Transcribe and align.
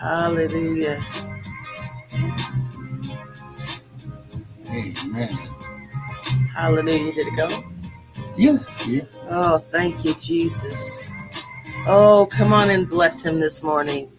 Hallelujah. 0.00 0.98
Amen. 4.70 5.28
Hallelujah. 6.54 7.12
Did 7.12 7.26
it 7.26 7.36
go? 7.36 7.64
Yeah, 8.34 8.56
yeah. 8.86 9.02
Oh, 9.28 9.58
thank 9.58 10.02
you, 10.02 10.14
Jesus. 10.14 11.06
Oh, 11.86 12.26
come 12.30 12.54
on 12.54 12.70
and 12.70 12.88
bless 12.88 13.22
him 13.22 13.40
this 13.40 13.62
morning. 13.62 14.10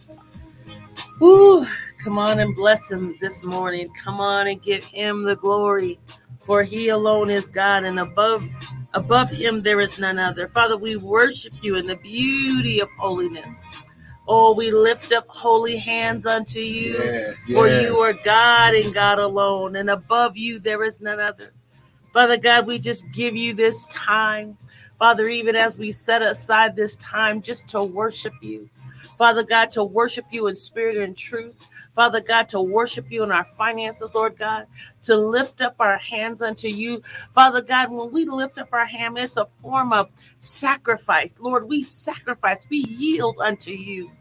Ooh, 1.19 1.65
come 2.03 2.19
on 2.19 2.39
and 2.39 2.55
bless 2.55 2.91
him 2.91 3.15
this 3.19 3.43
morning. 3.43 3.89
Come 3.93 4.21
on 4.21 4.47
and 4.47 4.61
give 4.61 4.83
him 4.83 5.23
the 5.23 5.35
glory, 5.35 5.97
for 6.45 6.61
he 6.61 6.89
alone 6.89 7.31
is 7.31 7.47
God, 7.47 7.85
and 7.85 7.99
above 7.99 8.47
above 8.93 9.31
him 9.31 9.61
there 9.61 9.79
is 9.79 9.97
none 9.97 10.19
other. 10.19 10.47
Father, 10.47 10.77
we 10.77 10.95
worship 10.95 11.53
you 11.63 11.75
in 11.75 11.87
the 11.87 11.95
beauty 11.95 12.81
of 12.81 12.89
holiness. 12.99 13.61
Oh, 14.33 14.53
we 14.53 14.71
lift 14.71 15.11
up 15.11 15.27
holy 15.27 15.75
hands 15.75 16.25
unto 16.25 16.61
you, 16.61 16.93
Yes, 16.93 17.43
for 17.51 17.67
you 17.67 17.97
are 17.97 18.13
God 18.23 18.75
and 18.75 18.93
God 18.93 19.19
alone, 19.19 19.75
and 19.75 19.89
above 19.89 20.37
you 20.37 20.57
there 20.57 20.83
is 20.85 21.01
none 21.01 21.19
other. 21.19 21.51
Father 22.13 22.37
God, 22.37 22.65
we 22.65 22.79
just 22.79 23.11
give 23.11 23.35
you 23.35 23.53
this 23.53 23.85
time. 23.87 24.57
Father, 24.97 25.27
even 25.27 25.57
as 25.57 25.77
we 25.77 25.91
set 25.91 26.21
aside 26.21 26.77
this 26.77 26.95
time 26.95 27.41
just 27.41 27.67
to 27.69 27.83
worship 27.83 28.33
you. 28.41 28.69
Father 29.17 29.43
God, 29.43 29.71
to 29.71 29.83
worship 29.83 30.25
you 30.31 30.47
in 30.47 30.55
spirit 30.55 30.97
and 30.97 31.17
truth. 31.17 31.67
Father 31.93 32.21
God, 32.21 32.47
to 32.49 32.61
worship 32.61 33.11
you 33.11 33.23
in 33.23 33.33
our 33.33 33.43
finances, 33.43 34.15
Lord 34.15 34.37
God, 34.37 34.67
to 35.03 35.17
lift 35.17 35.61
up 35.61 35.75
our 35.79 35.97
hands 35.97 36.41
unto 36.41 36.69
you. 36.69 37.03
Father 37.35 37.61
God, 37.61 37.91
when 37.91 38.11
we 38.11 38.25
lift 38.25 38.57
up 38.59 38.69
our 38.71 38.85
hand, 38.85 39.17
it's 39.17 39.37
a 39.37 39.47
form 39.61 39.91
of 39.93 40.09
sacrifice. 40.39 41.33
Lord, 41.39 41.67
we 41.67 41.83
sacrifice, 41.83 42.65
we 42.69 42.77
yield 42.77 43.37
unto 43.43 43.71
you. 43.71 44.11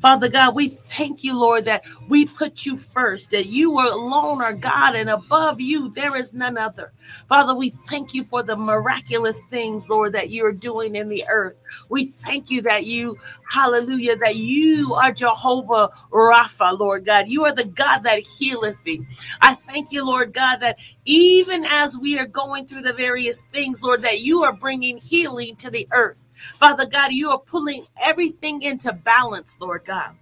Father 0.00 0.28
God, 0.28 0.54
we 0.54 0.68
thank 0.68 1.24
you, 1.24 1.38
Lord, 1.38 1.64
that 1.64 1.84
we 2.08 2.26
put 2.26 2.66
you 2.66 2.76
first, 2.76 3.30
that 3.30 3.46
you 3.46 3.78
are 3.78 3.92
alone 3.92 4.42
are 4.42 4.52
God, 4.52 4.94
and 4.94 5.10
above 5.10 5.60
you 5.60 5.90
there 5.90 6.16
is 6.16 6.34
none 6.34 6.58
other. 6.58 6.92
Father, 7.28 7.54
we 7.54 7.70
thank 7.70 8.14
you 8.14 8.24
for 8.24 8.42
the 8.42 8.56
miraculous 8.56 9.42
things, 9.50 9.88
Lord, 9.88 10.12
that 10.12 10.30
you're 10.30 10.52
doing 10.52 10.96
in 10.96 11.08
the 11.08 11.24
earth. 11.30 11.56
We 11.88 12.06
thank 12.06 12.50
you 12.50 12.62
that 12.62 12.86
you, 12.86 13.16
hallelujah, 13.50 14.16
that 14.16 14.36
you 14.36 14.94
are 14.94 15.12
Jehovah 15.12 15.90
Rapha, 16.12 16.78
Lord 16.78 17.04
God. 17.06 17.28
You 17.28 17.44
are 17.44 17.52
the 17.54 17.64
God 17.64 18.00
that 18.00 18.20
healeth 18.20 18.82
thee. 18.84 19.06
I 19.40 19.54
thank 19.54 19.92
you, 19.92 20.04
Lord 20.04 20.32
God, 20.32 20.58
that 20.58 20.78
even 21.04 21.64
as 21.66 21.98
we 21.98 22.18
are 22.18 22.26
going 22.26 22.66
through 22.66 22.82
the 22.82 22.92
various 22.92 23.42
things, 23.52 23.82
Lord, 23.82 24.02
that 24.02 24.20
you 24.20 24.42
are 24.44 24.52
bringing 24.52 24.98
healing 24.98 25.56
to 25.56 25.70
the 25.70 25.88
earth. 25.92 26.25
Father 26.58 26.86
God, 26.86 27.12
you 27.12 27.30
are 27.30 27.38
pulling 27.38 27.84
everything 28.00 28.62
into 28.62 28.92
balance, 28.92 29.58
Lord 29.60 29.84
God. 29.84 30.12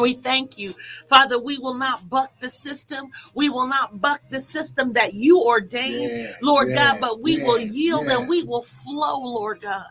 We 0.00 0.14
thank 0.14 0.56
you, 0.56 0.74
Father. 1.08 1.38
We 1.38 1.58
will 1.58 1.74
not 1.74 2.08
buck 2.08 2.32
the 2.40 2.48
system. 2.48 3.10
We 3.34 3.50
will 3.50 3.66
not 3.66 4.00
buck 4.00 4.22
the 4.30 4.40
system 4.40 4.94
that 4.94 5.14
you 5.14 5.42
ordained, 5.42 6.12
Yes, 6.12 6.36
Lord 6.40 6.68
yes, 6.70 6.78
God, 6.78 7.00
but 7.00 7.20
we 7.22 7.38
will 7.38 7.58
yes, 7.60 7.74
yield 7.74 8.08
and 8.08 8.28
we 8.28 8.42
will 8.42 8.62
flow, 8.62 9.18
Lord 9.18 9.60
God. 9.60 9.86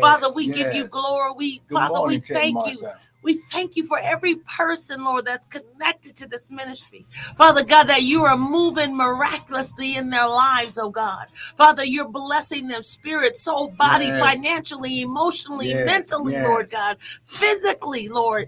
Father, 0.00 0.32
we 0.34 0.48
give 0.48 0.72
you 0.72 0.86
glory. 0.88 1.32
We, 1.36 1.58
Good 1.68 1.74
Father, 1.74 1.94
morning, 1.94 2.18
we 2.28 2.34
thank 2.34 2.66
you. 2.66 2.88
We 3.26 3.34
thank 3.34 3.74
you 3.74 3.84
for 3.84 3.98
every 3.98 4.36
person, 4.36 5.02
Lord, 5.04 5.24
that's 5.24 5.46
connected 5.46 6.14
to 6.14 6.28
this 6.28 6.48
ministry. 6.48 7.06
Father 7.36 7.64
God, 7.64 7.88
that 7.88 8.02
you 8.02 8.24
are 8.24 8.36
moving 8.36 8.96
miraculously 8.96 9.96
in 9.96 10.10
their 10.10 10.28
lives, 10.28 10.78
oh 10.78 10.90
God. 10.90 11.26
Father, 11.56 11.84
you're 11.84 12.08
blessing 12.08 12.68
them 12.68 12.84
spirit, 12.84 13.36
soul, 13.36 13.74
body, 13.76 14.06
Yes. 14.06 14.20
financially, 14.20 15.00
emotionally, 15.00 15.70
Yes, 15.70 15.86
mentally, 15.86 16.34
yes. 16.34 16.44
Lord 16.44 16.70
God, 16.70 16.98
physically, 17.26 18.08
Lord. 18.08 18.46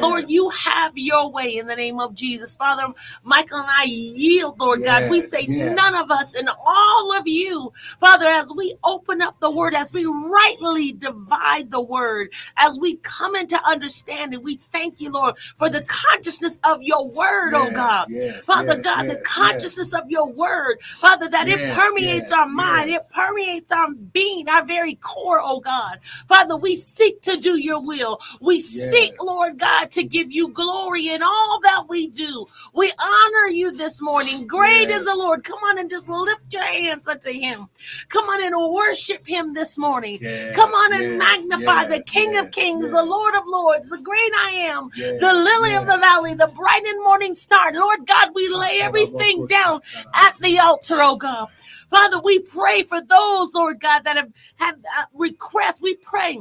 Lord, 0.00 0.30
you 0.30 0.48
have 0.50 0.96
your 0.96 1.30
way 1.30 1.58
in 1.58 1.66
the 1.66 1.76
name 1.76 2.00
of 2.00 2.14
Jesus. 2.14 2.56
Father, 2.56 2.94
Michael 3.24 3.58
and 3.58 3.68
I 3.70 3.84
yield, 3.84 4.58
Lord 4.58 4.82
God. 4.84 5.10
We 5.10 5.20
say 5.20 5.46
none 5.74 5.94
of 5.94 6.10
us 6.10 6.32
and 6.34 6.48
all 6.48 7.12
of 7.14 7.28
you, 7.28 7.72
Father, 8.00 8.26
as 8.26 8.50
we 8.56 8.74
open 8.84 9.20
up 9.20 9.38
the 9.40 9.50
word, 9.50 9.74
as 9.74 9.92
we 9.92 10.06
rightly 10.06 10.92
divide 10.92 11.70
the 11.70 11.82
word, 11.82 12.30
as 12.56 12.78
we 12.78 12.96
come 12.96 13.36
into 13.36 13.62
understanding, 13.66 14.13
we 14.42 14.56
thank 14.56 15.00
you, 15.00 15.10
Lord, 15.10 15.36
for 15.56 15.68
the 15.68 15.82
consciousness 15.82 16.58
of 16.64 16.82
your 16.82 17.08
word, 17.08 17.54
oh 17.54 17.70
God. 17.70 18.08
yes, 18.10 18.40
Father 18.40 18.74
yes, 18.76 18.82
God, 18.82 19.02
the 19.04 19.14
yes, 19.14 19.26
consciousness 19.26 19.94
of 19.94 20.10
your 20.10 20.30
word, 20.30 20.78
Father, 20.98 21.28
that 21.28 21.48
it 21.48 21.74
permeates 21.74 22.30
yes, 22.30 22.32
our 22.32 22.46
mind, 22.46 22.90
yes. 22.90 23.06
it 23.06 23.14
permeates 23.14 23.72
our 23.72 23.92
being, 23.92 24.48
our 24.48 24.64
very 24.64 24.96
core, 24.96 25.40
oh 25.42 25.60
God. 25.60 26.00
Father, 26.28 26.56
we 26.56 26.76
seek 26.76 27.20
to 27.22 27.36
do 27.36 27.58
your 27.58 27.80
will. 27.80 28.18
We 28.40 28.60
seek, 28.60 29.14
Lord 29.22 29.58
God, 29.58 29.90
to 29.92 30.02
give 30.02 30.30
you 30.32 30.48
glory 30.48 31.08
in 31.08 31.22
all 31.22 31.60
that 31.62 31.84
we 31.88 32.08
do. 32.08 32.46
We 32.72 32.92
honor 32.98 33.48
you 33.48 33.72
this 33.72 34.00
morning. 34.00 34.46
Great 34.46 34.88
Yes. 34.88 35.00
is 35.00 35.06
the 35.06 35.14
Lord. 35.14 35.44
Come 35.44 35.58
on 35.64 35.78
and 35.78 35.88
just 35.90 36.08
lift 36.08 36.52
your 36.52 36.62
hands 36.62 37.08
unto 37.08 37.30
him. 37.30 37.68
Come 38.08 38.28
on 38.28 38.42
and 38.42 38.54
worship 38.72 39.26
him 39.26 39.54
this 39.54 39.78
morning. 39.78 40.18
Yes, 40.20 40.54
Come 40.56 40.70
on 40.70 40.92
and 40.94 41.02
yes, 41.02 41.18
magnify 41.18 41.86
the 41.86 41.96
yes, 41.98 42.08
King 42.08 42.36
of 42.36 42.50
Kings, 42.50 42.84
yes. 42.84 42.92
the 42.92 43.04
Lord 43.04 43.34
of 43.34 43.44
Lords, 43.46 43.88
the 43.88 43.98
great 44.04 44.32
I 44.38 44.50
am, 44.52 44.90
the 44.94 45.32
lily 45.32 45.74
of 45.74 45.86
the 45.86 45.98
valley, 45.98 46.34
the 46.34 46.48
bright 46.48 46.84
and 46.86 47.02
morning 47.02 47.34
star. 47.34 47.72
Lord 47.72 48.06
God, 48.06 48.30
we 48.34 48.48
lay 48.48 48.80
everything 48.80 49.46
down 49.46 49.80
at 50.14 50.36
the 50.38 50.58
altar, 50.60 50.96
oh 50.98 51.16
God. 51.16 51.48
Father, 51.90 52.20
we 52.22 52.40
pray 52.40 52.82
for 52.84 53.00
those, 53.00 53.54
Lord 53.54 53.80
God, 53.80 54.04
that 54.04 54.16
have, 54.16 54.30
have 54.56 54.76
uh, 54.76 55.04
requests. 55.14 55.80
We 55.80 55.96
pray. 55.96 56.40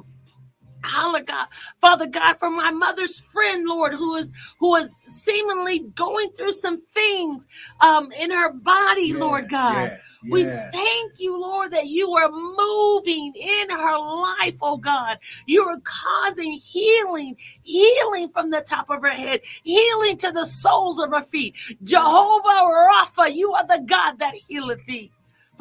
Hallelujah, 0.84 1.26
God. 1.26 1.48
Father 1.82 2.08
God, 2.08 2.40
for 2.40 2.50
my 2.50 2.72
mother's 2.72 3.20
friend, 3.20 3.68
Lord, 3.68 3.94
who 3.94 4.16
is 4.16 4.32
who 4.60 4.76
is 4.78 5.00
seemingly 5.06 5.80
going 5.96 6.32
through 6.32 6.54
some 6.54 6.82
things 6.94 7.48
um 7.82 8.12
in 8.14 8.32
her 8.32 8.54
body, 8.54 9.14
Yes, 9.14 9.20
Lord 9.22 9.50
God. 9.50 9.90
yes, 9.90 10.20
We 10.30 10.46
thank 10.72 11.14
you, 11.20 11.40
Lord, 11.40 11.72
that 11.74 11.88
you 11.88 12.12
are 12.14 12.30
moving 12.32 13.34
in 13.36 13.70
her 13.72 13.98
life, 14.00 14.56
oh 14.62 14.78
God. 14.78 15.20
You 15.48 15.64
are 15.66 15.80
causing 15.84 16.54
healing, 16.54 17.38
healing 17.64 18.30
from 18.30 18.52
the 18.52 18.62
top 18.62 18.90
of 18.90 19.02
her 19.04 19.12
head, 19.12 19.42
healing 19.64 20.18
to 20.18 20.32
the 20.32 20.46
soles 20.46 21.00
of 21.00 21.12
her 21.12 21.22
feet. 21.24 21.56
Jehovah 21.84 22.66
Rapha, 22.92 23.34
you 23.34 23.54
are 23.54 23.68
the 23.68 23.84
God 23.86 24.20
that 24.20 24.36
healeth 24.36 24.86
thee. 24.88 25.12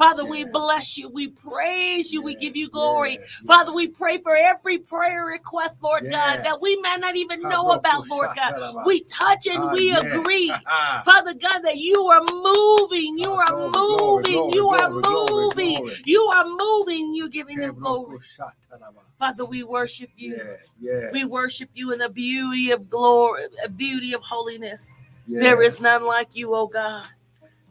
Father, 0.03 0.25
we 0.25 0.43
bless 0.51 0.97
you. 0.97 1.09
We 1.09 1.29
praise 1.29 2.11
you. 2.11 2.21
we 2.21 2.35
give 2.35 2.55
you 2.57 2.69
glory. 2.69 3.19
Father, 3.47 3.71
we 3.73 3.87
pray 3.87 4.17
for 4.17 4.35
every 4.35 4.77
prayer 4.79 5.25
request, 5.25 5.81
Lord 5.81 6.03
God, 6.11 6.43
that 6.43 6.61
we 6.61 6.75
may 6.77 6.97
not 6.97 7.15
even 7.15 7.41
know 7.41 7.71
about, 7.71 8.07
Lord 8.09 8.29
God. 8.35 8.53
We 8.85 9.03
touch 9.05 9.47
and 9.47 9.71
we 9.71 9.95
agree. 9.95 10.53
Father 11.05 11.33
God, 11.33 11.59
that 11.59 11.77
you 11.77 12.05
are 12.07 12.21
moving, 12.33 13.17
you 13.17 13.31
are 13.31 13.71
moving, 13.71 14.51
you 14.53 14.69
are 14.69 14.89
moving, 14.89 15.75
you 16.05 16.21
are 16.35 16.45
moving, 16.45 17.15
you're 17.15 17.29
giving 17.29 17.59
them 17.61 17.75
glory. 17.79 18.19
Father, 19.19 19.45
we 19.45 19.63
worship 19.63 20.09
you. 20.17 20.35
We 21.13 21.23
worship 21.25 21.69
you 21.75 21.93
in 21.93 21.99
the 21.99 22.09
beauty 22.09 22.71
of 22.71 22.89
glory, 22.89 23.43
a 23.63 23.69
beauty 23.69 24.13
of 24.13 24.21
holiness. 24.21 24.93
There 25.43 25.61
is 25.61 25.79
none 25.81 26.05
like 26.05 26.35
you, 26.35 26.53
oh 26.55 26.67
God. 26.67 27.05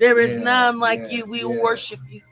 There 0.02 0.18
is 0.18 0.34
Yes, 0.34 0.42
none 0.42 0.80
like 0.80 0.98
yes, 0.98 1.12
you. 1.12 1.24
We 1.30 1.44
yes. 1.44 1.62
worship 1.62 2.00
you. 2.10 2.22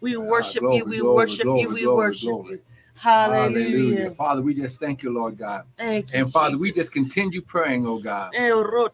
We 0.00 0.16
Ah, 0.16 0.20
worship 0.20 0.62
glory, 0.62 0.76
you. 0.78 0.84
We 0.86 1.00
glory, 1.02 1.14
worship 1.16 1.44
glory, 1.44 1.60
you. 1.60 1.74
We 1.74 1.86
worship 1.86 2.26
you. 2.26 2.60
Hallelujah. 2.94 3.68
Hallelujah. 3.68 4.10
Father, 4.12 4.40
we 4.40 4.54
just 4.54 4.80
thank 4.80 5.02
you, 5.02 5.10
Lord 5.12 5.36
God. 5.36 5.64
Thank 5.76 6.10
you, 6.10 6.20
And 6.20 6.32
Father, 6.32 6.56
we 6.58 6.72
just 6.72 6.94
continue 6.94 7.42
praying, 7.42 7.86
oh 7.86 7.98
God. 7.98 8.32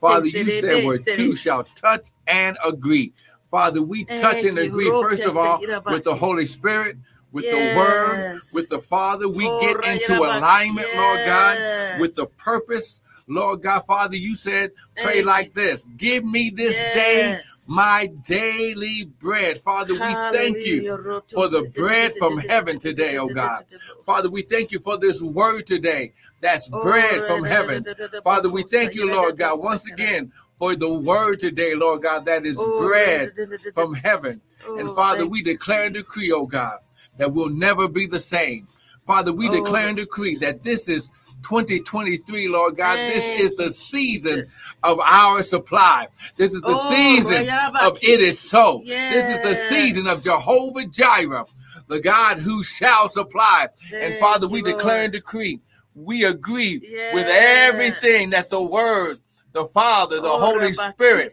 Father, 0.00 0.26
you 0.26 0.50
said 0.50 0.84
where 0.84 0.98
two 0.98 1.36
shall 1.36 1.62
touch 1.62 2.08
and 2.26 2.58
agree. 2.66 3.12
Father, 3.52 3.80
we 3.80 4.02
touch 4.04 4.42
and 4.42 4.58
agree, 4.58 4.90
first 4.90 5.22
of 5.22 5.36
all, 5.36 5.62
with 5.86 6.02
the. 6.02 6.16
Holy 6.16 6.46
Spirit, 6.46 6.96
with 7.30 7.48
the 7.48 7.76
Word, 7.76 8.40
with 8.52 8.68
the 8.68 8.80
Father. 8.80 9.28
We 9.28 9.46
Oh, 9.46 9.60
get 9.60 9.76
into 10.02 10.14
alignment, 10.24 10.88
Lord 10.96 11.24
God, 11.24 12.00
with 12.00 12.16
the 12.16 12.26
purpose. 12.36 13.00
Lord 13.26 13.62
God, 13.62 13.84
Father, 13.86 14.16
you 14.16 14.34
said, 14.36 14.72
pray 14.96 15.14
Thank 15.14 15.26
like 15.26 15.46
you, 15.48 15.52
this 15.54 15.88
Give 15.96 16.24
me 16.24 16.50
this 16.50 16.74
day 16.94 17.38
my 17.68 18.06
daily 18.26 19.04
bread. 19.18 19.60
Father, 19.60 19.94
we 19.94 20.14
thank 20.32 20.66
you 20.66 21.22
for 21.32 21.48
the 21.48 21.70
bread 21.74 22.12
from 22.18 22.38
heaven 22.38 22.78
today, 22.78 23.16
oh 23.16 23.28
God. 23.28 23.64
Father, 24.04 24.28
we 24.28 24.42
thank 24.42 24.70
you 24.72 24.80
for 24.80 24.98
this 24.98 25.22
word 25.22 25.66
today. 25.66 26.12
That's 26.40 26.68
Oh, 26.72 26.80
bread 26.82 27.22
from 27.26 27.44
heaven. 27.44 27.86
Father, 28.22 28.50
we 28.50 28.62
thank 28.64 28.94
you, 28.94 29.10
Lord 29.10 29.38
God, 29.38 29.58
once 29.60 29.86
again 29.86 30.32
for 30.58 30.76
the 30.76 30.92
word 30.92 31.40
today, 31.40 31.74
Lord 31.74 32.02
God, 32.02 32.26
that 32.26 32.44
is 32.44 32.58
Oh, 32.58 32.78
bread 32.78 33.32
from 33.74 33.94
heaven. 33.94 34.40
And 34.76 34.88
Oh, 34.88 34.94
Father, 34.94 35.26
we 35.26 35.42
declare 35.42 35.84
and 35.84 35.94
decree, 35.94 36.30
oh 36.32 36.46
God, 36.46 36.78
that 37.16 37.32
we'll 37.32 37.48
never 37.48 37.88
be 37.88 38.06
the 38.06 38.20
same. 38.20 38.68
Father, 39.06 39.32
we 39.32 39.48
declare 39.48 39.88
and 39.88 39.96
decree 39.96 40.36
that 40.36 40.62
this 40.62 40.88
is 40.88 41.10
2023, 41.44 42.48
Lord 42.48 42.76
God. 42.76 42.98
This 43.08 43.24
is 43.28 43.56
the 43.56 43.72
season 43.72 44.40
Jesus. 44.40 44.76
of 44.82 44.98
our 45.00 45.42
supply. 45.42 46.08
This 46.36 46.52
is 46.52 46.60
the 46.62 46.74
Oh, 46.74 46.90
season 46.90 47.48
of 47.80 47.98
it 48.02 48.20
is 48.20 48.38
so. 48.38 48.82
This 48.84 49.28
is 49.28 49.40
the 49.40 49.54
season 49.54 50.06
of 50.06 50.22
Jehovah 50.22 50.86
Jireh, 50.86 51.46
the 51.88 52.00
God 52.00 52.38
who 52.38 52.62
shall 52.62 53.08
supply. 53.08 53.68
and 53.92 54.14
Thank 54.14 54.20
Father, 54.20 54.46
you, 54.46 54.52
we 54.52 54.62
declare 54.62 54.96
Lord. 54.96 55.04
and 55.04 55.12
decree, 55.12 55.60
we 55.94 56.24
agree 56.24 56.80
with 57.12 57.26
everything 57.28 58.30
that 58.30 58.50
the 58.50 58.62
word 58.62 59.20
the 59.54 59.64
Father, 59.66 60.20
the 60.20 60.28
Oh, 60.28 60.38
Holy 60.38 60.72
Spirit. 60.72 61.32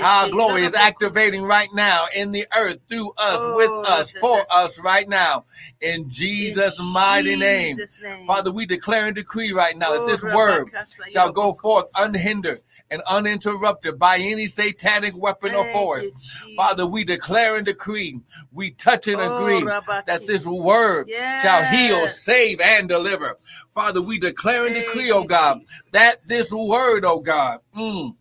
Our 0.00 0.30
glory 0.30 0.62
is 0.62 0.72
activating 0.72 1.42
right 1.42 1.68
now 1.74 2.06
in 2.14 2.30
the 2.30 2.46
earth, 2.56 2.78
through 2.88 3.10
us, 3.18 3.40
Oh, 3.42 3.56
with 3.56 3.70
us, 3.70 4.12
for 4.12 4.38
us 4.52 4.78
right 4.78 5.08
now. 5.08 5.44
In 5.80 6.08
Jesus' 6.08 6.78
In 6.78 6.92
mighty. 6.92 7.36
Jesus' 7.36 8.00
name. 8.00 8.26
Father, 8.28 8.52
we 8.52 8.66
declare 8.66 9.06
and 9.06 9.16
decree 9.16 9.52
right 9.52 9.76
now 9.76 9.90
that 9.92 10.02
Oh, 10.02 10.06
this 10.06 10.22
word 10.22 10.70
shall 11.10 11.32
go 11.32 11.54
forth 11.54 11.90
unhindered 11.98 12.62
and 12.90 13.02
uninterrupted 13.08 13.98
by 13.98 14.18
any 14.18 14.46
satanic 14.46 15.16
weapon 15.16 15.54
or 15.54 15.64
force. 15.72 16.04
you, 16.04 16.56
Father, 16.56 16.86
we 16.86 17.04
declare 17.04 17.56
and 17.56 17.66
decree, 17.66 18.20
we 18.52 18.70
touch 18.72 19.08
and 19.08 19.20
Oh, 19.20 19.32
agree 19.32 19.64
that 20.06 20.26
this 20.26 20.44
word 20.44 21.08
shall 21.42 21.64
heal, 21.64 22.06
save, 22.08 22.60
and 22.60 22.88
deliver. 22.88 23.38
Father, 23.74 24.00
we 24.00 24.18
declare 24.18 24.66
and 24.66 24.74
Thank 24.74 24.86
decree, 24.86 25.10
oh 25.10 25.24
God, 25.24 25.60
Jesus. 25.60 25.82
that 25.90 26.26
this 26.26 26.50
word, 26.50 27.04
oh 27.04 27.20
God, 27.20 27.60
mm, 27.76 28.14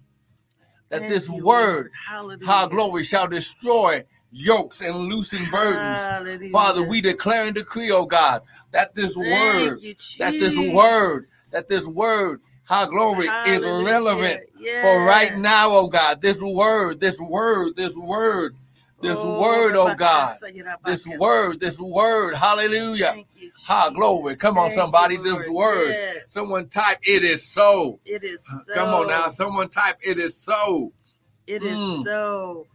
that 0.89 1.01
Thank 1.01 1.09
this 1.13 1.29
you, 1.29 1.43
word, 1.43 1.91
our 2.47 2.67
glory, 2.67 3.03
shall 3.03 3.27
destroy 3.27 4.03
yokes 4.31 4.81
and 4.81 4.95
loosen 4.95 5.45
burdens. 5.49 5.99
Hallelujah. 5.99 6.51
Father, 6.51 6.83
we 6.83 7.01
declare 7.01 7.45
and 7.45 7.55
decree, 7.55 7.91
oh 7.91 8.05
God, 8.05 8.41
that 8.71 8.93
this 8.93 9.13
Thank 9.13 9.27
word, 9.27 9.81
you, 9.81 9.95
that 10.19 10.33
this 10.39 10.57
word, 10.57 11.23
that 11.53 11.67
this 11.67 11.85
word, 11.85 12.41
our 12.69 12.87
glory, 12.87 13.27
is 13.27 13.31
Hallelujah. 13.63 13.85
relevant 13.85 14.41
for 14.81 15.05
right 15.05 15.37
now, 15.37 15.69
oh 15.71 15.87
God. 15.89 16.21
This 16.21 16.41
word, 16.41 16.99
this 16.99 17.19
word, 17.19 17.75
this 17.75 17.95
word, 17.95 18.55
this 19.01 19.19
Oh, 19.21 19.39
word, 19.39 19.75
oh 19.75 19.95
God. 19.95 20.35
This 20.85 21.05
word, 21.07 21.59
this 21.59 21.79
word, 21.79 22.35
hallelujah. 22.35 23.11
Thank 23.13 23.27
you, 23.35 23.51
Ha, 23.67 23.89
glory. 23.91 24.35
Come 24.35 24.57
on, 24.57 24.69
Thank 24.69 24.75
somebody, 24.75 25.15
you, 25.17 25.23
this 25.23 25.49
word. 25.49 25.89
Yes. 25.91 26.23
Someone 26.29 26.67
type, 26.69 26.99
it 27.03 27.23
is 27.23 27.43
so. 27.43 27.99
It 28.05 28.23
is 28.23 28.45
so. 28.65 28.73
Come 28.73 28.93
on 28.93 29.07
now, 29.07 29.29
someone 29.29 29.69
type, 29.69 29.97
it 30.01 30.19
is 30.19 30.35
so. 30.37 30.91
It 31.47 31.63
is 31.63 31.79
Mm. 31.79 32.03
so. 32.03 32.67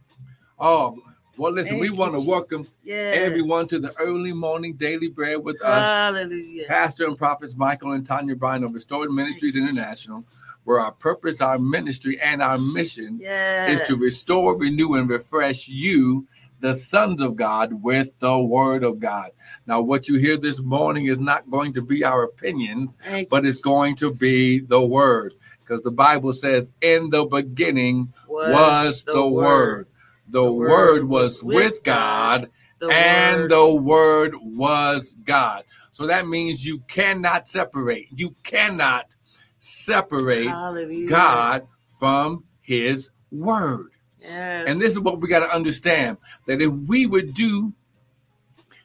Oh, 0.59 0.97
well, 1.37 1.51
listen, 1.51 1.79
we 1.79 1.89
want 1.89 2.13
to 2.19 2.27
welcome 2.27 2.63
Yes. 2.83 3.13
everyone 3.13 3.67
to 3.69 3.79
the 3.79 3.93
early 3.99 4.33
morning 4.33 4.73
daily 4.73 5.07
bread 5.07 5.43
with 5.43 5.61
us. 5.61 5.87
Hallelujah. 5.87 6.65
Pastor 6.67 7.07
and 7.07 7.17
prophets 7.17 7.55
Michael 7.55 7.91
and 7.93 8.05
Tanya 8.05 8.35
Bryan 8.35 8.63
of 8.63 8.73
Restored 8.73 9.11
Ministries 9.11 9.53
Thank 9.53 9.69
International, 9.69 10.17
Jesus. 10.17 10.45
where 10.63 10.79
our 10.79 10.91
purpose, 10.91 11.41
our 11.41 11.57
ministry, 11.57 12.19
and 12.21 12.41
our 12.41 12.57
mission 12.57 13.17
Yes. 13.19 13.69
is 13.69 13.81
to 13.87 13.95
restore, 13.95 14.57
renew, 14.57 14.93
and 14.95 15.09
refresh 15.09 15.67
you, 15.67 16.27
the 16.59 16.75
sons 16.75 17.21
of 17.21 17.35
God, 17.35 17.81
with 17.81 18.17
the 18.19 18.37
word 18.37 18.83
of 18.83 18.99
God. 18.99 19.31
Now, 19.65 19.81
what 19.81 20.07
you 20.07 20.19
hear 20.19 20.37
this 20.37 20.61
morning 20.61 21.07
is 21.07 21.19
not 21.19 21.49
going 21.49 21.73
to 21.73 21.81
be 21.81 22.03
our 22.03 22.23
opinions, 22.23 22.95
Thank 23.03 23.29
but 23.29 23.45
it's 23.45 23.61
going 23.61 23.95
to 23.95 24.13
be 24.19 24.59
the 24.59 24.85
word. 24.85 25.33
Because 25.61 25.81
the 25.81 25.91
Bible 25.91 26.33
says, 26.33 26.67
in 26.81 27.09
the 27.09 27.25
beginning 27.25 28.13
was 28.27 29.03
the 29.05 29.25
word. 29.27 29.87
The, 30.31 30.43
The 30.43 30.51
word, 30.53 31.03
was 31.05 31.43
with 31.43 31.83
God, 31.83 32.49
The 32.79 32.89
and 32.89 33.41
word. 33.41 33.51
the 33.51 33.75
word 33.75 34.35
was 34.41 35.13
God. 35.25 35.63
So 35.91 36.07
that 36.07 36.27
means 36.27 36.65
you 36.65 36.79
cannot 36.87 37.49
separate. 37.49 38.07
You 38.15 38.33
cannot 38.43 39.15
separate 39.59 40.47
Hallelujah. 40.47 41.07
God 41.09 41.67
from 41.99 42.45
his 42.61 43.09
word. 43.31 43.89
Yes. 44.21 44.65
And 44.67 44.81
this 44.81 44.93
is 44.93 44.99
what 44.99 45.19
we 45.19 45.27
got 45.27 45.39
to 45.39 45.53
understand 45.53 46.17
that 46.45 46.61
if 46.61 46.71
we 46.71 47.05
would 47.05 47.33
do 47.33 47.73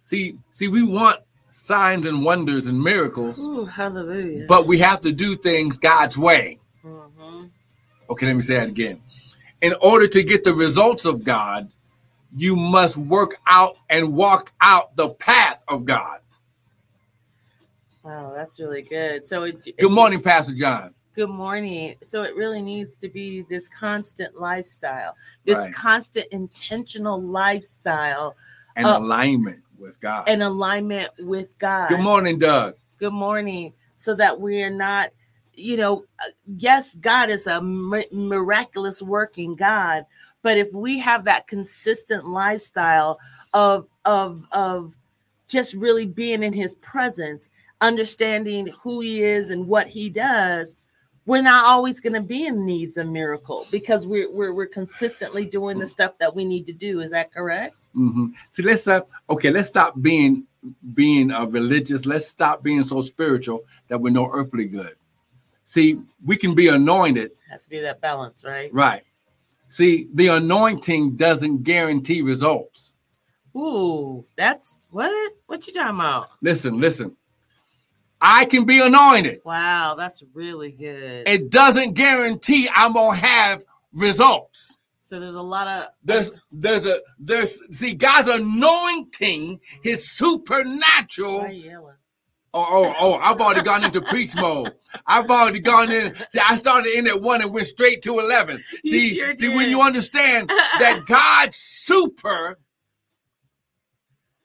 see 0.05 0.37
see 0.51 0.69
we 0.69 0.83
want 0.83 1.21
signs 1.51 2.07
and 2.07 2.25
wonders 2.25 2.67
and 2.67 2.83
miracles, 2.83 3.39
Ooh, 3.39 3.65
hallelujah. 3.67 4.47
but 4.49 4.67
we 4.67 4.79
have 4.79 5.01
to 5.03 5.13
do 5.13 5.37
things 5.37 5.79
God's 5.79 6.19
way. 6.19 6.59
Mhm. 6.85 7.51
Okay, 8.11 8.27
let 8.27 8.37
me 8.37 8.43
say 8.43 8.55
that 8.55 8.69
again. 8.69 9.01
In 9.63 9.75
order 9.81 10.07
to 10.09 10.23
get 10.23 10.45
the 10.45 10.53
results 10.55 11.05
of 11.05 11.25
God, 11.25 11.73
you 12.37 12.57
must 12.57 12.97
work 12.97 13.39
out 13.47 13.77
and 13.89 14.15
walk 14.15 14.53
out 14.61 14.95
the 14.97 15.11
path 15.11 15.63
of 15.69 15.85
God. 15.85 16.19
Wow, 18.05 18.33
that's 18.37 18.61
really 18.61 18.83
good. 18.83 19.27
So, 19.27 19.45
it, 19.45 19.61
it- 19.67 19.79
Good 19.79 19.91
morning, 19.93 20.21
Pastor 20.23 20.55
John. 20.55 20.95
Good 21.15 21.31
morning. 21.31 21.95
So, 22.03 22.23
it 22.23 22.37
really 22.37 22.61
needs 22.63 22.97
to 22.99 23.09
be 23.09 23.43
this 23.49 23.69
constant 23.69 24.39
lifestyle, 24.39 25.17
this 25.45 25.59
Right. 25.59 25.75
constant 25.75 26.27
intentional 26.31 27.21
lifestyle 27.21 28.37
And 28.77 28.87
Uh, 28.87 28.99
alignment 28.99 29.63
with 29.79 29.99
God. 30.01 30.29
and 30.29 30.43
alignment 30.43 31.09
with 31.19 31.57
God. 31.59 31.89
Good 31.89 32.01
morning, 32.01 32.39
Doug. 32.39 32.75
Good 32.99 33.15
morning. 33.15 33.73
So 33.95 34.15
that 34.17 34.39
we 34.39 34.63
are 34.63 34.69
not, 34.71 35.11
you 35.57 35.77
know, 35.77 36.05
uh, 36.21 36.31
yes, 36.57 36.95
God 36.97 37.31
is 37.31 37.47
a 37.47 37.61
mi- 37.61 38.07
miraculous 38.13 39.03
working 39.03 39.57
God, 39.57 40.05
but 40.43 40.59
if 40.59 40.73
we 40.73 40.99
have 41.01 41.25
that 41.25 41.47
consistent 41.47 42.27
lifestyle 42.27 43.19
of 43.53 43.87
of 44.05 44.45
of 44.53 44.95
just 45.49 45.75
really 45.75 46.07
being 46.07 46.43
in 46.43 46.53
His 46.53 46.75
presence, 46.77 47.51
understanding 47.81 48.69
who 48.83 49.01
He 49.01 49.23
is 49.23 49.51
and 49.51 49.67
what 49.67 49.87
He 49.87 50.11
does, 50.11 50.77
we're 51.27 51.43
not 51.43 51.67
always 51.67 52.01
going 52.01 52.13
to 52.13 52.21
be 52.21 52.47
in 52.47 52.65
needs 52.65 52.97
of 52.97 53.09
miracle 53.09 53.67
because 53.71 54.07
we're, 54.07 54.31
we're 54.31 54.55
we're 54.55 54.67
consistently 54.67 55.45
doing 55.45 55.79
the 55.79 55.87
stuff 55.87 56.13
that 56.19 56.35
we 56.35 56.45
need 56.45 56.67
to 56.67 56.73
do. 56.73 57.01
Is 57.01 57.11
that 57.11 57.33
correct? 57.33 57.89
Mm-hmm. 57.97 58.27
See, 58.51 58.63
let's 58.63 58.83
stop. 58.83 59.09
Okay, 59.29 59.51
let's 59.51 59.69
stop 59.69 60.01
being 60.01 60.47
being 60.95 61.31
uh, 61.31 61.47
religious. 61.47 62.07
Let's 62.07 62.29
stop 62.29 62.63
being 62.63 62.85
so 62.85 63.01
spiritual 63.01 63.65
that 63.89 64.01
we're 64.01 64.13
no 64.13 64.29
earthly 64.33 64.67
good. 64.67 64.95
See, 65.67 65.99
we 66.25 66.37
can 66.37 66.55
be 66.55 66.69
anointed, 66.69 67.33
Has 67.51 67.65
to 67.65 67.71
be 67.71 67.81
that 67.81 68.01
balance, 68.01 68.45
right? 68.45 68.73
right? 68.73 69.03
See, 69.69 70.09
the 70.15 70.29
anointing 70.29 71.17
doesn't 71.17 71.65
guarantee 71.65 72.23
results. 72.23 72.93
Ooh, 73.57 74.25
that's 74.37 74.87
what? 74.91 75.33
What 75.47 75.67
you 75.67 75.73
talking 75.73 75.97
about? 75.99 76.31
Listen, 76.41 76.81
listen. 76.81 77.17
I 78.21 78.45
can 78.45 78.65
be 78.65 78.81
anointed. 78.81 79.41
Wow, 79.45 79.95
that's 79.95 80.23
really 80.33 80.71
good. 80.71 81.29
It 81.29 81.51
doesn't 81.51 81.95
guarantee 81.95 82.69
I'm 82.75 82.93
gonna 82.95 83.17
have 83.17 83.65
results. 83.93 84.79
so 85.01 85.19
there's 85.21 85.35
a 85.35 85.43
lot 85.43 85.67
of 85.69 85.89
There's 86.05 86.31
there's 86.53 86.87
a 86.87 87.01
there's 87.19 87.59
see 87.77 87.95
God's 87.95 88.29
anointing, 88.29 89.61
his 89.83 90.11
supernatural. 90.11 91.47
Oh, 92.59 92.65
oh, 92.71 92.95
oh, 92.99 93.15
I've 93.17 93.39
already 93.39 93.61
gone 93.61 93.85
into 93.85 94.01
preach 94.01 94.35
mode. 94.35 94.73
I've 95.07 95.31
already 95.31 95.61
gone 95.61 95.93
in. 95.93 96.15
See, 96.31 96.39
I 96.39 96.57
started 96.57 96.91
in 96.97 97.07
at 97.07 97.21
one 97.21 97.43
and 97.43 97.53
went 97.53 97.67
straight 97.67 98.01
to 98.05 98.19
11. 98.19 98.65
You 98.83 98.91
See, 98.93 99.15
sure 99.15 99.37
see 99.37 99.55
when 99.55 99.69
you 99.69 99.83
understand 99.83 100.49
that 100.79 101.03
God's 101.07 101.59
super 101.59 102.59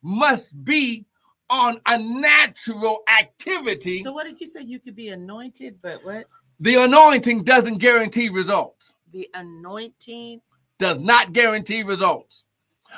must 0.02 0.62
be 0.66 1.06
on 1.50 1.80
a 1.86 1.98
natural 1.98 3.00
activity, 3.18 4.04
So 4.04 4.12
what 4.12 4.26
did 4.26 4.42
you 4.42 4.48
say? 4.48 4.62
You 4.62 4.80
could 4.80 4.96
be 4.96 5.10
anointed, 5.10 5.78
but 5.82 6.04
what? 6.04 6.26
the 6.60 6.76
anointing 6.84 7.44
doesn't 7.44 7.78
guarantee 7.78 8.28
results. 8.28 8.94
The 9.14 9.30
anointing. 9.34 10.42
Does 10.80 11.00
not 11.00 11.32
guarantee 11.32 11.84
results. 11.84 12.44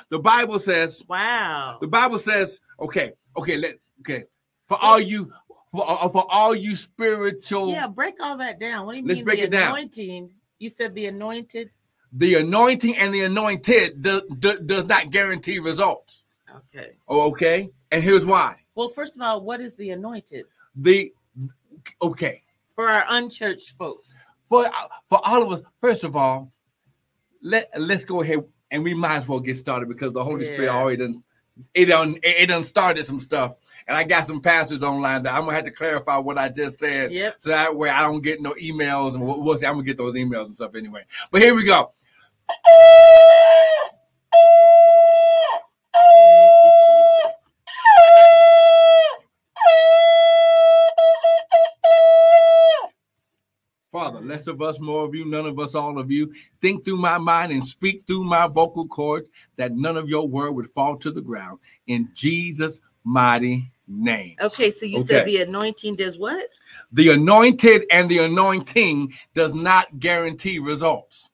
The 0.09 0.17
Bible 0.17 0.57
says, 0.57 1.03
Wow. 1.07 1.77
the 1.81 1.87
Bible 1.87 2.17
says, 2.17 2.59
okay, 2.79 3.11
okay, 3.37 3.57
let 3.57 3.75
okay, 3.99 4.23
for 4.67 4.77
all 4.81 4.99
you 4.99 5.31
for, 5.71 5.83
uh, 5.89 6.07
for 6.09 6.25
all 6.29 6.53
you 6.55 6.75
spiritual 6.75 7.71
Yeah, 7.71 7.87
break 7.87 8.15
all 8.21 8.37
that 8.37 8.59
down. 8.59 8.85
What 8.85 8.95
do 8.95 9.01
you 9.01 9.07
Let's 9.07 9.17
mean 9.19 9.25
break 9.25 9.39
the 9.39 9.45
it 9.45 9.51
down. 9.51 9.69
anointing? 9.71 10.29
You 10.59 10.69
said 10.69 10.93
the 10.95 11.07
anointed. 11.07 11.71
the 12.11 12.35
anointing 12.35 12.95
and 12.97 13.13
the 13.13 13.23
anointed 13.23 14.01
do, 14.01 14.21
do- 14.39 14.59
does 14.59 14.85
not 14.85 15.09
guarantee 15.11 15.59
results. 15.59 16.23
Okay. 16.55 16.97
Oh, 17.07 17.29
okay. 17.31 17.69
And 17.91 18.03
here's 18.03 18.25
why. 18.25 18.57
Well, 18.75 18.89
first 18.89 19.15
of 19.15 19.21
all, 19.23 19.41
what 19.41 19.61
is 19.61 19.75
the 19.75 19.89
anointed 19.91 20.45
The 20.75 21.11
okay 22.01 22.43
for 22.75 22.87
our 22.89 23.05
unchurched 23.09 23.71
folks? 23.71 24.13
for 24.49 24.69
for 25.09 25.19
all 25.23 25.41
of 25.43 25.51
us. 25.59 25.61
First 25.81 26.03
of 26.03 26.15
all, 26.15 26.51
let 27.41 27.69
let's 27.79 28.05
go 28.05 28.21
ahead 28.21 28.43
and 28.71 28.83
we 28.83 28.93
might 28.93 29.17
as 29.17 29.27
well 29.27 29.39
get 29.39 29.55
started 29.57 29.89
because 29.89 30.13
the 30.13 30.23
Holy 30.23 30.45
Spirit 30.45 30.65
Yeah. 30.65 30.77
already 30.77 30.97
done 30.97 31.23
it 31.73 31.85
done 31.85 32.17
it 32.23 32.47
done 32.47 32.63
started 32.63 33.05
some 33.05 33.19
stuff. 33.19 33.55
And 33.87 33.97
I 33.97 34.03
got 34.03 34.25
some 34.25 34.41
pastors 34.41 34.81
online 34.81 35.23
that 35.23 35.33
I'm 35.33 35.41
gonna 35.41 35.55
have 35.55 35.65
to 35.65 35.71
clarify 35.71 36.17
what 36.17 36.37
I 36.37 36.49
just 36.49 36.79
said. 36.79 37.11
Yep. 37.11 37.35
So 37.39 37.49
that 37.49 37.75
way 37.75 37.89
I 37.89 38.01
don't 38.01 38.21
get 38.21 38.41
no 38.41 38.53
emails 38.53 39.13
and 39.13 39.21
we'll, 39.25 39.57
see. 39.57 39.65
I'm 39.65 39.73
gonna 39.73 39.85
get 39.85 39.97
those 39.97 40.15
emails 40.15 40.45
and 40.45 40.55
stuff 40.55 40.75
anyway. 40.75 41.03
But 41.31 41.41
here 41.41 41.55
we 41.55 41.63
go. 41.63 41.91
Thank 45.93 46.51
you, 46.63 46.71
Jesus. 46.87 47.53
Father, 53.91 54.21
less 54.21 54.47
of 54.47 54.59
us, 54.59 54.79
more 54.79 55.05
of 55.05 55.13
you, 55.13 55.23
none 55.25 55.45
of 55.45 55.59
us, 55.59 55.75
all 55.75 55.99
of 55.99 56.09
you. 56.09 56.33
Think 56.61 56.83
through 56.83 56.97
my 56.97 57.19
mind 57.19 57.51
and 57.51 57.63
speak 57.63 58.07
through 58.07 58.23
my 58.23 58.47
vocal 58.47 58.87
cords 58.87 59.29
that 59.57 59.73
none 59.73 59.97
of 59.97 60.09
your 60.09 60.27
word 60.27 60.53
would 60.53 60.71
fall 60.71 60.97
to 60.97 61.11
the 61.11 61.21
ground. 61.21 61.59
In 61.85 62.09
Jesus' 62.15 62.79
mighty 63.03 63.71
name. 63.87 64.35
Okay, 64.41 64.71
so 64.71 64.85
you 64.85 64.99
said 64.99 65.25
the 65.25 65.41
anointing 65.41 65.95
does 65.95 66.17
what? 66.17 66.49
The 66.91 67.11
anointed 67.11 67.85
and 67.91 68.09
the 68.09 68.19
anointing 68.19 69.13
does 69.33 69.53
not 69.53 69.99
guarantee 69.99 70.59
results. 70.59 71.29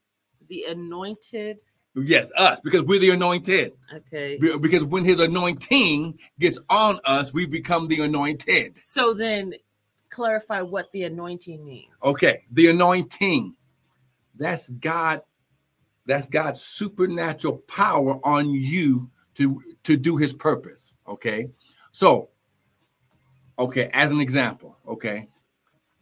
The 0.48 0.65
anointed. 0.65 1.63
Yes, 1.96 2.32
us, 2.38 2.60
because 2.60 2.84
we're 2.84 3.00
the 3.00 3.12
anointed. 3.12 3.74
Okay. 3.94 4.38
Because 4.38 4.84
when 4.84 5.03
his 5.03 5.20
anointing 5.20 6.20
gets 6.39 6.60
on 6.70 7.00
us, 7.06 7.34
we 7.34 7.46
become 7.46 7.88
the 7.88 8.01
anointed. 8.01 8.79
So 8.84 9.13
then 9.13 9.53
clarify 10.10 10.62
what 10.62 10.91
the 10.91 11.03
anointing 11.03 11.65
means. 11.65 11.94
Okay, 12.03 12.44
the 12.51 12.70
anointing. 12.70 13.56
That's 14.36 14.70
God. 14.70 15.22
That's 16.06 16.27
God's 16.27 16.62
supernatural 16.62 17.58
power 17.68 18.20
on 18.24 18.50
you 18.50 19.10
to 19.36 19.62
to 19.84 19.98
do 19.98 20.18
His 20.18 20.34
purpose. 20.34 20.94
Okay, 21.08 21.50
so 21.91 22.29
okay, 23.60 23.89
as 23.94 24.12
an 24.12 24.20
example, 24.22 24.78
okay, 24.88 25.28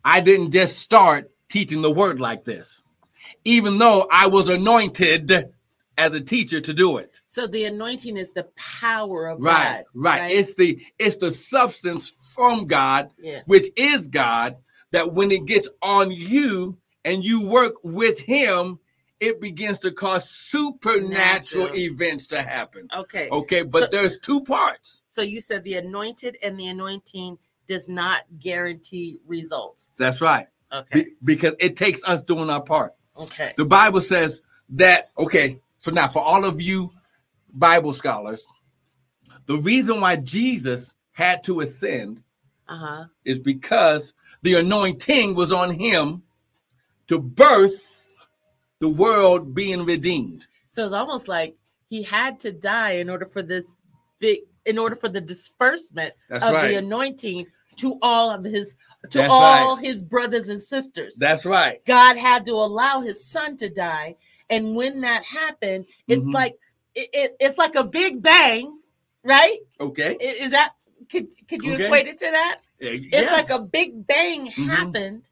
I 0.06 0.22
didn't 0.22 0.52
just 0.52 0.80
start 0.80 1.32
teaching 1.50 1.82
the 1.82 1.92
word 1.92 2.20
like 2.20 2.46
this, 2.46 2.82
even 3.44 3.78
though 3.78 4.08
I 4.12 4.28
was 4.28 4.48
anointed 4.48 5.32
as 5.98 6.14
a 6.14 6.22
teacher 6.22 6.62
to 6.62 6.74
do 6.74 6.98
it. 6.98 7.20
So 7.28 7.48
the 7.48 7.66
anointing 7.66 8.18
is 8.18 8.32
the 8.32 8.44
power 8.56 9.28
of 9.28 9.42
Right, 9.42 9.78
God. 9.78 9.84
right. 9.96 10.20
right. 10.22 10.32
It's 10.32 10.54
the 10.54 10.80
it's 11.00 11.16
the 11.16 11.32
substance 11.32 12.14
from 12.36 12.66
God 12.68 13.10
yeah. 13.18 13.42
which 13.48 13.66
is 13.76 14.08
God, 14.08 14.58
that 14.92 15.12
when 15.14 15.32
it 15.32 15.46
gets 15.48 15.68
on 15.82 16.12
you 16.12 16.78
and 17.04 17.24
you 17.26 17.50
work 17.50 17.74
with 17.84 18.20
Him, 18.20 18.80
it 19.20 19.42
begins 19.42 19.80
to 19.80 19.92
cause 19.92 20.30
supernatural 20.30 21.66
Natural. 21.66 21.76
events 21.76 22.28
to 22.28 22.42
happen. 22.44 22.88
Okay. 22.96 23.28
Okay, 23.32 23.64
but 23.64 23.86
So- 23.86 23.90
there's 23.92 24.20
two 24.20 24.44
parts. 24.44 25.02
So 25.08 25.24
you 25.24 25.42
said 25.42 25.64
the 25.64 25.74
anointed 25.76 26.38
and 26.44 26.60
the 26.60 26.68
anointing 26.68 27.40
does 27.68 27.90
not 27.90 28.22
guarantee 28.40 29.20
results. 29.26 29.90
That's 29.98 30.22
right. 30.22 30.48
Okay. 30.72 31.04
Be- 31.04 31.12
because 31.24 31.56
it 31.60 31.76
takes 31.76 32.04
us 32.08 32.22
doing 32.22 32.50
our 32.50 32.62
part. 32.62 32.94
Okay. 33.18 33.54
The 33.58 33.66
Bible 33.66 34.02
says 34.02 34.42
that, 34.70 35.10
okay, 35.18 35.60
so 35.78 35.92
now 35.92 36.08
for 36.08 36.22
all 36.22 36.46
of 36.46 36.62
you 36.62 36.92
Bible 37.54 37.94
scholars, 37.94 38.46
the 39.46 39.58
reason 39.58 40.02
why 40.02 40.18
Jesus 40.18 40.94
had 41.12 41.44
to 41.46 41.62
ascend 41.62 42.22
Uh-huh. 42.68 43.06
is 43.26 43.40
because 43.40 44.14
the 44.42 44.56
anointing 44.56 45.36
was 45.36 45.52
on 45.52 45.72
him 45.72 46.22
to 47.08 47.20
birth 47.20 48.26
the 48.80 48.90
world 48.90 49.56
being 49.56 49.84
redeemed. 49.86 50.46
So 50.70 50.84
it's 50.84 50.94
almost 50.94 51.28
like 51.28 51.56
he 51.90 52.04
had 52.04 52.40
to 52.42 52.52
die 52.52 52.92
in 52.92 53.10
order 53.10 53.26
for 53.26 53.42
this 53.42 53.82
big 54.20 54.40
in 54.66 54.78
order 54.78 54.98
for 54.98 55.08
the 55.08 55.22
disbursement 55.22 56.14
That's 56.30 56.44
of 56.44 56.52
right. 56.52 56.68
the 56.68 56.76
anointing 56.76 57.48
to 57.78 57.98
all 58.02 58.30
of 58.32 58.44
his 58.44 58.76
to 59.10 59.20
That's 59.20 59.32
all 59.32 59.76
his 59.76 60.04
brothers 60.04 60.50
and 60.50 60.62
sisters. 60.62 61.16
That's 61.16 61.46
right. 61.46 61.84
God 61.86 62.18
had 62.18 62.46
to 62.48 62.54
allow 62.54 63.02
his 63.02 63.26
son 63.26 63.58
to 63.58 63.70
die. 63.70 64.16
And 64.50 64.76
when 64.76 65.02
that 65.02 65.24
happened, 65.24 65.86
it's 66.08 66.26
Mhm. 66.26 66.34
like 66.34 66.58
it, 66.96 67.10
it- 67.14 67.36
it's 67.40 67.58
like 67.58 67.76
a 67.76 67.84
big 67.84 68.22
bang, 68.22 68.80
right? 69.24 69.60
Okay. 69.80 70.18
Is, 70.20 70.52
that 70.52 70.74
could 71.12 71.28
could 71.48 71.64
you 71.64 71.74
Okay. 71.76 71.86
equate 71.86 72.08
it 72.08 72.18
to 72.18 72.32
that? 72.32 72.60
It's 72.80 73.06
It's 73.12 73.32
like 73.32 73.50
a 73.50 73.60
big 73.62 74.06
bang 74.08 74.48
Mhm. 74.48 74.70
happened 74.70 75.32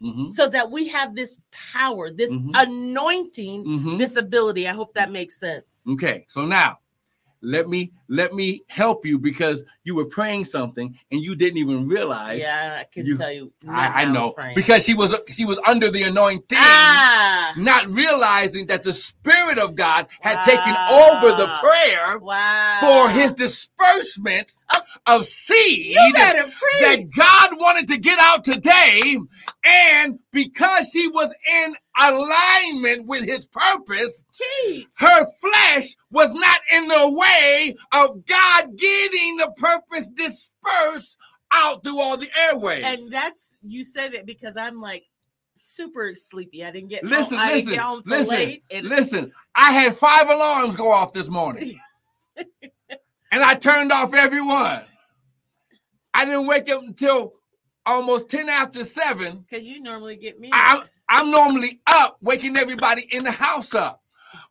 hmm 0.00 0.28
so 0.28 0.46
that 0.48 0.70
we 0.70 0.88
have 0.88 1.14
this 1.14 1.38
power, 1.72 2.10
this 2.10 2.30
Mhm. 2.30 2.50
anointing, 2.54 3.64
hmm 3.64 3.96
this 3.98 4.16
ability. 4.16 4.68
I 4.68 4.72
hope 4.72 4.94
that 4.94 5.10
makes 5.10 5.38
sense. 5.38 5.82
Okay. 5.88 6.26
So 6.28 6.44
now 6.46 6.80
let 7.42 7.68
me 7.68 7.92
let 8.08 8.32
me 8.32 8.62
help 8.68 9.04
you 9.06 9.18
because 9.18 9.62
you 9.84 9.94
were 9.94 10.04
praying 10.06 10.44
something 10.44 10.98
and 11.10 11.20
you 11.20 11.34
didn't 11.34 11.58
even 11.58 11.86
realize. 11.88 12.40
Yeah, 12.40 12.78
I 12.80 12.84
can 12.84 13.06
you- 13.06 13.16
tell 13.18 13.30
you. 13.32 13.52
I, 13.68 14.02
I 14.02 14.04
know 14.06 14.32
praying. 14.32 14.54
because 14.54 14.84
she 14.84 14.94
was 14.94 15.14
she 15.30 15.44
was 15.44 15.58
under 15.66 15.90
the 15.90 16.02
anointing. 16.04 16.58
ah, 16.60 17.52
Not 17.56 17.86
realizing 17.88 18.66
that 18.66 18.84
the 18.84 18.92
Spirit 18.92 19.58
of 19.58 19.74
God 19.76 20.06
had 20.20 20.36
Wow. 20.36 20.42
taken 20.42 20.76
over 20.90 21.36
the 21.36 21.46
prayer 21.62 22.18
wow, 22.18 22.78
for 22.80 23.10
his 23.10 23.32
disbursement 23.34 24.54
Oh. 24.72 24.80
of 25.06 25.26
seed 25.26 25.86
you 25.94 26.12
better 26.14 26.42
preach. 26.42 26.80
that 26.80 26.98
God 27.16 27.58
wanted 27.60 27.86
to 27.88 27.98
get 27.98 28.18
out 28.18 28.42
today. 28.44 29.18
And 29.64 30.18
because 30.32 30.90
she 30.92 31.08
was 31.08 31.32
in 31.64 31.74
alignment 31.98 33.06
with 33.06 33.24
his 33.24 33.46
purpose, 33.46 34.22
Teach. 34.32 34.86
her 34.98 35.26
flesh 35.40 35.96
was 36.10 36.32
not 36.32 36.60
in 36.72 36.88
the 36.88 37.10
way 37.10 37.74
of 37.92 38.24
God 38.26 38.76
getting 38.76 39.36
the 39.36 39.52
purpose 39.56 40.08
dispersed 40.08 41.16
out 41.52 41.82
through 41.82 42.00
all 42.00 42.16
the 42.16 42.30
airways. 42.50 42.84
And 42.84 43.10
that's 43.10 43.56
you 43.62 43.84
said 43.84 44.14
it 44.14 44.26
because 44.26 44.56
I'm 44.56 44.80
like 44.80 45.04
super 45.54 46.14
sleepy. 46.14 46.64
I 46.64 46.70
didn't 46.70 46.88
get 46.88 47.04
listen, 47.04 47.38
home, 47.38 47.48
I 47.48 47.54
listen, 47.54 47.78
home 47.78 48.02
listen, 48.04 48.28
late. 48.28 48.64
And 48.70 48.86
listen. 48.86 49.32
I 49.54 49.72
had 49.72 49.96
five 49.96 50.28
alarms 50.28 50.76
go 50.76 50.90
off 50.90 51.12
this 51.12 51.28
morning, 51.28 51.78
and 52.36 53.42
I 53.42 53.54
turned 53.54 53.92
off 53.92 54.14
every 54.14 54.42
one. 54.42 54.82
I 56.12 56.24
didn't 56.24 56.46
wake 56.46 56.70
up 56.70 56.82
until 56.82 57.34
almost 57.84 58.28
ten 58.28 58.48
after 58.48 58.84
seven. 58.84 59.44
because 59.48 59.64
you 59.66 59.80
normally 59.80 60.16
get 60.16 60.38
me. 60.38 60.50
I'm 60.52 60.82
I'm 61.08 61.30
normally 61.30 61.80
up, 61.86 62.18
waking 62.20 62.56
everybody 62.56 63.02
in 63.14 63.24
the 63.24 63.30
house 63.30 63.74
up. 63.74 64.02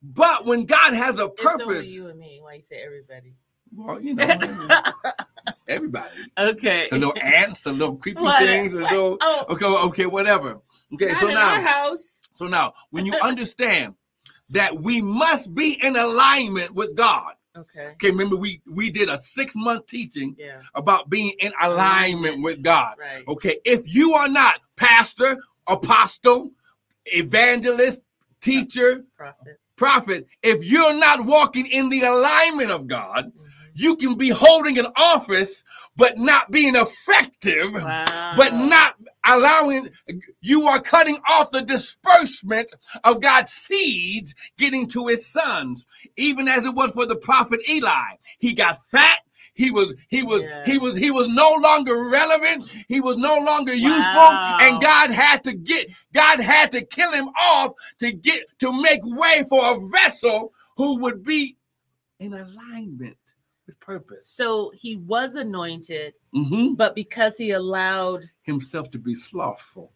But 0.01 0.45
when 0.45 0.65
God 0.65 0.93
has 0.93 1.19
a 1.19 1.29
purpose, 1.29 1.88
you 1.88 2.07
and 2.07 2.19
me. 2.19 2.39
Why 2.41 2.55
you 2.55 2.62
say 2.62 2.77
everybody? 2.83 3.35
well, 3.75 4.00
you 4.01 4.13
know, 4.15 4.39
everybody. 5.67 6.09
okay. 6.38 6.88
The 6.89 6.97
little 6.97 7.15
ants, 7.21 7.62
the 7.62 7.71
little 7.74 7.97
creepy 7.97 8.21
What? 8.21 8.39
things, 8.39 8.74
the 8.74 8.81
little 8.81 9.17
Oh, 9.21 9.45
okay, 9.50 9.65
okay, 9.65 10.05
whatever. 10.05 10.62
Okay, 10.93 11.07
not 11.07 11.17
so 11.17 11.27
now, 11.27 11.62
house. 11.62 12.21
so 12.35 12.47
now, 12.47 12.74
when 12.91 13.05
you 13.05 13.13
understand 13.24 13.95
that 14.50 14.79
we 14.81 15.01
must 15.01 15.53
be 15.53 15.83
in 15.83 15.95
alignment 15.95 16.74
with 16.74 16.95
God. 16.95 17.33
Okay. 17.57 17.88
Okay, 17.93 18.12
remember 18.12 18.35
we 18.35 18.62
we 18.71 18.89
did 18.89 19.09
a 19.09 19.17
six 19.17 19.55
month 19.55 19.88
teaching 19.88 20.35
Yeah. 20.38 20.59
about 20.74 21.09
being 21.09 21.33
in 21.39 21.53
alignment 21.62 22.43
with 22.43 22.62
God. 22.62 22.95
Right. 23.00 23.24
Okay, 23.27 23.57
if 23.65 23.81
you 23.93 24.13
are 24.13 24.27
not 24.27 24.59
pastor, 24.75 25.38
apostle, 25.67 26.51
evangelist, 27.07 28.00
teacher, 28.41 29.05
Prophet. 29.17 29.57
prophet, 29.77 30.27
if 30.43 30.65
you're 30.65 30.93
not 30.95 31.25
walking 31.25 31.65
in 31.67 31.89
the 31.89 32.01
alignment 32.01 32.72
of 32.72 32.88
God, 32.88 33.27
Mhm. 33.34 33.72
you 33.75 33.95
can 33.98 34.15
be 34.17 34.29
holding 34.29 34.77
an 34.79 34.88
office 34.98 35.63
but 35.98 36.17
not 36.17 36.51
being 36.51 36.75
effective, 36.75 37.74
Wow. 37.74 38.36
but 38.38 38.53
not 38.55 38.95
allowing 39.25 39.89
you 40.41 40.67
are 40.67 40.81
cutting 40.81 41.19
off 41.27 41.51
the 41.51 41.62
disbursement 41.63 42.74
of 43.03 43.22
God's 43.22 43.51
seeds 43.51 44.36
getting 44.57 44.88
to 44.89 45.07
his 45.07 45.27
sons, 45.27 45.86
even 46.17 46.48
as 46.48 46.65
it 46.65 46.75
was 46.75 46.91
for 46.91 47.05
the 47.07 47.17
prophet 47.17 47.62
Eli. 47.69 48.17
He 48.39 48.53
got 48.53 48.79
fat. 48.91 49.19
He 49.55 49.71
was 49.71 49.93
he 50.09 50.21
was 50.21 50.43
Yeah. 50.43 50.63
he 50.65 50.77
was 50.77 50.97
he 50.97 51.12
was 51.12 51.27
no 51.29 51.50
longer 51.62 52.09
relevant. 52.09 52.69
He 52.89 53.00
was 53.00 53.15
no 53.17 53.38
longer 53.38 53.74
useful, 53.74 54.38
and 54.59 54.81
God 54.81 55.09
had 55.12 55.43
to 55.45 55.53
get 55.53 55.88
God 56.13 56.39
had 56.41 56.71
to 56.74 56.81
kill 56.85 57.12
him 57.12 57.29
off 57.39 57.71
to 58.00 58.12
get 58.12 58.43
to 58.59 58.71
make 58.74 59.00
way 59.03 59.45
for 59.50 59.62
a 59.63 59.79
vessel 59.89 60.53
who 60.75 61.00
would 61.00 61.24
be 61.24 61.57
in 62.19 62.33
alignment 62.33 63.17
with 63.65 63.79
purpose. 63.79 64.29
So 64.29 64.71
he 64.71 64.97
was 64.97 65.35
anointed, 65.35 66.13
Mhm. 66.33 66.75
but 66.75 66.93
because 66.93 67.38
he 67.38 67.51
allowed, 67.51 68.29
Himself 68.41 68.91
to 68.91 69.00
be 69.00 69.15
slothful. 69.15 69.93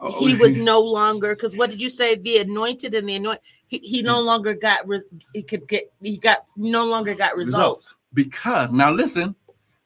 Oh, 0.00 0.26
he 0.26 0.34
was 0.36 0.56
no 0.72 0.80
longer. 0.80 1.34
Because 1.34 1.56
what 1.56 1.70
did 1.70 1.80
you 1.80 1.90
say? 1.90 2.14
The 2.14 2.38
anointed 2.38 2.94
and 2.94 3.08
the 3.08 3.16
anoint. 3.16 3.40
He, 3.66 3.78
he 3.78 4.02
no 4.02 4.20
longer 4.20 4.54
got. 4.54 4.86
Res, 4.88 5.02
he 5.32 5.42
could 5.42 5.68
get. 5.68 5.92
He 6.02 6.16
got 6.16 6.44
no 6.56 6.86
longer 6.86 7.14
got 7.14 7.36
results. 7.36 7.56
results. 7.56 7.96
Because 8.14 8.70
now 8.72 8.90
listen, 8.90 9.34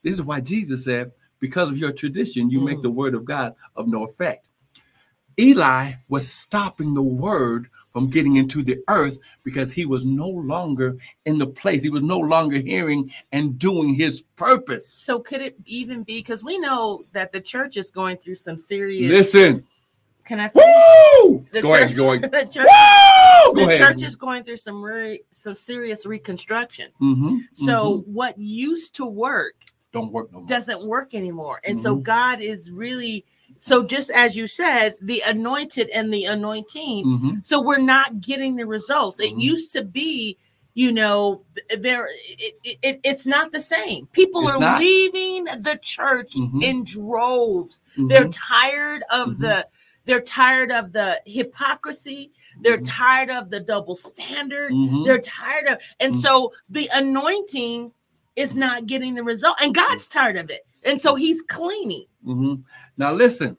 this 0.03 0.15
is 0.15 0.23
why 0.23 0.41
Jesus 0.41 0.85
said, 0.85 1.13
because 1.41 1.69
of 1.69 1.79
your 1.79 1.93
tradition, 1.93 2.51
you 2.51 2.61
make 2.61 2.79
Mm. 2.79 2.83
the 2.83 2.91
word 2.91 3.15
of 3.15 3.25
God 3.25 3.55
of 3.77 3.89
no 3.89 4.05
effect. 4.05 4.49
Eli 5.39 5.93
was 6.09 6.31
stopping 6.31 6.95
the 6.95 7.03
word 7.03 7.69
from 7.93 8.09
getting 8.09 8.37
into 8.37 8.63
the 8.63 8.79
earth 8.89 9.19
because 9.45 9.73
he 9.73 9.85
was 9.87 10.05
no 10.05 10.29
longer 10.29 10.97
in 11.27 11.39
the 11.39 11.47
place. 11.47 11.83
He 11.83 11.91
was 11.91 12.03
no 12.03 12.19
longer 12.19 12.59
hearing 12.59 13.11
and 13.33 13.59
doing 13.59 13.95
his 13.95 14.23
purpose. 14.37 14.89
So 14.89 15.19
could 15.21 15.41
it 15.41 15.57
even 15.67 16.03
be? 16.03 16.19
Because 16.19 16.43
we 16.45 16.59
know 16.59 17.05
that 17.13 17.33
the 17.33 17.41
church 17.41 17.77
is 17.77 17.91
going 17.91 18.17
through 18.19 18.37
some 18.37 18.59
serious. 18.59 19.09
Listen. 19.09 19.67
Can 20.25 20.41
I? 20.41 20.51
Woo! 20.55 21.45
The 21.53 21.61
Go 21.63 21.69
church- 21.71 21.83
ahead, 21.83 21.97
go 21.97 22.13
ahead. 22.13 22.23
The 22.31 22.47
church, 22.47 22.67
Woo! 22.67 23.53
Go 23.55 23.67
the 23.67 23.75
ahead. 23.75 23.79
church 23.81 24.03
is 24.03 24.17
going 24.17 24.43
through 24.43 24.57
some 24.57 24.83
re, 24.83 25.21
some 25.31 25.55
serious 25.55 26.07
reconstruction. 26.07 26.91
Mhm, 27.01 27.41
So 27.53 27.99
mhm. 27.99 28.07
what 28.09 28.39
used 28.39 28.95
to 28.97 29.05
work 29.05 29.55
don't 29.93 30.13
work 30.13 30.33
no 30.33 30.41
more. 30.41 30.49
doesn't 30.49 30.85
work 30.87 31.15
anymore. 31.15 31.61
And 31.65 31.79
so 31.79 31.97
Mhm. 31.97 32.03
God 32.03 32.41
is 32.41 32.71
really 32.71 33.25
so 33.57 33.85
just 33.85 34.11
as 34.11 34.35
you 34.37 34.49
said, 34.49 34.97
the 35.01 35.23
anointed 35.27 35.89
and 35.91 36.13
the 36.13 36.25
anointing. 36.25 37.05
Mhm. 37.05 37.47
So 37.47 37.61
we're 37.63 37.79
not 37.79 38.21
getting 38.21 38.57
the 38.57 38.67
results. 38.67 39.21
It 39.21 39.35
Mhm. 39.35 39.41
used 39.41 39.73
to 39.73 39.85
be 39.85 40.37
you 40.77 40.91
know 40.91 41.43
there 41.79 42.09
it, 42.11 42.79
it, 42.83 43.01
it's 43.05 43.29
not 43.29 43.53
the 43.53 43.61
same 43.61 44.07
people 44.09 44.41
It's 44.43 44.51
are 44.51 44.59
not. 44.59 44.81
leaving 44.81 45.45
the 45.45 45.79
church 45.81 46.35
Mhm. 46.35 46.65
in 46.65 46.83
droves 46.83 47.81
Mhm. 47.97 48.09
they're 48.09 48.27
tired 48.29 49.05
of 49.09 49.29
Mhm. 49.37 49.39
the 49.39 49.67
they're 50.05 50.21
tired 50.21 50.71
of 50.71 50.93
the 50.93 51.21
hypocrisy 51.27 52.31
they're 52.61 52.79
Mhm. 52.79 52.89
tired 52.89 53.31
of 53.31 53.51
the 53.51 53.61
double 53.61 53.95
standard 53.97 54.73
Mhm. 54.73 55.05
they're 55.05 55.21
tired 55.21 55.67
of 55.67 55.79
and 56.01 56.13
Mhm. 56.15 56.17
so 56.19 56.53
the 56.69 56.89
anointing 56.93 57.93
is 58.37 58.55
not 58.57 58.87
getting 58.87 59.15
the 59.15 59.23
result 59.23 59.57
and 59.63 59.75
god's 59.75 60.09
tired 60.09 60.37
of 60.37 60.51
it 60.51 60.67
and 60.85 61.01
so 61.01 61.15
he's 61.15 61.41
cleaning 61.43 62.07
Mhm. 62.27 62.65
Now 62.97 63.13
listen. 63.13 63.57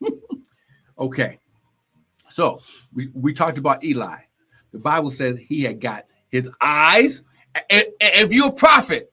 okay. 0.98 1.38
So 2.28 2.60
we, 2.92 3.08
we 3.14 3.32
talked 3.32 3.58
about 3.58 3.82
Eli. 3.82 4.16
The 4.72 4.78
Bible 4.78 5.10
says 5.10 5.38
he 5.38 5.62
had 5.62 5.80
got 5.80 6.04
his 6.28 6.48
eyes. 6.60 7.22
If 7.70 8.32
you're 8.32 8.48
a 8.48 8.52
prophet, 8.52 9.12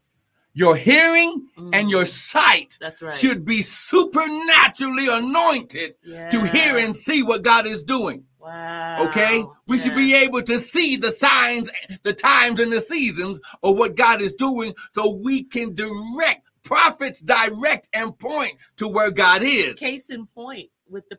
your 0.56 0.76
hearing 0.76 1.48
and 1.58 1.88
Mm, 1.88 1.92
your 1.92 2.06
sight 2.06 2.78
that's 2.80 3.02
right. 3.02 3.14
should 3.14 3.46
be 3.46 3.62
supernaturally 3.62 5.08
anointed 5.10 5.96
to 6.32 6.44
hear 6.46 6.78
and 6.78 6.96
see 6.98 7.22
what 7.24 7.44
God 7.44 7.68
is 7.68 7.84
doing. 7.84 8.24
wow. 8.40 8.96
Okay, 9.08 9.44
we 9.68 9.78
should 9.78 9.96
be 9.96 10.16
able 10.16 10.42
to 10.44 10.60
see 10.60 10.96
the 10.96 11.12
signs, 11.12 11.70
the 12.04 12.14
times, 12.14 12.60
and 12.62 12.72
the 12.72 12.80
seasons 12.82 13.40
of 13.62 13.78
what 13.78 13.96
God 13.96 14.22
is 14.22 14.34
doing 14.34 14.74
so 14.94 15.10
we 15.24 15.44
can 15.44 15.76
direct, 15.76 16.48
prophets 16.64 17.20
direct 17.20 17.90
and 17.94 18.18
point 18.18 18.54
to 18.78 18.88
where 18.88 19.12
God 19.12 19.42
is. 19.44 19.78
case 19.78 20.10
in 20.10 20.26
point 20.28 20.70
with 20.90 21.04
the 21.10 21.18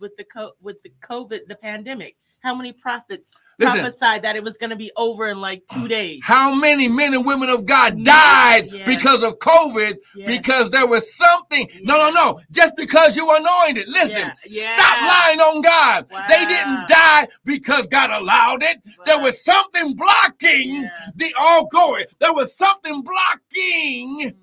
with 0.00 0.16
the 0.16 0.24
co- 0.24 0.52
with 0.60 0.82
the 0.82 0.92
covid 1.02 1.40
the 1.48 1.54
pandemic 1.56 2.16
how 2.42 2.54
many 2.54 2.72
prophets 2.72 3.30
Listen, 3.58 3.80
prophesied 3.80 4.22
that 4.22 4.36
it 4.36 4.42
was 4.42 4.56
going 4.56 4.70
to 4.70 4.76
be 4.76 4.90
over 4.96 5.28
in 5.28 5.40
like 5.40 5.62
two 5.72 5.88
days 5.88 6.20
how 6.22 6.54
many 6.54 6.88
men 6.88 7.14
and 7.14 7.24
women 7.24 7.48
of 7.48 7.64
God 7.64 8.02
died 8.04 8.68
yes. 8.70 8.86
because 8.86 9.22
of 9.22 9.38
COVID 9.38 9.94
Yes. 10.16 10.38
because 10.38 10.70
there 10.70 10.86
was 10.86 11.12
something. 11.14 11.68
No, 11.82 11.94
no, 11.98 12.10
no. 12.10 12.40
Just 12.50 12.76
because 12.76 13.16
you 13.16 13.28
anointed. 13.34 13.88
Listen, 13.88 14.32
Yeah, 14.46 14.76
stop 14.76 15.08
lying 15.08 15.40
on 15.40 15.60
God. 15.62 16.06
They 16.28 16.44
didn't 16.46 16.88
die 16.88 17.28
because 17.44 17.86
God 17.86 18.10
allowed 18.10 18.62
it. 18.62 18.80
There 19.06 19.20
was 19.20 19.42
something 19.44 19.94
blocking 19.94 20.82
Yeah. 20.82 20.90
the 21.14 21.34
all 21.38 21.66
glory. 21.66 22.06
There 22.20 22.32
was 22.34 22.56
something 22.56 23.02
blocking 23.02 24.32
Mm, 24.32 24.34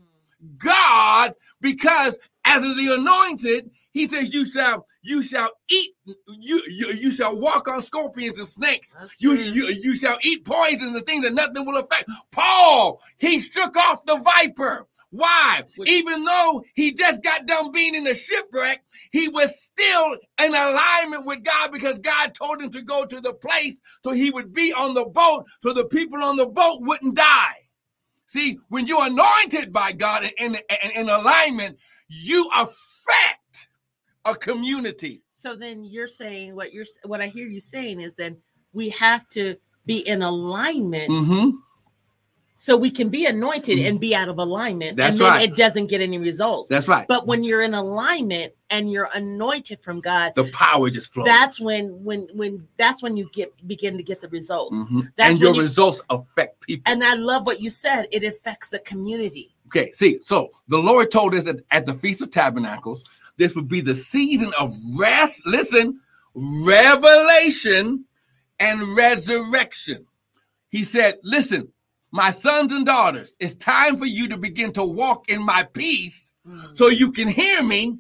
God 0.57 1.33
because 1.59 2.17
as 2.45 2.63
of 2.63 2.75
the 2.77 2.93
anointed, 2.95 3.69
he 3.91 4.07
says, 4.07 4.33
You 4.33 4.45
shall 4.45 4.87
you 5.03 5.21
shall 5.23 5.49
eat, 5.69 5.91
you 6.27 6.61
you, 6.67 6.89
you 6.93 7.11
shall 7.11 7.37
walk 7.39 7.67
on 7.69 7.83
scorpions 7.83 8.39
and 8.39 8.49
snakes. 8.49 8.93
You, 9.19 9.33
you 9.35 9.67
you 9.67 9.95
shall 9.95 10.17
eat 10.23 10.45
poison 10.45 10.95
and 10.95 11.07
things 11.07 11.23
that 11.25 11.33
nothing 11.33 11.65
will 11.65 11.77
affect. 11.79 12.09
Paul, 12.31 13.01
he 13.19 13.39
shook 13.39 13.77
off 13.77 14.05
the 14.05 14.17
viper. 14.17 14.87
Why? 15.11 15.63
Which- 15.77 15.89
Even 15.89 16.25
though 16.25 16.63
he 16.75 16.93
just 16.93 17.23
got 17.23 17.45
done 17.47 17.71
being 17.71 17.95
in 17.95 18.07
a 18.07 18.15
shipwreck, 18.15 18.83
he 19.11 19.29
was 19.29 19.59
still 19.61 20.17
in 20.43 20.53
alignment 20.55 21.25
with 21.25 21.43
God 21.43 21.71
because 21.71 21.99
God 21.99 22.33
told 22.35 22.61
him 22.61 22.71
to 22.71 22.81
go 22.83 23.05
to 23.05 23.21
the 23.21 23.33
place 23.33 23.81
so 24.03 24.11
he 24.11 24.31
would 24.31 24.53
be 24.53 24.73
on 24.73 24.93
the 24.95 25.05
boat 25.05 25.45
so 25.63 25.73
the 25.73 25.85
people 25.85 26.23
on 26.23 26.37
the 26.37 26.47
boat 26.47 26.79
wouldn't 26.81 27.15
die. 27.15 27.55
See, 28.27 28.59
when 28.69 28.87
you're 28.87 29.05
anointed 29.05 29.73
by 29.73 29.93
God 29.93 30.23
and 30.23 30.33
in, 30.39 30.55
in, 30.83 30.91
in 31.03 31.09
alignment, 31.09 31.79
you 32.09 32.49
affect 32.55 33.40
a 34.25 34.35
community. 34.35 35.21
so 35.33 35.55
then 35.55 35.83
you're 35.83 36.07
saying 36.07 36.55
what 36.55 36.71
you're 36.73 36.85
what 37.05 37.21
i 37.21 37.27
hear 37.27 37.47
you 37.47 37.59
saying 37.59 37.99
is 38.01 38.13
then 38.13 38.37
we 38.73 38.89
have 38.89 39.27
to 39.29 39.55
be 39.85 39.99
in 40.07 40.21
alignment 40.21 41.09
Mm-hmm. 41.09 41.49
so 42.55 42.77
we 42.77 42.91
can 42.91 43.09
be 43.09 43.25
anointed 43.25 43.79
and 43.79 43.99
be 43.99 44.13
out 44.13 44.29
of 44.29 44.37
alignment 44.37 44.95
That's 44.97 45.13
and 45.13 45.19
then 45.21 45.31
right. 45.31 45.49
it 45.49 45.55
doesn't 45.55 45.87
get 45.87 46.01
any 46.01 46.19
results 46.19 46.69
That's 46.69 46.87
right. 46.87 47.07
but 47.07 47.25
when 47.25 47.43
you're 47.43 47.63
in 47.63 47.73
alignment 47.73 48.53
and 48.69 48.91
you're 48.91 49.09
anointed 49.15 49.79
from 49.79 49.99
god 49.99 50.33
the 50.35 50.51
power 50.51 50.89
just 50.91 51.11
flows. 51.11 51.25
that's 51.25 51.59
when 51.59 52.03
when 52.03 52.27
when 52.35 52.67
that's 52.77 53.01
when 53.01 53.17
you 53.17 53.27
get 53.33 53.51
begin 53.67 53.97
to 53.97 54.03
get 54.03 54.21
the 54.21 54.27
results 54.29 54.77
Mhm. 54.77 55.09
That's 55.17 55.31
and 55.31 55.39
your 55.39 55.55
you- 55.55 55.61
results 55.61 55.99
affect 56.11 56.61
people. 56.61 56.83
and 56.91 57.03
i 57.03 57.15
love 57.15 57.47
what 57.47 57.59
you 57.59 57.71
said 57.71 58.07
it 58.11 58.23
affects 58.23 58.69
the 58.69 58.79
community 58.79 59.55
Okay, 59.73 59.89
see, 59.93 60.19
so 60.25 60.51
the 60.67 60.77
Lord 60.77 61.11
told 61.11 61.33
us 61.33 61.45
that 61.45 61.63
at 61.71 61.85
the 61.85 61.93
Feast 61.93 62.21
of 62.21 62.29
Tabernacles, 62.29 63.05
this 63.41 63.55
would 63.55 63.67
be 63.67 63.81
the 63.81 63.95
season 63.95 64.51
of 64.59 64.69
rest, 64.95 65.41
listen, 65.47 65.99
revelation 66.35 68.05
and 68.59 68.95
resurrection. 68.95 70.05
He 70.69 70.83
said, 70.83 71.15
Listen, 71.23 71.69
my 72.11 72.29
sons 72.29 72.71
and 72.71 72.85
daughters, 72.85 73.33
it's 73.39 73.55
time 73.55 73.97
for 73.97 74.05
you 74.05 74.27
to 74.27 74.37
begin 74.37 74.71
to 74.73 74.83
walk 74.83 75.27
in 75.27 75.43
my 75.43 75.63
peace 75.63 76.33
mm. 76.47 76.77
so 76.77 76.89
you 76.89 77.11
can 77.11 77.27
hear 77.27 77.63
me, 77.63 77.97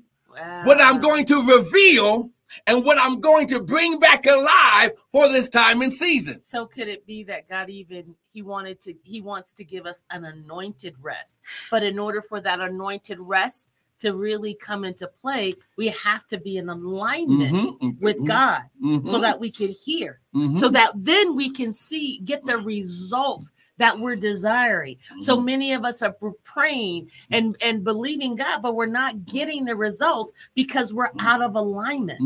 what 0.63 0.79
I'm 0.79 0.99
going 0.99 1.25
to 1.25 1.41
reveal, 1.41 2.29
and 2.67 2.85
what 2.85 2.99
I'm 2.99 3.19
going 3.19 3.47
to 3.47 3.61
bring 3.61 3.97
back 3.97 4.27
alive 4.27 4.91
for 5.11 5.27
this 5.29 5.49
time 5.49 5.81
and 5.81 5.91
season. 5.93 6.39
so 6.41 6.65
could 6.65 6.87
it 6.87 7.05
be 7.05 7.23
that 7.23 7.47
god 7.47 7.69
even 7.69 8.13
he 8.33 8.41
wanted 8.41 8.79
to 8.81 8.93
he 9.03 9.21
wants 9.21 9.53
to 9.53 9.63
give 9.63 9.85
us 9.85 10.03
an 10.11 10.25
anointed 10.25 10.93
rest 11.01 11.39
but 11.69 11.81
in 11.81 11.97
order 11.97 12.21
for 12.21 12.41
that 12.41 12.59
anointed 12.59 13.17
rest 13.19 13.71
to 14.01 14.15
really 14.15 14.53
come 14.55 14.83
into 14.83 15.07
play 15.21 15.53
we 15.77 15.87
have 15.89 16.25
to 16.27 16.37
be 16.39 16.57
in 16.57 16.69
alignment 16.69 17.53
Mhm, 17.53 17.99
with 18.01 18.17
mhm, 18.19 18.27
god 18.27 18.61
mhm, 18.83 19.07
so 19.07 19.19
that 19.19 19.39
we 19.39 19.49
can 19.49 19.69
hear 19.69 20.19
so 20.59 20.69
that 20.69 20.91
then 20.95 21.35
we 21.35 21.49
can 21.49 21.73
see 21.73 22.19
get 22.25 22.43
the 22.45 22.57
results 22.57 23.51
that 23.77 23.99
we're 23.99 24.15
desiring 24.15 24.97
so 25.19 25.37
Mhm. 25.37 25.45
many 25.45 25.73
of 25.73 25.83
us 25.85 26.01
are 26.01 26.15
praying 26.43 27.09
and 27.31 27.55
and 27.61 27.83
believing 27.83 28.35
god 28.35 28.61
but 28.61 28.75
we're 28.75 28.85
not 28.85 29.25
getting 29.25 29.65
the 29.65 29.75
results 29.75 30.31
because 30.55 30.93
we're 30.93 31.11
out 31.19 31.41
of 31.41 31.55
alignment 31.55 32.19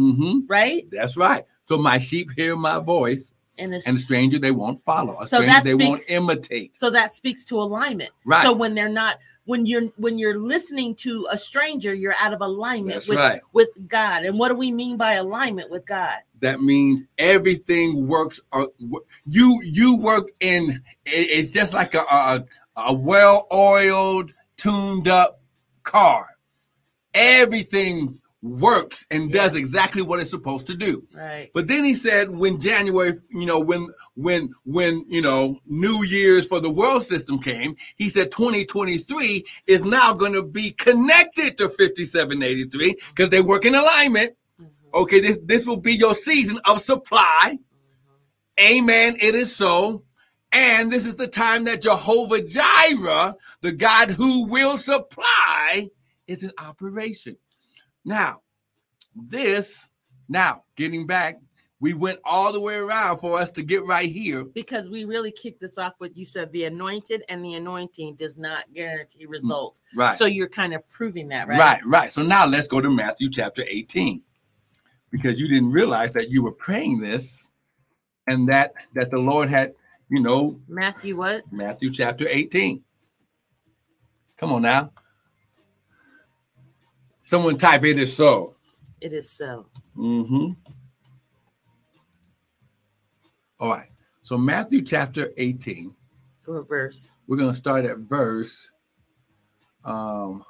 right 0.50 0.88
That's 0.92 1.18
right. 1.18 1.46
So 1.66 1.78
my 1.78 1.98
sheep 1.98 2.30
hear 2.38 2.56
my 2.56 2.80
voice, 2.80 3.32
and 3.58 3.74
it's 3.74 3.88
and 3.88 3.98
a 3.98 4.00
stranger 4.00 4.38
they 4.38 4.52
won't 4.52 4.80
follow. 4.86 5.20
A 5.20 5.28
So 5.28 5.38
stranger 5.42 5.64
they 5.64 5.72
speaks- 5.72 5.88
won't 5.90 6.04
imitate. 6.10 6.78
so 6.78 6.90
that 6.92 7.14
speaks 7.14 7.44
to 7.46 7.60
alignment 7.60 8.12
Right. 8.26 8.44
so 8.44 8.54
when 8.54 8.76
they're 8.76 8.88
not 8.90 9.18
when 9.46 9.66
you're 9.66 9.86
when 9.98 10.18
you're 10.18 10.40
listening 10.40 10.96
to 10.96 11.28
a 11.32 11.38
stranger 11.38 11.94
you're 11.94 12.16
out 12.20 12.34
of 12.34 12.42
alignment 12.42 12.96
That's 12.96 13.08
with 13.08 13.18
right. 13.18 13.42
with 13.54 13.70
god 13.88 14.26
and 14.26 14.38
what 14.38 14.50
do 14.50 14.56
we 14.56 14.72
mean 14.72 14.98
by 14.98 15.14
alignment 15.14 15.70
with 15.72 15.86
god 15.86 16.18
That 16.42 16.62
means 16.62 17.06
everything 17.18 18.08
works. 18.08 18.42
Uh, 18.52 18.66
you 19.26 19.60
you 19.64 19.98
work 19.98 20.28
in. 20.40 20.82
It's 21.06 21.52
just 21.52 21.74
like 21.74 21.94
a 21.96 22.02
a, 22.02 22.46
a 22.76 22.94
well-oiled, 22.94 24.32
tuned-up 24.58 25.40
car. 25.84 26.28
Everything 27.14 28.20
works 28.46 29.06
and 29.10 29.32
does 29.32 29.56
exactly 29.56 30.02
what 30.02 30.20
it's 30.20 30.30
supposed 30.30 30.68
to 30.68 30.76
do. 30.76 31.04
right 31.16 31.50
But 31.54 31.68
then 31.68 31.84
he 31.84 31.96
said, 31.96 32.30
when 32.30 32.60
January, 32.60 33.14
you 33.30 33.46
know, 33.46 33.60
when 33.60 33.88
when 34.16 34.54
when 34.66 35.04
you 35.08 35.22
know 35.22 35.60
New 35.66 36.04
Year's 36.04 36.46
for 36.46 36.60
the 36.60 36.70
world 36.70 37.04
system 37.04 37.40
came, 37.40 37.76
he 37.96 38.08
said 38.08 38.32
2023 38.32 39.44
is 39.68 39.84
now 39.84 40.14
going 40.14 40.34
to 40.34 40.44
be 40.44 40.72
connected 40.72 41.58
to 41.58 41.70
5783 41.70 42.96
because 43.10 43.30
they 43.30 43.42
work 43.42 43.66
in 43.66 43.74
alignment. 43.74 44.36
Mhm. 44.62 44.68
Okay, 44.94 45.20
this 45.20 45.38
this 45.44 45.66
will 45.66 45.78
be 45.78 45.96
your 45.96 46.14
season 46.14 46.60
of 46.66 46.82
supply. 46.82 47.58
Amen. 48.60 49.18
It 49.20 49.36
is 49.36 49.56
so. 49.56 50.04
And 50.52 50.90
this 50.90 51.06
is 51.06 51.16
the 51.16 51.28
time 51.28 51.66
that 51.66 51.82
Jehovah 51.82 52.42
Jireh, 52.42 53.36
the 53.62 53.74
God 53.74 54.12
who 54.12 54.46
will 54.46 54.78
supply, 54.78 55.90
is 56.28 56.44
in 56.44 56.52
operation. 56.60 57.36
Now, 58.06 58.42
this, 59.16 59.88
now 60.30 60.64
getting 60.76 61.08
back, 61.08 61.40
we 61.82 61.94
went 61.94 62.20
all 62.24 62.54
the 62.54 62.60
way 62.62 62.76
around 62.76 63.20
for 63.20 63.38
us 63.38 63.52
to 63.52 63.62
get 63.64 63.86
right 63.86 64.10
here. 64.10 64.44
because 64.46 64.90
we 64.90 65.04
really 65.04 65.32
kicked 65.32 65.60
this 65.60 65.78
off 65.78 65.94
with 66.00 66.18
you 66.18 66.24
said 66.26 66.52
the 66.52 66.64
anointed 66.64 67.24
and 67.30 67.44
the 67.44 67.56
anointing 67.56 68.16
does 68.16 68.38
not 68.38 68.64
guarantee 68.74 69.26
mm, 69.26 69.30
results 69.30 69.82
Right. 69.96 70.16
so 70.16 70.26
you're 70.26 70.48
kind 70.48 70.74
of 70.74 70.88
proving 70.90 71.28
that 71.30 71.48
right 71.48 71.60
Right, 71.60 71.86
right. 71.86 72.12
So 72.12 72.24
now 72.24 72.48
let's 72.48 72.68
go 72.68 72.80
to 72.80 72.90
Matthew 72.90 73.30
chapter 73.30 73.64
18. 73.68 74.22
Because 75.12 75.40
you 75.40 75.48
didn't 75.48 75.72
realize 75.72 76.12
that 76.14 76.30
you 76.30 76.44
were 76.44 76.52
praying 76.54 77.00
this 77.02 77.50
and 78.28 78.48
that 78.50 78.74
that 78.96 79.12
the 79.12 79.20
Lord 79.20 79.50
had, 79.50 79.74
you 80.10 80.22
know, 80.22 80.60
matthew 80.68 81.16
what 81.18 81.44
Matthew 81.52 81.92
chapter 81.92 82.26
18. 82.28 82.84
Come 84.38 84.52
on 84.54 84.62
now. 84.64 84.92
Someone 87.26 87.58
type 87.58 87.84
it 87.84 87.98
is 87.98 88.16
so. 88.16 88.56
it 89.02 89.12
is 89.12 89.30
so 89.30 89.66
Mm-hmm. 89.98 90.52
All 93.60 93.72
right. 93.72 93.90
So 94.22 94.38
Matthew 94.38 94.84
chapter 94.84 95.32
18. 95.38 95.94
or 96.48 96.64
verse 96.64 97.14
We're 97.28 97.38
gonna 97.38 97.56
start 97.56 97.86
at 97.86 97.98
verse. 97.98 98.70
Um, 99.84 100.44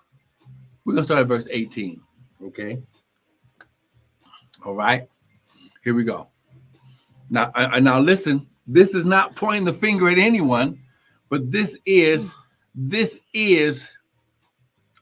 we're 0.83 0.95
gonna 0.95 1.05
start 1.05 1.21
at 1.21 1.27
verse 1.27 1.47
18. 1.49 2.01
Okay. 2.43 2.81
All 4.65 4.75
right. 4.75 5.07
Here 5.81 5.93
we 5.93 6.03
go. 6.03 6.29
Now, 7.29 7.51
uh, 7.55 7.69
uh, 7.73 7.79
now 7.79 7.99
listen. 7.99 8.47
this 8.67 8.93
is 8.93 9.05
not 9.05 9.35
pointing 9.35 9.63
the 9.63 9.73
finger 9.73 10.09
at 10.09 10.17
anyone, 10.17 10.77
but 11.29 11.51
this 11.51 11.77
is 11.85 12.33
this 12.73 13.17
is 13.33 13.97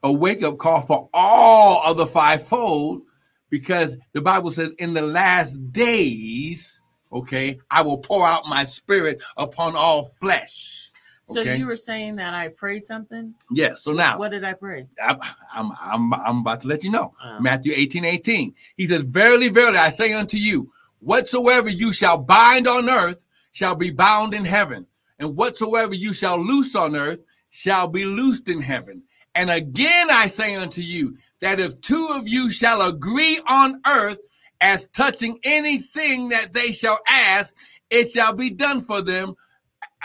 a 0.03 0.11
wake 0.11 0.43
up 0.43 0.57
call 0.57 0.81
for 0.81 1.09
all 1.13 1.81
of 1.83 1.97
the 1.97 2.05
fivefold 2.05 3.01
because 3.49 3.97
the 4.13 4.21
Bible 4.21 4.51
says 4.51 4.71
in 4.79 4.93
the 4.93 5.01
last 5.01 5.71
days, 5.71 6.81
okay, 7.11 7.59
I 7.71 7.81
will 7.83 7.97
pour 7.99 8.27
out 8.27 8.47
my 8.47 8.63
spirit 8.63 9.23
upon 9.37 9.75
all 9.75 10.13
flesh. 10.19 10.91
So 11.25 11.39
Okay. 11.39 11.57
you 11.57 11.65
were 11.65 11.77
saying 11.77 12.17
that 12.17 12.33
I 12.33 12.49
prayed 12.49 12.85
something? 12.85 13.33
Yes. 13.49 13.81
So 13.83 13.93
now 13.93 14.17
What 14.17 14.31
did 14.31 14.43
I 14.43 14.53
pray? 14.53 14.87
I'm, 15.01 15.19
I'm, 15.53 15.71
I'm, 15.81 16.13
I'm 16.13 16.37
about 16.39 16.61
to 16.61 16.67
let 16.67 16.83
you 16.83 16.91
know. 16.91 17.13
Oh. 17.23 17.39
Matthew 17.39 17.73
18, 17.75 18.03
18. 18.03 18.53
He 18.75 18.87
says, 18.87 19.03
Verily, 19.03 19.47
verily, 19.47 19.77
I 19.77 19.89
say 19.89 20.13
unto 20.13 20.37
you, 20.37 20.71
whatsoever 20.99 21.69
you 21.69 21.93
shall 21.93 22.17
bind 22.17 22.67
on 22.67 22.89
earth 22.89 23.23
shall 23.53 23.75
be 23.75 23.89
bound 23.91 24.33
in 24.33 24.43
heaven, 24.45 24.85
and 25.19 25.35
whatsoever 25.37 25.93
you 25.93 26.11
shall 26.11 26.37
loose 26.39 26.75
on 26.75 26.95
earth 26.95 27.19
shall 27.51 27.87
be 27.87 28.03
loosed 28.03 28.49
in 28.49 28.61
heaven. 28.61 29.03
And 29.35 29.49
again 29.49 30.09
I 30.11 30.27
say 30.27 30.55
unto 30.55 30.81
you, 30.81 31.17
that 31.41 31.59
if 31.59 31.79
two 31.81 32.09
of 32.11 32.27
you 32.27 32.49
shall 32.49 32.81
agree 32.87 33.41
on 33.47 33.81
earth 33.85 34.19
as 34.61 34.87
touching 34.87 35.39
anything 35.43 36.29
that 36.29 36.53
they 36.53 36.71
shall 36.71 36.99
ask, 37.07 37.53
it 37.89 38.09
shall 38.09 38.33
be 38.33 38.49
done 38.49 38.81
for 38.81 39.01
them 39.01 39.35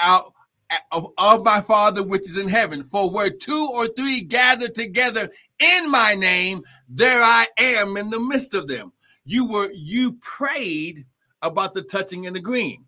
out 0.01 0.33
of, 0.91 1.45
my 1.45 1.61
Father 1.61 2.03
which 2.03 2.29
is 2.29 2.37
in 2.37 2.49
heaven. 2.49 2.85
For 2.91 3.09
where 3.09 3.31
two 3.31 3.71
or 3.73 3.87
three 3.87 4.21
gather 4.21 4.69
together 4.69 5.31
in 5.61 5.91
my 5.91 6.15
name, 6.15 6.63
there 6.89 7.23
I 7.23 7.47
am 7.57 7.97
in 7.97 8.11
the 8.11 8.21
midst 8.21 8.55
of 8.55 8.67
them. 8.67 8.93
You 9.25 9.49
were 9.49 9.71
you 9.73 10.13
prayed 10.15 11.07
about 11.43 11.75
the 11.75 11.83
touching 11.83 12.27
and 12.27 12.37
agreeing. 12.37 12.85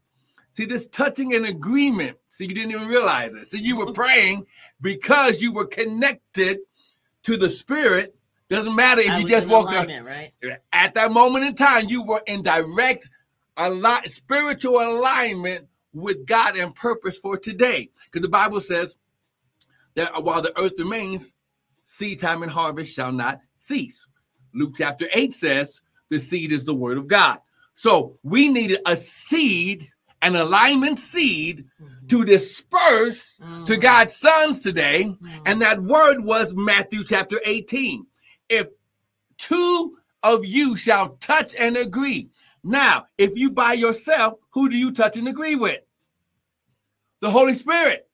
See, 0.53 0.65
this 0.65 0.89
touching 0.89 1.35
and 1.35 1.47
agreement, 1.47 2.19
See, 2.29 2.47
you 2.47 2.55
didn't 2.55 2.73
even 2.73 2.89
realize 2.89 3.35
it. 3.35 3.47
So 3.47 3.57
you 3.57 3.77
were 3.77 3.93
praying 3.93 4.47
because 4.81 5.43
you 5.43 5.53
were 5.53 5.67
connected 5.67 6.59
to 7.25 7.37
the 7.37 7.49
spirit. 7.49 8.17
Doesn't 8.49 8.75
matter 8.75 9.01
if 9.01 9.11
I 9.11 9.19
you 9.19 9.29
just 9.29 9.49
woke 9.49 9.71
up 9.71 9.87
right? 9.87 10.33
at 10.73 10.95
that 10.95 11.13
moment 11.13 11.45
in 11.45 11.55
time, 11.55 11.89
you 11.89 12.03
were 12.03 12.23
in 12.27 12.43
direct 12.43 13.09
spiritual 14.07 14.81
alignment 14.81 15.69
with 15.93 16.27
God 16.27 16.57
and 16.57 16.75
purpose 16.75 17.19
for 17.19 17.37
today. 17.37 17.91
Because 18.05 18.23
the 18.23 18.29
Bible 18.29 18.61
says 18.61 18.97
that 19.95 20.25
while 20.25 20.43
the 20.43 20.59
earth 20.59 20.79
remains, 20.79 21.33
seed 21.83 22.19
time 22.19 22.43
and 22.43 22.51
harvest 22.51 22.95
shall 22.95 23.13
not 23.13 23.41
cease. 23.55 24.07
Luke 24.55 24.75
chapter 24.77 25.07
8 25.13 25.33
says 25.33 25.81
the 26.09 26.19
seed 26.19 26.53
is 26.53 26.65
the 26.65 26.75
word 26.75 26.99
of 26.99 27.07
God. 27.07 27.39
So 27.75 28.19
we 28.23 28.49
needed 28.49 28.81
a 28.87 28.97
seed, 28.97 29.91
an 30.23 30.37
alignment 30.37 30.99
seed 30.99 31.67
to 32.11 32.25
disperse 32.25 33.37
to 33.37 33.45
Mm. 33.45 33.81
God's 33.81 34.17
sons 34.17 34.61
today. 34.61 35.05
Mm. 35.05 35.43
And 35.47 35.63
that 35.63 35.81
word 35.83 36.19
was 36.21 36.53
Matthew 36.55 37.05
chapter 37.05 37.41
18. 37.45 38.07
If 38.49 38.67
two 39.39 39.97
of 40.23 40.45
you 40.45 40.77
shall 40.77 41.11
touch 41.21 41.55
and 41.55 41.77
agree. 41.77 42.29
Now, 42.63 43.07
if 43.17 43.39
you 43.39 43.51
by 43.51 43.73
yourself, 43.75 44.35
who 44.51 44.69
do 44.69 44.77
you 44.77 44.93
touch 44.93 45.17
and 45.17 45.29
agree 45.29 45.55
with? 45.55 45.81
The 47.21 47.31
Holy 47.31 47.55
Spirit. 47.55 48.07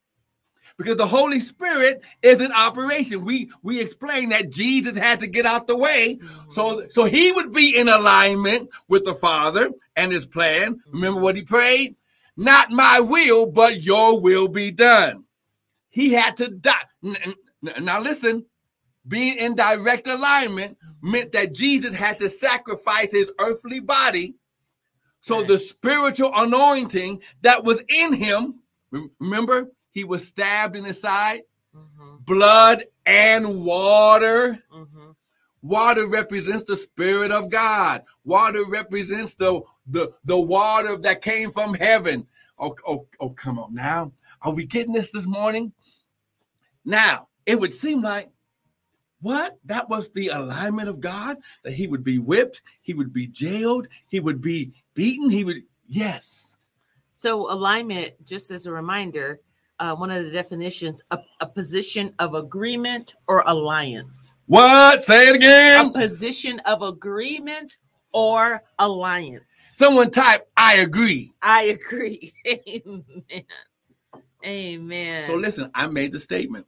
Because 0.77 0.97
the 0.97 1.07
Holy 1.07 1.39
Spirit 1.39 2.03
is 2.21 2.39
in 2.39 2.51
operation. 2.51 3.25
We 3.25 3.49
we 3.63 3.81
explained 3.81 4.31
that 4.31 4.51
Jesus 4.51 4.95
had 4.95 5.19
to 5.21 5.27
get 5.27 5.47
out 5.47 5.65
the 5.65 5.75
way 5.75 6.19
so 6.49 6.87
so 6.89 7.05
he 7.05 7.31
would 7.31 7.51
be 7.51 7.75
in 7.75 7.89
alignment 7.89 8.69
with 8.87 9.03
the 9.03 9.15
Father 9.15 9.71
and 9.95 10.11
his 10.11 10.27
plan. 10.27 10.79
Remember 10.91 11.19
what 11.19 11.35
he 11.35 11.41
prayed? 11.41 11.95
Not 12.37 12.69
my 12.71 12.99
will, 12.99 13.47
but 13.47 13.81
your 13.81 14.21
will 14.21 14.47
be 14.47 14.69
done. 14.71 15.25
He 15.89 16.13
had 16.13 16.37
to 16.37 16.49
die. 16.49 16.85
Now 17.81 17.99
listen, 17.99 18.45
being 19.07 19.37
in 19.37 19.55
direct 19.55 20.07
alignment 20.07 20.77
meant 21.01 21.31
that 21.31 21.53
Jesus 21.53 21.95
had 21.95 22.19
to 22.19 22.29
sacrifice 22.29 23.11
his 23.11 23.31
earthly 23.39 23.79
body. 23.79 24.35
So 25.19 25.43
the 25.43 25.57
spiritual 25.57 26.31
anointing 26.35 27.21
that 27.41 27.63
was 27.63 27.81
in 27.89 28.13
him, 28.13 28.59
remember, 29.19 29.71
he 29.91 30.03
was 30.03 30.27
stabbed 30.27 30.75
in 30.75 30.83
the 30.83 30.93
side, 30.93 31.41
Mhm, 31.75 32.23
blood 32.23 32.85
and 33.05 33.63
water. 33.65 34.63
mhm. 34.71 35.15
Water 35.63 36.07
represents 36.07 36.63
the 36.63 36.77
spirit 36.77 37.31
of 37.31 37.49
God. 37.49 38.03
Water 38.23 38.63
represents 38.63 39.33
the 39.33 39.61
the, 39.87 40.11
the 40.25 40.39
water 40.39 40.97
that 40.97 41.21
came 41.21 41.51
from 41.51 41.73
heaven. 41.73 42.27
Oh, 42.59 42.75
oh, 42.87 43.07
oh, 43.19 43.29
come 43.29 43.59
on 43.59 43.73
now. 43.73 44.11
Are 44.41 44.53
we 44.53 44.65
getting 44.65 44.93
this 44.93 45.11
this 45.11 45.25
morning? 45.25 45.71
Now, 46.85 47.27
it 47.45 47.59
would 47.59 47.73
seem 47.73 48.01
like 48.01 48.29
what? 49.21 49.57
That 49.65 49.89
was 49.89 50.09
the 50.11 50.27
alignment 50.29 50.89
of 50.89 50.99
God 50.99 51.37
that 51.63 51.73
he 51.73 51.87
would 51.87 52.03
be 52.03 52.19
whipped, 52.19 52.61
he 52.81 52.93
would 52.93 53.11
be 53.13 53.27
jailed, 53.27 53.87
he 54.09 54.19
would 54.19 54.41
be 54.41 54.73
beaten, 54.93 55.29
he 55.29 55.43
would 55.43 55.63
yes. 55.87 56.57
So 57.11 57.51
alignment, 57.51 58.13
just 58.25 58.51
as 58.51 58.67
a 58.67 58.71
reminder, 58.71 59.41
uh, 59.79 59.95
one 59.95 60.11
of 60.11 60.23
the 60.23 60.31
definitions, 60.31 61.01
a, 61.11 61.19
a 61.41 61.47
position 61.47 62.13
of 62.19 62.35
agreement 62.35 63.15
or 63.27 63.41
alliance. 63.47 64.33
What? 64.45 65.03
Say 65.03 65.27
it 65.29 65.31
A 65.31 65.35
again. 65.35 65.93
position 65.93 66.59
of 66.61 66.83
agreement 66.83 67.77
or 68.11 68.63
alliance. 68.79 69.73
Someone 69.75 70.11
type 70.11 70.47
I 70.57 70.77
agree. 70.77 71.33
I 71.41 71.63
agree. 71.63 72.33
Amen. 72.47 73.43
Amen. 74.45 75.25
So 75.25 75.35
listen, 75.35 75.69
I 75.73 75.87
made 75.87 76.11
the 76.11 76.19
statement 76.19 76.65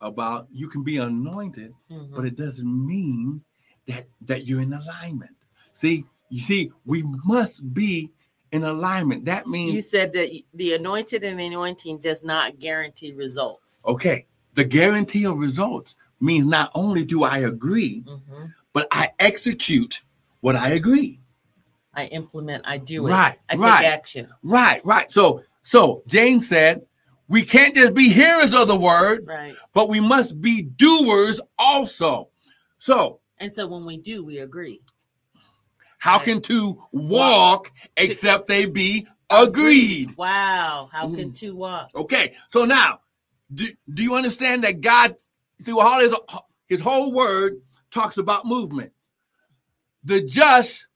about 0.00 0.46
you 0.50 0.68
can 0.68 0.82
be 0.82 0.96
anointed 0.98 1.74
Mhm. 1.90 2.14
but 2.14 2.24
it 2.24 2.36
doesn't 2.36 2.86
mean 2.86 3.42
that 3.86 4.06
that 4.22 4.46
you're 4.46 4.60
in 4.60 4.72
alignment. 4.72 5.36
See, 5.72 6.04
you 6.28 6.38
see, 6.40 6.72
we 6.84 7.02
must 7.24 7.74
be 7.74 8.10
in 8.52 8.64
alignment. 8.64 9.24
That 9.26 9.46
means 9.46 9.74
you 9.74 9.82
said 9.82 10.12
that 10.14 10.28
the 10.54 10.74
anointed 10.74 11.22
and 11.22 11.38
the 11.38 11.46
anointing 11.46 11.98
does 11.98 12.24
not 12.24 12.58
guarantee 12.58 13.12
results. 13.12 13.82
okay. 13.86 14.26
The 14.54 14.64
guarantee 14.64 15.24
of 15.26 15.38
results 15.38 15.94
means 16.20 16.44
not 16.46 16.72
only 16.74 17.04
do 17.04 17.22
I 17.22 17.38
agree, 17.38 18.02
Mhm. 18.02 18.52
but 18.72 18.88
I 18.90 19.10
execute 19.20 20.02
what 20.40 20.56
I 20.56 20.70
agree. 20.70 21.20
I 21.94 22.06
implement, 22.06 22.64
I 22.66 22.78
do 22.78 23.06
it. 23.06 23.10
Right, 23.10 23.36
I 23.48 23.54
take 23.54 23.62
right. 23.62 23.84
action. 23.84 24.28
Right, 24.42 24.80
right. 24.84 25.10
So, 25.10 25.42
so 25.62 26.02
James 26.06 26.48
said, 26.48 26.82
we 27.28 27.42
can't 27.42 27.74
just 27.74 27.94
be 27.94 28.08
hearers 28.08 28.54
of 28.54 28.68
the 28.68 28.78
word, 28.78 29.26
Right. 29.26 29.56
but 29.74 29.88
we 29.88 30.00
must 30.00 30.40
be 30.40 30.62
doers 30.62 31.40
also. 31.58 32.28
So, 32.78 33.20
And 33.38 33.52
so 33.52 33.66
when 33.66 33.84
we 33.84 33.96
do, 33.96 34.24
we 34.24 34.38
agree. 34.38 34.82
how 35.98 36.16
Right. 36.16 36.24
can 36.24 36.40
two 36.40 36.82
walk 36.92 37.70
except 37.98 38.46
they 38.46 38.64
be 38.64 39.06
agreed? 39.28 40.16
Wow. 40.16 40.88
How 40.90 41.02
can 41.02 41.30
Mm. 41.30 41.38
two 41.38 41.54
walk? 41.54 41.90
Okay, 41.94 42.34
so 42.48 42.64
now, 42.64 43.00
do, 43.52 43.68
do 43.92 44.02
you 44.02 44.14
understand 44.14 44.64
that 44.64 44.80
God, 44.80 45.16
through 45.62 45.78
all 45.80 46.00
his, 46.00 46.14
his 46.68 46.80
whole 46.80 47.12
word, 47.12 47.60
talks 47.90 48.16
about 48.16 48.46
movement? 48.46 48.92
The 50.04 50.20
just 50.22 50.86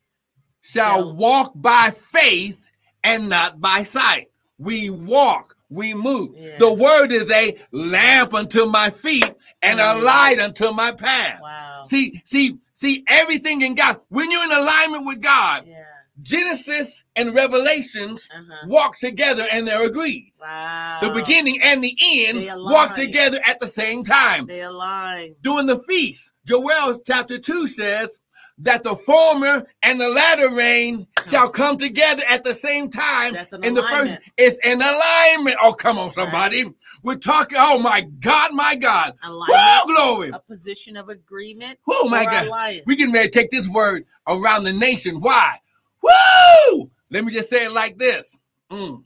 shall 0.63 0.97
Shall- 0.97 1.15
walk 1.15 1.53
by 1.55 1.91
faith 1.91 2.59
and 3.03 3.29
not 3.29 3.61
by 3.61 3.83
sight. 3.83 4.29
We 4.59 4.89
walk, 4.89 5.57
we 5.69 5.93
move. 5.95 6.31
Yeah. 6.37 6.57
The 6.59 6.73
word 6.73 7.13
is 7.13 7.31
a 7.31 7.57
lamp 7.73 8.33
unto 8.35 8.65
my 8.67 8.91
feet 8.91 9.31
and 9.63 9.81
a 9.81 9.95
Mm. 9.95 10.03
light 10.03 10.41
unto 10.41 10.71
my 10.73 10.93
path. 10.93 11.41
Wow. 11.43 11.83
See, 11.85 12.23
see, 12.25 12.57
see, 12.75 13.05
everything 13.09 13.61
in 13.63 13.75
God, 13.75 14.01
when 14.09 14.31
you're 14.31 14.45
in 14.45 14.53
alignment 14.53 15.07
with 15.07 15.21
God, 15.21 15.65
Yeah. 15.67 15.81
Genesis 16.23 17.03
and 17.17 17.35
Revelations 17.35 18.29
Uh-huh. 18.35 18.67
walk 18.69 18.97
together 18.99 19.47
and 19.51 19.67
they're 19.67 19.85
agreed. 19.85 20.33
Wow. 20.41 20.99
The 21.03 21.11
beginning 21.11 21.61
and 21.61 21.83
the 21.83 21.97
end 22.01 22.47
walk 22.63 22.95
together 22.95 23.41
at 23.45 23.59
the 23.61 23.69
same 23.69 24.05
time. 24.05 24.47
They 24.47 24.61
align. 24.63 25.35
During 25.43 25.67
the 25.67 25.81
feast, 25.81 26.33
Joel 26.47 27.01
chapter 27.05 27.39
2 27.39 27.67
says 27.67 28.19
that 28.59 28.85
the 28.85 28.95
former 28.95 29.67
and 29.83 30.01
the 30.01 30.09
latter 30.09 30.51
rain 30.51 31.07
shall 31.29 31.49
come 31.49 31.77
together 31.77 32.23
at 32.29 32.45
the 32.45 32.55
same 32.55 32.89
time. 32.89 33.37
In 33.63 33.75
the 33.75 33.83
first, 33.83 34.19
it's 34.37 34.59
an 34.65 34.81
alignment. 34.81 35.57
Oh, 35.63 35.73
come 35.73 35.99
on, 35.99 36.11
somebody. 36.11 36.71
We're 37.03 37.17
talking, 37.17 37.59
oh 37.61 37.79
my 37.79 38.03
God, 38.03 38.53
my 38.53 38.77
God. 38.77 39.15
Alignment. 39.23 39.59
Woo, 39.87 39.95
glory. 39.95 40.31
A 40.31 40.39
position 40.39 40.97
of 40.97 41.09
agreement. 41.09 41.79
Oh 41.89 42.09
my 42.09 42.25
God. 42.25 42.47
Alliance. 42.47 42.85
We 42.87 42.97
can 42.97 43.13
ready 43.13 43.29
take 43.29 43.51
this 43.51 43.69
word 43.69 44.05
around 44.29 44.65
the 44.65 44.73
nation. 44.73 45.21
Why? 45.21 45.59
Woo! 46.03 46.91
Let 47.11 47.25
me 47.25 47.33
just 47.33 47.51
say 47.51 47.65
it 47.65 47.73
like 47.73 47.99
this. 47.99 48.37
Mm. 48.71 49.05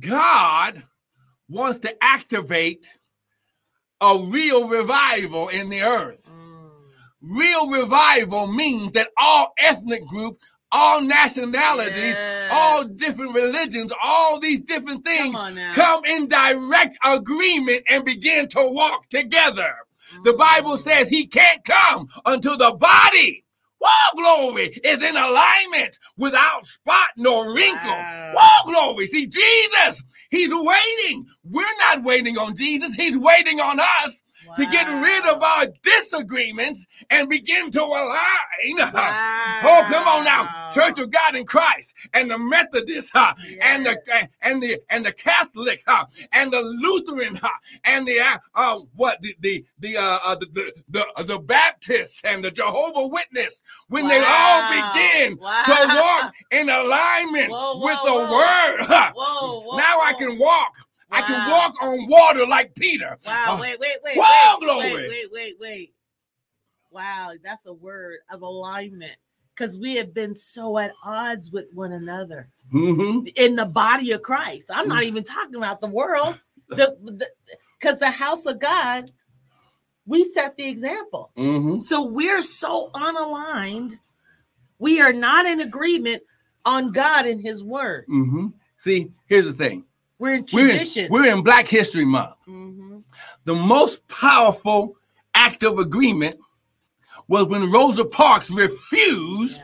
God 0.00 0.82
wants 1.48 1.78
to 1.80 2.04
activate 2.04 2.86
a 4.00 4.18
real 4.18 4.68
revival 4.68 5.48
in 5.48 5.70
the 5.70 5.82
earth. 5.82 6.25
Mm. 7.22 7.38
Real 7.38 7.70
revival 7.70 8.46
means 8.46 8.92
that 8.92 9.08
all 9.18 9.52
ethnic 9.58 10.06
groups 10.06 10.38
all 10.72 11.00
nationalities, 11.02 11.94
Yes. 11.96 12.52
all 12.52 12.84
different 12.84 13.34
religions, 13.34 13.92
all 14.02 14.38
these 14.40 14.60
different 14.60 15.04
things 15.04 15.34
Come 15.34 15.72
come 15.74 16.04
in 16.04 16.28
direct 16.28 16.96
agreement 17.04 17.82
and 17.88 18.04
begin 18.04 18.48
to 18.48 18.62
walk 18.62 19.08
together. 19.08 19.72
The 20.24 20.32
Bible 20.34 20.78
says 20.78 21.08
he 21.08 21.26
can't 21.26 21.64
come 21.64 22.08
until 22.24 22.56
the 22.56 22.72
body, 22.72 23.44
whoa, 23.80 24.16
glory, 24.16 24.68
is 24.84 25.02
in 25.02 25.16
alignment 25.16 25.98
without 26.16 26.66
spot 26.66 27.10
nor 27.16 27.52
wrinkle. 27.54 27.90
Wow. 27.90 28.32
Whoa, 28.36 28.72
glory. 28.72 29.06
See, 29.06 29.26
Jesus, 29.26 30.02
he's 30.30 30.50
waiting. 30.52 31.26
We're 31.44 31.76
not 31.78 32.02
waiting 32.02 32.38
on 32.38 32.56
Jesus, 32.56 32.94
he's 32.94 33.16
waiting 33.16 33.60
on 33.60 33.80
us 33.80 34.22
to 34.56 34.66
get 34.66 34.86
rid 34.86 35.26
of 35.26 35.42
our 35.42 35.66
disagreements 35.82 36.86
and 37.10 37.28
begin 37.28 37.70
to 37.72 37.82
align. 37.82 38.92
Wow. 38.92 39.42
Oh, 39.62 39.82
come 39.88 40.06
on 40.06 40.24
now, 40.24 40.70
Church 40.72 40.98
of 40.98 41.10
God 41.10 41.34
in 41.34 41.44
Christ, 41.44 41.94
and 42.12 42.30
the 42.30 42.38
Methodist, 42.38 43.10
huh, 43.12 43.34
and 43.62 43.86
the 43.86 43.96
and 44.42 44.62
the 44.62 44.80
and 44.90 45.04
the 45.04 45.12
Catholic, 45.12 45.82
huh, 45.86 46.06
and 46.32 46.52
the 46.52 46.60
Lutheran, 46.60 47.36
huh, 47.36 47.48
and 47.84 48.06
the 48.06 48.20
uh, 48.20 48.38
uh 48.54 48.80
what 48.94 49.20
the 49.22 49.34
the 49.40 49.64
the 49.78 49.96
uh, 49.96 50.18
uh 50.24 50.34
the, 50.36 50.46
the 50.52 50.72
the 51.16 51.24
the 51.24 51.38
Baptists 51.38 52.20
and 52.24 52.44
the 52.44 52.50
Jehovah 52.50 53.06
Witness, 53.08 53.60
when 53.88 54.08
they 54.08 54.22
all 54.22 54.68
begin 54.68 55.38
Wow. 55.40 55.62
to 55.64 55.86
walk 55.88 56.34
in 56.50 56.68
alignment 56.68 57.50
Whoa, 57.50 57.78
with 57.78 57.98
the 58.04 58.12
whoa. 58.12 58.30
Word, 58.30 59.12
Whoa, 59.14 59.60
whoa, 59.60 59.76
now 59.76 60.00
I 60.00 60.12
can 60.18 60.38
walk. 60.38 60.74
I 61.10 61.22
can 61.22 61.50
walk 61.50 61.74
on 61.80 62.08
water 62.08 62.46
like 62.46 62.74
Peter. 62.74 63.16
Wow, 63.24 63.56
Uh, 63.56 63.60
wait, 63.60 63.78
wait, 63.80 63.96
wait. 64.02 64.16
Whoa, 64.18 64.56
wait, 64.58 64.66
glory. 64.66 64.92
Wait, 64.92 65.08
wait, 65.08 65.30
wait, 65.32 65.54
wait. 65.60 65.94
Wow, 66.90 67.32
that's 67.42 67.66
a 67.66 67.72
word 67.72 68.18
of 68.30 68.42
alignment. 68.42 69.16
Because 69.54 69.78
we 69.78 69.96
have 69.96 70.12
been 70.12 70.34
so 70.34 70.78
at 70.78 70.92
odds 71.02 71.50
with 71.50 71.66
one 71.72 71.92
another 71.92 72.48
mhm. 72.72 73.30
in 73.36 73.56
the 73.56 73.64
body 73.64 74.12
of 74.12 74.20
Christ. 74.20 74.70
I'm 74.72 74.88
not 74.88 75.04
even 75.04 75.24
talking 75.24 75.56
about 75.56 75.80
the 75.80 75.88
world. 75.88 76.38
The 76.68 76.96
because 77.78 77.98
the, 77.98 78.10
house 78.10 78.44
of 78.44 78.58
God, 78.58 79.12
we 80.04 80.24
set 80.32 80.56
the 80.56 80.68
example. 80.68 81.30
Mhm. 81.36 81.82
So 81.82 82.04
we're 82.04 82.42
so 82.42 82.90
unaligned. 82.94 83.98
We 84.78 85.00
are 85.00 85.12
not 85.12 85.46
in 85.46 85.60
agreement 85.60 86.22
on 86.66 86.92
God 86.92 87.26
and 87.26 87.40
his 87.40 87.64
word. 87.64 88.06
Mhm. 88.08 88.52
See, 88.76 89.12
here's 89.26 89.46
the 89.46 89.52
thing. 89.52 89.86
We're 90.18 90.34
in 90.34 90.46
We're 90.52 90.68
in, 90.70 90.76
tradition. 90.76 91.08
we're 91.10 91.32
in 91.32 91.42
Black 91.42 91.66
History 91.68 92.04
Month. 92.04 92.36
Mhm. 92.48 93.02
The 93.44 93.54
most 93.54 94.06
powerful 94.08 94.96
act 95.34 95.62
of 95.62 95.78
agreement 95.78 96.38
was 97.28 97.44
when 97.44 97.70
Rosa 97.70 98.04
Parks 98.04 98.50
refused. 98.50 99.56
Yeah. 99.58 99.62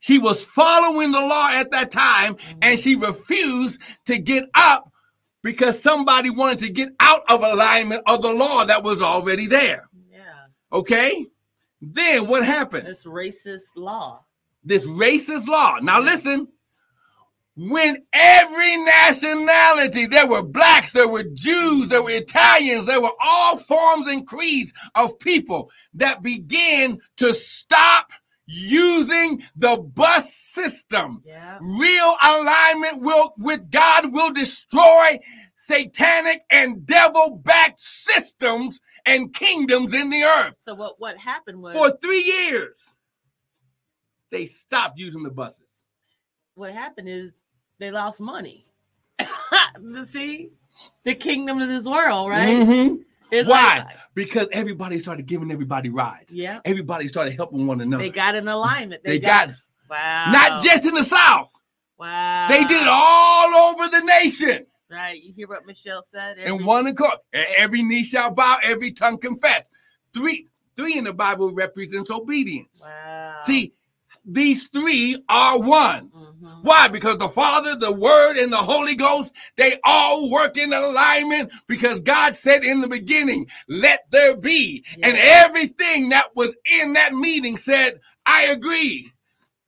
She 0.00 0.18
was 0.18 0.44
following 0.44 1.10
the 1.10 1.20
law 1.20 1.48
at 1.50 1.72
that 1.72 1.90
time, 1.90 2.36
and 2.62 2.78
she 2.78 2.94
refused 2.94 3.80
to 4.04 4.18
get 4.18 4.44
up 4.54 4.92
because 5.42 5.80
somebody 5.82 6.30
wanted 6.30 6.60
to 6.60 6.68
get 6.70 6.90
out 7.00 7.22
of 7.28 7.42
alignment 7.42 8.02
of 8.06 8.22
the 8.22 8.32
law 8.32 8.64
that 8.64 8.84
was 8.84 9.02
already 9.02 9.46
there. 9.46 9.88
Yeah. 10.08 10.18
Okay? 10.72 11.26
Then 11.80 12.26
what 12.28 12.44
happened? 12.44 12.86
That's 12.86 13.04
racist 13.04 13.74
law. 13.74 14.22
this 14.62 14.86
racist 14.86 15.46
law. 15.46 15.78
Now 15.80 16.00
listen, 16.00 16.48
when 17.56 18.02
every 18.12 18.76
nationality, 18.76 20.06
there 20.06 20.26
were 20.26 20.42
blacks, 20.42 20.92
there 20.92 21.08
were 21.08 21.24
Jews, 21.24 21.88
there 21.88 22.02
were 22.02 22.10
Italians, 22.10 22.86
there 22.86 23.00
were 23.00 23.12
all 23.20 23.58
forms 23.58 24.08
and 24.08 24.26
creeds 24.26 24.72
of 24.94 25.18
people 25.18 25.70
that 25.94 26.22
began 26.22 26.98
to 27.16 27.32
stop 27.32 28.10
using 28.46 29.42
the 29.56 29.76
bus 29.78 30.34
system. 30.34 31.22
Yeah. 31.24 31.58
Real 31.62 32.14
alignment 32.22 33.00
will 33.00 33.32
with 33.38 33.70
God 33.70 34.12
will 34.12 34.32
destroy 34.32 35.18
satanic 35.56 36.42
and 36.50 36.84
devil-backed 36.86 37.80
systems 37.80 38.80
and 39.06 39.32
kingdoms 39.34 39.94
in 39.94 40.10
the 40.10 40.22
earth. 40.22 40.54
So 40.62 40.74
what 40.74 41.00
what 41.00 41.16
happened 41.16 41.62
was 41.62 41.74
For 41.74 41.96
three 42.02 42.22
years, 42.22 42.96
they 44.30 44.44
stopped 44.46 44.98
using 44.98 45.22
the 45.22 45.30
buses. 45.30 45.82
what 46.54 46.72
happened 46.72 47.08
is 47.08 47.32
they 47.78 47.90
lost 47.90 48.20
money. 48.20 48.64
See, 50.04 50.50
the 51.04 51.14
kingdom 51.14 51.60
of 51.60 51.68
this 51.68 51.86
world, 51.86 52.30
right? 52.30 52.48
Mhm. 52.66 53.04
It's 53.30 53.48
Why? 53.48 53.82
like- 53.84 53.96
Because 54.14 54.46
everybody 54.52 54.98
started 54.98 55.26
giving 55.26 55.50
everybody 55.50 55.88
rides. 55.90 56.34
yeah, 56.34 56.60
Everybody 56.64 57.08
started 57.08 57.34
helping 57.34 57.66
one 57.66 57.80
another. 57.80 58.02
they 58.02 58.10
got 58.10 58.34
an 58.34 58.46
alignment. 58.48 59.02
They 59.04 59.18
got, 59.18 59.50
wow, 59.90 60.30
not 60.30 60.62
just 60.62 60.84
in 60.86 60.94
the 60.94 61.02
South. 61.04 61.52
wow. 61.98 62.46
They 62.48 62.64
did 62.64 62.82
it 62.82 62.88
all 62.88 63.54
over 63.72 63.88
the 63.88 64.00
nation. 64.00 64.66
right. 64.90 65.20
You 65.22 65.32
hear 65.32 65.48
what 65.48 65.66
Michelle 65.66 66.02
said? 66.02 66.38
And 66.38 66.64
one 66.64 66.86
accord. 66.86 67.18
Every 67.32 67.82
knee 67.82 68.04
shall 68.04 68.30
bow, 68.32 68.58
every 68.62 68.92
tongue 68.92 69.18
confess. 69.18 69.68
Three, 70.14 70.46
three 70.76 70.96
in 70.96 71.04
the 71.04 71.12
Bible 71.12 71.52
represents 71.52 72.10
obedience. 72.10 72.82
Wow. 72.86 73.38
See, 73.42 73.72
these 74.26 74.68
three 74.68 75.22
are 75.28 75.58
one. 75.58 76.10
Mhm. 76.10 76.62
Why? 76.62 76.88
Because 76.88 77.16
the 77.18 77.28
Father, 77.28 77.76
the 77.76 77.92
Word, 77.92 78.36
and 78.36 78.52
the 78.52 78.56
Holy 78.56 78.94
Ghost, 78.96 79.32
they 79.56 79.78
all 79.84 80.30
work 80.30 80.56
in 80.56 80.72
alignment 80.72 81.52
because 81.68 82.00
God 82.00 82.36
said 82.36 82.64
in 82.64 82.80
the 82.80 82.88
beginning, 82.88 83.48
let 83.68 84.10
there 84.10 84.36
be. 84.36 84.84
And 85.02 85.16
everything 85.16 86.08
that 86.08 86.34
was 86.34 86.54
in 86.80 86.94
that 86.94 87.12
meeting 87.14 87.56
said, 87.56 88.00
I 88.26 88.46
agree. 88.46 89.12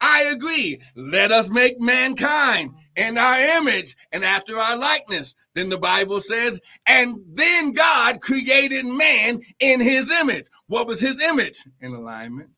I 0.01 0.25
agree. 0.25 0.81
Let 0.97 1.33
us 1.33 1.49
make 1.49 1.81
mankind 1.81 2.73
in 2.97 3.19
our 3.19 3.41
image 3.41 3.97
and 4.13 4.25
after 4.25 4.59
our 4.59 4.77
likeness. 4.77 5.35
Then 5.55 5.69
the 5.69 5.79
Bible 5.79 6.21
says, 6.21 6.61
and 6.87 7.19
then 7.33 7.73
God 7.73 8.21
created 8.21 8.87
man 8.87 9.41
in 9.59 9.81
his 9.81 10.11
image. 10.11 10.47
What 10.67 10.87
was 10.87 11.01
his 11.01 11.19
image? 11.21 11.65
In 11.81 11.95
alignment. 11.95 12.51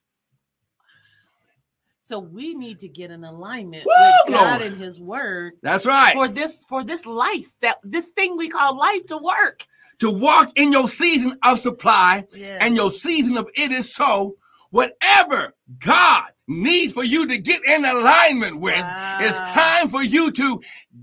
So 2.11 2.19
we 2.19 2.55
need 2.55 2.81
to 2.81 2.89
get 2.89 3.13
in 3.13 3.23
alignment 3.23 3.85
Woo, 3.87 3.93
with 4.27 4.35
God 4.35 4.61
Lord. 4.61 4.63
and 4.73 4.77
His 4.77 5.01
Word 5.01 5.53
That's 5.63 5.87
right. 5.87 6.13
for 6.13 6.27
this 6.27 6.65
for 6.69 6.83
this 6.83 7.07
life 7.07 7.55
that 7.61 7.77
this 7.85 8.09
thing 8.09 8.37
we 8.37 8.49
call 8.49 8.77
life 8.77 9.07
to 9.07 9.17
work. 9.17 9.65
to 10.01 10.11
walk 10.11 10.51
in 10.57 10.73
your 10.73 10.89
season 10.89 11.39
of 11.45 11.61
supply 11.61 12.25
Yeah. 12.35 12.59
and 12.61 12.75
your 12.75 12.91
season 12.91 13.37
of 13.37 13.49
it 13.55 13.71
is 13.71 13.95
so. 13.95 14.35
Whatever 14.71 15.53
God 15.79 16.31
needs 16.49 16.93
for 16.95 17.05
you 17.05 17.29
to 17.29 17.39
get 17.39 17.65
in 17.65 17.85
alignment 17.85 18.59
with, 18.61 18.85
it's 19.21 19.51
time 19.51 19.89
for 19.89 20.03
you 20.03 20.33
to 20.33 20.61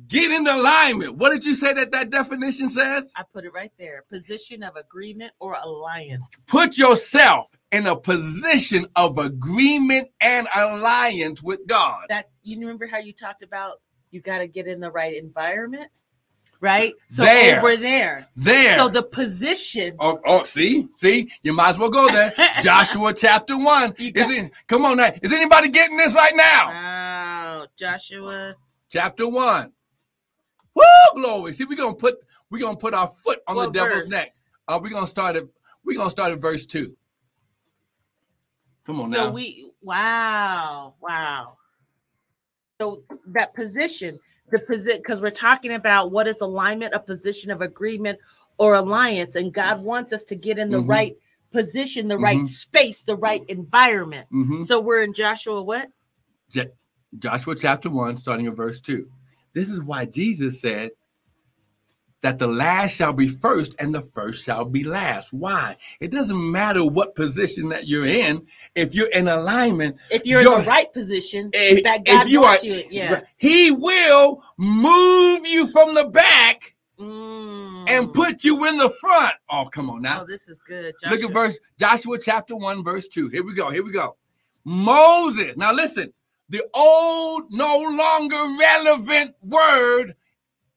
get 0.09 0.31
in 0.31 0.45
alignment. 0.45 1.15
What 1.15 1.29
did 1.31 1.45
you 1.45 1.53
say 1.53 1.71
that 1.73 1.91
that 1.93 2.09
definition 2.09 2.67
says? 2.69 3.11
I 3.15 3.23
put 3.31 3.45
it 3.45 3.53
right 3.53 3.71
there. 3.79 4.03
Position 4.09 4.61
of 4.63 4.75
agreement 4.75 5.31
or 5.39 5.55
alliance. 5.61 6.23
Put 6.47 6.77
yourself 6.77 7.49
in 7.71 7.85
a 7.87 7.95
position 7.95 8.85
of 8.95 9.17
agreement 9.17 10.09
and 10.21 10.47
alliance 10.55 11.43
with 11.43 11.65
God. 11.67 12.05
That 12.09 12.29
you 12.43 12.59
remember 12.59 12.87
how 12.87 12.97
you 12.99 13.13
talked 13.13 13.43
about 13.43 13.81
you 14.11 14.21
got 14.21 14.37
to 14.39 14.47
get 14.47 14.67
in 14.67 14.79
the 14.79 14.89
right 14.89 15.15
environment, 15.17 15.89
right? 16.61 16.93
So 17.09 17.23
There. 17.23 17.59
over 17.59 17.75
there. 17.75 18.27
There. 18.37 18.77
So 18.77 18.87
the 18.87 19.03
position. 19.03 19.95
Oh, 19.99 20.19
oh, 20.25 20.43
see, 20.43 20.87
see, 20.95 21.29
you 21.43 21.51
might 21.53 21.71
as 21.71 21.77
well 21.77 21.89
go 21.89 22.09
there. 22.09 22.33
Joshua 22.61 23.13
chapter 23.13 23.57
one. 23.57 23.89
Got- 23.91 24.31
it, 24.31 24.51
come 24.67 24.85
on 24.85 24.97
now. 24.97 25.11
Is 25.21 25.33
anybody 25.33 25.67
getting 25.69 25.97
this 25.97 26.13
right 26.15 26.35
now? 26.35 26.67
Wow, 26.69 27.67
Joshua. 27.75 28.55
chapter 28.89 29.27
one. 29.27 29.73
Woo, 30.73 30.83
glory. 31.15 31.53
See, 31.53 31.65
we're 31.65 31.75
gonna 31.77 31.95
put 31.95 32.17
we're 32.49 32.59
gonna 32.61 32.77
put 32.77 32.93
our 32.93 33.07
foot 33.23 33.39
on 33.47 33.55
What 33.57 33.73
the 33.73 33.79
devil's 33.79 34.01
verse? 34.03 34.09
neck. 34.09 34.33
Uh, 34.67 34.79
we're 34.81 34.89
gonna 34.89 35.07
start 35.07 35.35
at 35.35 35.43
we're 35.83 35.97
gonna 35.97 36.09
start 36.11 36.31
at 36.31 36.39
verse 36.39 36.65
two. 36.65 36.95
Come 38.87 39.01
on 39.01 39.09
so 39.09 39.25
now. 39.25 39.31
we 39.33 39.69
wow, 39.81 40.93
wow. 41.01 41.57
So 42.79 43.03
that 43.27 43.53
position, 43.53 44.17
the 44.49 44.59
position, 44.59 45.01
because 45.01 45.19
we're 45.19 45.29
talking 45.29 45.73
about 45.73 46.13
what 46.13 46.25
is 46.25 46.39
alignment, 46.39 46.93
a 46.93 46.99
position 46.99 47.51
of 47.51 47.61
agreement 47.61 48.17
or 48.57 48.75
alliance, 48.75 49.35
and 49.35 49.53
God 49.53 49.81
wants 49.81 50.13
us 50.13 50.23
to 50.23 50.35
get 50.35 50.57
in 50.57 50.71
the 50.71 50.81
Mhm. 50.81 50.87
right 50.87 51.17
position, 51.51 52.07
the 52.07 52.17
right 52.17 52.39
Mhm. 52.39 52.45
space, 52.45 53.01
the 53.01 53.17
right 53.17 53.43
environment. 53.49 54.25
Mhm. 54.31 54.63
So 54.63 54.79
we're 54.79 55.03
in 55.03 55.13
Joshua 55.13 55.61
what? 55.61 55.89
Joshua 57.19 57.55
chapter 57.55 57.89
one, 57.89 58.15
starting 58.15 58.47
at 58.47 58.53
verse 58.53 58.79
two. 58.79 59.11
This 59.51 59.69
is 59.69 59.83
why 59.83 60.05
Jesus 60.05 60.61
said 60.61 60.91
that 62.27 62.39
the 62.39 62.47
last 62.47 62.93
shall 62.97 63.13
be 63.13 63.29
first 63.29 63.73
and 63.79 63.95
the 63.95 64.01
first 64.01 64.43
shall 64.43 64.65
be 64.65 64.83
last. 64.83 65.31
Why? 65.31 65.77
It 66.01 66.11
doesn't 66.11 66.51
matter 66.51 66.83
what 66.85 67.15
position 67.15 67.69
that 67.69 67.87
you're 67.87 68.05
in. 68.05 68.45
If 68.75 68.93
you're 68.93 69.07
in 69.11 69.29
alignment, 69.29 69.95
If 70.11 70.25
you're 70.25 70.41
in 70.41 70.45
You're- 70.47 70.61
the 70.61 70.67
right 70.67 70.91
position, 70.91 71.51
if, 71.53 71.85
that 71.85 72.03
God 72.03 72.27
you 72.27 72.41
wants 72.41 72.65
are, 72.65 72.67
you, 72.67 72.83
yeah. 72.91 73.21
He 73.37 73.71
will 73.71 74.43
move 74.57 75.47
you 75.47 75.67
from 75.67 75.95
the 75.95 76.03
back 76.09 76.73
Mm. 76.99 77.85
and 77.87 78.11
put 78.11 78.43
you 78.43 78.65
in 78.65 78.75
the 78.77 78.89
front. 78.89 79.35
Oh, 79.51 79.65
come 79.71 79.89
on 79.91 80.01
now. 80.01 80.23
Oh, 80.23 80.25
this 80.25 80.49
is 80.49 80.59
good. 80.59 80.95
Look 81.09 81.23
at 81.23 81.31
verse 81.31 81.57
Joshua 81.79 82.17
chapter 82.19 82.55
1, 82.57 82.83
verse 82.83 83.07
2. 83.07 83.29
Here 83.29 83.43
we 83.45 83.53
go. 83.53 83.69
Here 83.69 83.83
we 83.85 83.91
go. 83.91 84.17
Moses. 84.65 85.55
Now 85.55 85.71
listen, 85.73 86.11
the 86.49 86.65
old, 86.73 87.43
no 87.51 87.77
longer 87.77 88.35
relevant 88.59 89.35
word 89.43 90.15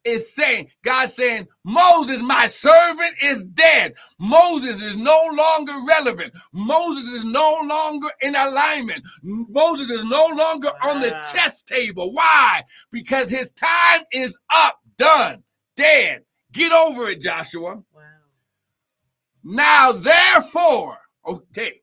is 0.05 0.35
saying, 0.35 0.69
God 0.83 1.11
saying, 1.11 1.47
Moses, 1.65 2.21
my 2.23 2.47
servant, 2.47 3.15
is 3.23 3.45
dead. 3.45 3.95
Moses 4.19 4.81
is 4.81 4.97
no 4.97 5.21
longer 5.33 5.73
relevant. 5.87 6.33
Moses 6.53 7.05
is 7.11 7.25
no 7.25 7.59
longer 7.65 8.09
in 8.23 8.35
alignment. 8.35 9.03
Moses 9.23 9.91
is 9.91 10.05
no 10.05 10.29
longer 10.35 10.71
on 10.83 11.01
the 11.01 11.11
chess 11.33 11.63
table. 11.63 12.13
Why? 12.13 12.63
Because 12.91 13.29
his 13.29 13.51
time 13.51 14.03
is 14.13 14.37
up, 14.51 14.81
done, 14.97 15.43
dead. 15.77 16.23
Get 16.53 16.73
over 16.73 17.09
it, 17.09 17.21
Joshua. 17.21 17.83
Wow. 17.95 18.03
Now, 19.43 19.93
therefore, 19.93 20.99
okay, 21.27 21.81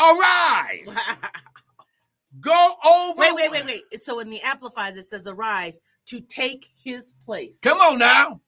arise, 0.00 0.86
go 2.40 2.72
over. 2.84 3.18
wait, 3.18 3.34
wait, 3.34 3.50
wait, 3.50 3.64
wait. 3.66 4.00
So 4.00 4.20
in 4.20 4.30
the 4.30 4.40
Amplified, 4.40 4.96
it 4.96 5.04
says, 5.04 5.26
arise 5.26 5.80
to 6.06 6.20
take 6.20 6.70
his 6.82 7.12
place. 7.24 7.58
Come 7.62 7.78
on 7.78 7.98
now. 7.98 8.40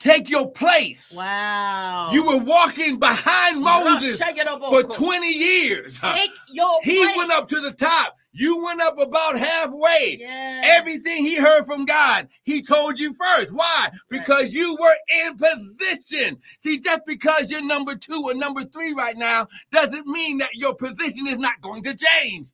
Take 0.00 0.28
your 0.28 0.50
place. 0.50 1.14
Wow. 1.16 2.10
You 2.12 2.26
were 2.26 2.38
walking 2.44 2.98
behind 2.98 3.62
Moses 3.62 4.20
for 4.20 4.82
20 4.82 5.26
years. 5.32 5.98
Take 6.00 6.30
your 6.52 6.78
He 6.82 7.02
place. 7.02 7.16
went 7.16 7.32
up 7.32 7.48
to 7.48 7.60
the 7.60 7.72
top. 7.72 8.18
You 8.32 8.62
went 8.62 8.82
up 8.82 8.98
about 8.98 9.38
halfway. 9.38 10.18
Yeah. 10.20 10.60
Everything 10.64 11.24
he 11.24 11.36
heard 11.36 11.64
from 11.64 11.86
God, 11.86 12.28
he 12.42 12.60
told 12.60 12.98
you 12.98 13.14
first. 13.14 13.54
Why? 13.54 13.88
Because 14.10 14.52
you 14.52 14.76
were 14.78 15.26
in 15.26 15.38
position. 15.38 16.38
See, 16.58 16.80
just 16.80 17.06
because 17.06 17.50
you're 17.50 17.64
number 17.64 17.94
two 17.94 18.24
or 18.26 18.34
number 18.34 18.64
three 18.64 18.92
right 18.92 19.16
now 19.16 19.46
doesn't 19.70 20.06
mean 20.06 20.36
that 20.38 20.54
your 20.54 20.74
position 20.74 21.28
is 21.28 21.38
not 21.38 21.62
going 21.62 21.82
to 21.84 21.94
change. 21.96 22.50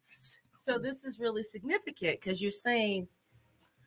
So 0.54 0.78
this 0.78 1.04
is 1.04 1.18
really 1.18 1.42
significant 1.42 2.20
because 2.20 2.40
you're 2.42 2.50
saying, 2.52 3.08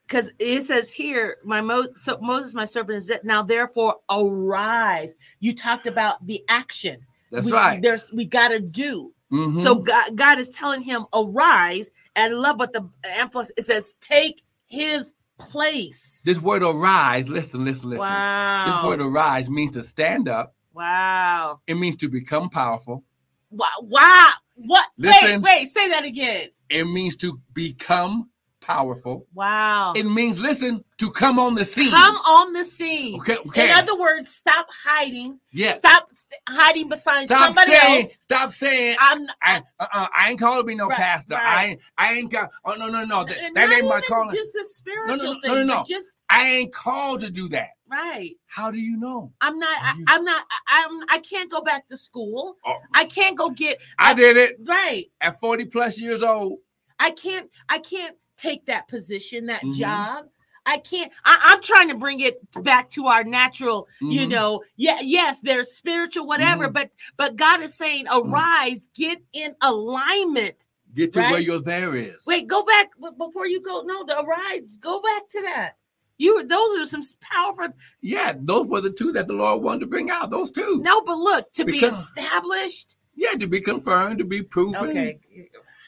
because 0.08 0.32
it 0.40 0.64
says 0.64 0.92
here, 0.92 1.38
my 1.44 1.62
Mo- 1.62 1.88
so 1.96 2.18
Moses, 2.22 2.56
my 2.56 2.66
servant, 2.66 2.98
is 2.98 3.08
dead. 3.08 3.22
Now, 3.24 3.42
therefore, 3.42 3.96
arise. 4.10 5.16
You 5.40 5.56
talked 5.56 5.88
about 5.88 6.26
the 6.26 6.44
action. 6.50 7.06
That's 7.32 7.46
we, 7.46 7.52
right. 7.52 7.82
There's 7.82 8.12
we 8.12 8.26
got 8.26 8.50
to 8.50 8.60
do. 8.60 9.14
Mhm. 9.32 9.58
So 9.58 9.76
God, 9.76 10.16
God 10.16 10.38
is 10.38 10.50
telling 10.50 10.82
him, 10.82 11.06
arise, 11.14 11.92
and 12.16 12.36
love 12.36 12.60
what 12.60 12.74
the 12.74 12.88
emphasis 13.18 13.52
it 13.58 13.66
says, 13.66 13.94
take 14.00 14.44
his 14.68 15.14
place. 15.40 16.22
this 16.24 16.40
word 16.40 16.64
arise, 16.64 17.28
listen, 17.28 17.66
listen, 17.66 17.90
listen. 17.90 18.00
Wow. 18.08 18.66
This 18.66 18.84
word 18.90 19.02
arise 19.02 19.50
means 19.50 19.72
to 19.72 19.82
stand 19.82 20.28
up. 20.30 20.56
wow. 20.74 21.60
It 21.66 21.76
means 21.76 21.96
to 21.98 22.10
become 22.10 22.50
powerful. 22.50 23.04
Wow. 23.50 23.68
Wow. 23.82 24.34
What? 24.56 24.88
Listen. 24.98 25.42
Wait, 25.42 25.60
wait, 25.60 25.66
say 25.68 25.90
that 25.90 26.06
again. 26.06 26.50
It 26.70 26.86
means 26.86 27.16
to 27.18 27.40
become 27.54 28.30
powerful. 28.66 29.28
Wow. 29.34 29.94
It 29.96 30.04
means, 30.06 30.40
listen, 30.40 30.84
to 30.98 31.12
come 31.12 31.38
on 31.40 31.56
the 31.56 31.66
scene. 31.66 31.90
Come 31.92 32.16
on 32.16 32.54
the 32.54 32.64
scene. 32.64 33.16
Okay, 33.20 33.38
okay. 33.48 33.70
In 33.70 33.76
other 33.76 33.98
words, 33.98 34.30
stop 34.30 34.68
hiding. 34.84 35.40
Yes. 35.52 35.78
Stop 35.78 36.08
st- 36.14 36.40
hiding 36.50 36.90
beside 36.90 37.26
Stop 37.26 37.46
somebody 37.48 37.72
saying, 37.72 38.02
else. 38.04 38.14
stop 38.16 38.54
saying, 38.54 38.96
I'm 39.00 39.28
I, 39.42 39.62
uh-uh, 39.80 40.08
I 40.16 40.30
ain't 40.32 40.40
called 40.40 40.60
to 40.60 40.64
be 40.68 40.76
no 40.76 40.88
Right, 40.88 40.98
pastor. 40.98 41.36
right. 41.36 41.44
I 41.44 41.66
ain't, 41.66 41.82
I 41.98 42.14
ain't 42.14 42.32
got, 42.32 42.52
oh, 42.66 42.76
no, 42.76 42.90
no, 42.90 43.04
no. 43.06 43.24
That, 43.24 43.38
that 43.54 43.72
ain't 43.72 43.88
my 43.88 44.02
calling. 44.02 44.36
Just 44.36 44.54
the 44.54 44.66
spiritual 44.66 45.18
no, 45.18 45.34
no, 45.34 45.42
thing. 45.42 45.54
no, 45.56 45.64
no. 45.64 45.76
but 45.80 45.88
Just 45.88 46.14
I 46.30 46.48
ain't 46.50 46.74
called 46.74 47.22
to 47.22 47.30
do 47.30 47.50
that. 47.50 47.70
right. 47.90 48.32
How 48.48 48.72
do 48.72 48.80
you 48.80 48.98
know? 48.98 49.32
I'm 49.42 49.58
not. 49.60 49.78
I, 49.82 50.04
I'm 50.08 50.24
not. 50.24 50.46
I, 50.68 50.86
I'm. 50.88 51.06
I 51.10 51.20
can't 51.20 51.52
go 51.52 51.62
back 51.62 51.88
to 51.88 51.98
school. 51.98 52.56
Oh, 52.66 52.76
I 52.94 53.06
can't 53.06 53.38
go 53.38 53.50
get. 53.50 53.78
I 54.00 54.14
did 54.14 54.38
it 54.38 54.58
Right. 54.66 55.06
at 55.22 55.40
40 55.40 55.66
plus 55.66 56.00
years 56.00 56.22
old. 56.24 56.60
I 57.00 57.12
can't. 57.12 57.50
I 57.70 57.80
can't 57.80 58.16
take 58.38 58.66
that 58.66 58.88
position, 58.88 59.46
that 59.48 59.62
Mhm. 59.62 59.76
job. 59.76 60.26
I 60.66 60.78
can't. 60.78 61.12
I, 61.26 61.40
I'm 61.44 61.62
trying 61.62 61.90
to 61.90 61.96
bring 61.96 62.22
it 62.22 62.40
back 62.64 62.90
to 62.92 63.08
our 63.08 63.24
natural. 63.26 63.90
You 64.00 64.22
Mhm. 64.22 64.30
know. 64.30 64.64
Yeah. 64.78 65.00
Yes. 65.02 65.42
There's 65.42 65.74
spiritual, 65.74 66.26
whatever. 66.26 66.70
Mhm. 66.70 66.74
But 66.74 66.92
but 67.18 67.36
God 67.36 67.62
is 67.62 67.74
saying, 67.74 68.06
arise, 68.10 68.90
get 68.96 69.22
in 69.34 69.56
alignment. 69.62 70.68
Get 70.96 71.12
to 71.14 71.20
where 71.20 71.32
Right? 71.34 71.46
your 71.46 71.60
there 71.60 71.96
is. 71.98 72.26
Wait, 72.26 72.48
go 72.48 72.64
back 72.64 72.92
before 73.18 73.48
you 73.48 73.60
go. 73.60 73.82
No, 73.82 74.06
the 74.06 74.20
arise. 74.22 74.78
Go 74.80 75.02
back 75.02 75.28
to 75.30 75.42
that. 75.42 75.74
You. 76.18 76.44
Those 76.46 76.78
are 76.80 76.86
some 76.86 77.02
powerful. 77.20 77.70
Yeah, 78.02 78.34
those 78.40 78.68
were 78.68 78.80
the 78.80 78.92
two 78.92 79.12
that 79.14 79.28
the 79.28 79.34
Lord 79.34 79.64
wanted 79.64 79.80
to 79.82 79.88
bring 79.88 80.10
out. 80.12 80.30
Those 80.30 80.52
two. 80.52 80.82
No, 80.84 81.02
but 81.02 81.18
look 81.18 81.52
to 81.54 81.66
be 81.66 81.80
established. 81.80 82.96
Yeah, 83.16 83.32
to 83.32 83.48
be 83.48 83.60
confirmed, 83.60 84.20
to 84.20 84.24
be 84.26 84.42
proven. 84.44 84.90
Okay. 84.92 85.20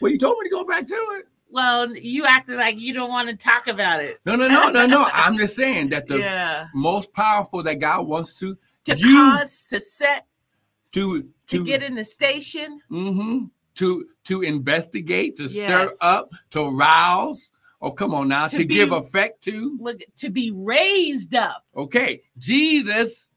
Well, 0.01 0.11
you 0.11 0.17
told 0.17 0.37
me 0.39 0.49
to 0.49 0.53
go 0.53 0.65
back 0.65 0.85
to 0.87 0.93
it. 0.93 1.27
Well, 1.55 1.95
you 1.95 2.25
acted 2.25 2.57
like 2.57 2.81
you 2.81 2.93
don't 2.93 3.07
want 3.09 3.29
to 3.29 3.35
talk 3.37 3.67
about 3.67 4.01
it. 4.03 4.19
No, 4.25 4.35
no, 4.35 4.49
no, 4.49 4.69
no, 4.71 4.85
no. 4.85 5.07
I'm 5.13 5.37
just 5.37 5.55
saying 5.55 5.87
that 5.91 6.05
the 6.05 6.19
yeah. 6.19 6.67
most 6.73 7.13
powerful 7.13 7.63
that 7.63 7.75
God 7.79 8.05
wants 8.07 8.33
to 8.41 8.57
To 8.83 8.95
you- 8.97 9.15
cause, 9.15 9.65
to 9.67 9.79
set, 9.79 10.25
to 10.91 11.25
to 11.47 11.63
get 11.63 11.81
in 11.81 11.95
the 11.95 12.03
station. 12.03 12.81
Mm-hmm, 12.91 13.45
to 13.75 14.05
to 14.25 14.41
investigate, 14.41 15.37
to 15.37 15.43
Yes. 15.43 15.51
stir 15.53 15.95
up, 16.01 16.33
to 16.49 16.69
rouse. 16.71 17.51
Oh, 17.81 17.91
come 17.91 18.13
on 18.13 18.27
now, 18.27 18.47
To 18.47 18.57
to, 18.57 18.65
give 18.65 18.91
effect 18.91 19.41
to. 19.45 19.77
Look, 19.79 20.01
to 20.17 20.29
be 20.29 20.51
raised 20.51 21.35
up. 21.35 21.63
Okay, 21.73 22.21
Jesus 22.37 23.29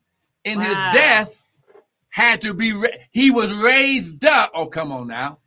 in 0.44 0.58
Wow. 0.58 0.64
his 0.64 1.00
death 1.00 1.42
had 2.08 2.40
to 2.40 2.52
be. 2.52 2.72
Ra- 2.72 2.88
he 3.12 3.30
was 3.30 3.52
raised 3.54 4.24
up. 4.24 4.50
Oh, 4.54 4.66
come 4.66 4.90
on 4.90 5.06
now. 5.06 5.38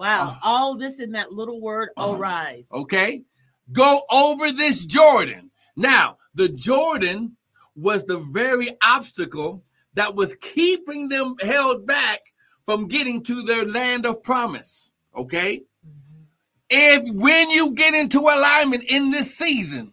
Wow. 0.00 0.30
Oh. 0.32 0.38
All 0.42 0.76
this 0.78 0.98
in 0.98 1.12
that 1.12 1.30
little 1.30 1.60
word, 1.60 1.90
Uh-huh. 1.98 2.16
arise. 2.16 2.66
Okay, 2.72 3.22
go 3.70 4.02
over 4.10 4.50
this 4.50 4.82
Jordan. 4.82 5.50
Now, 5.76 6.16
the 6.34 6.48
Jordan 6.48 7.36
was 7.76 8.04
the 8.04 8.18
very 8.20 8.70
obstacle 8.82 9.62
that 9.94 10.14
was 10.14 10.34
keeping 10.36 11.10
them 11.10 11.34
held 11.42 11.86
back 11.86 12.20
from 12.64 12.88
getting 12.88 13.22
to 13.24 13.42
their 13.42 13.66
land 13.66 14.06
of 14.06 14.22
promise. 14.22 14.90
Okay. 15.14 15.64
Mhm. 15.86 16.24
if 16.70 17.02
when 17.14 17.50
you 17.50 17.72
get 17.72 17.92
into 17.94 18.20
alignment 18.20 18.84
in 18.84 19.10
this 19.10 19.36
season, 19.36 19.92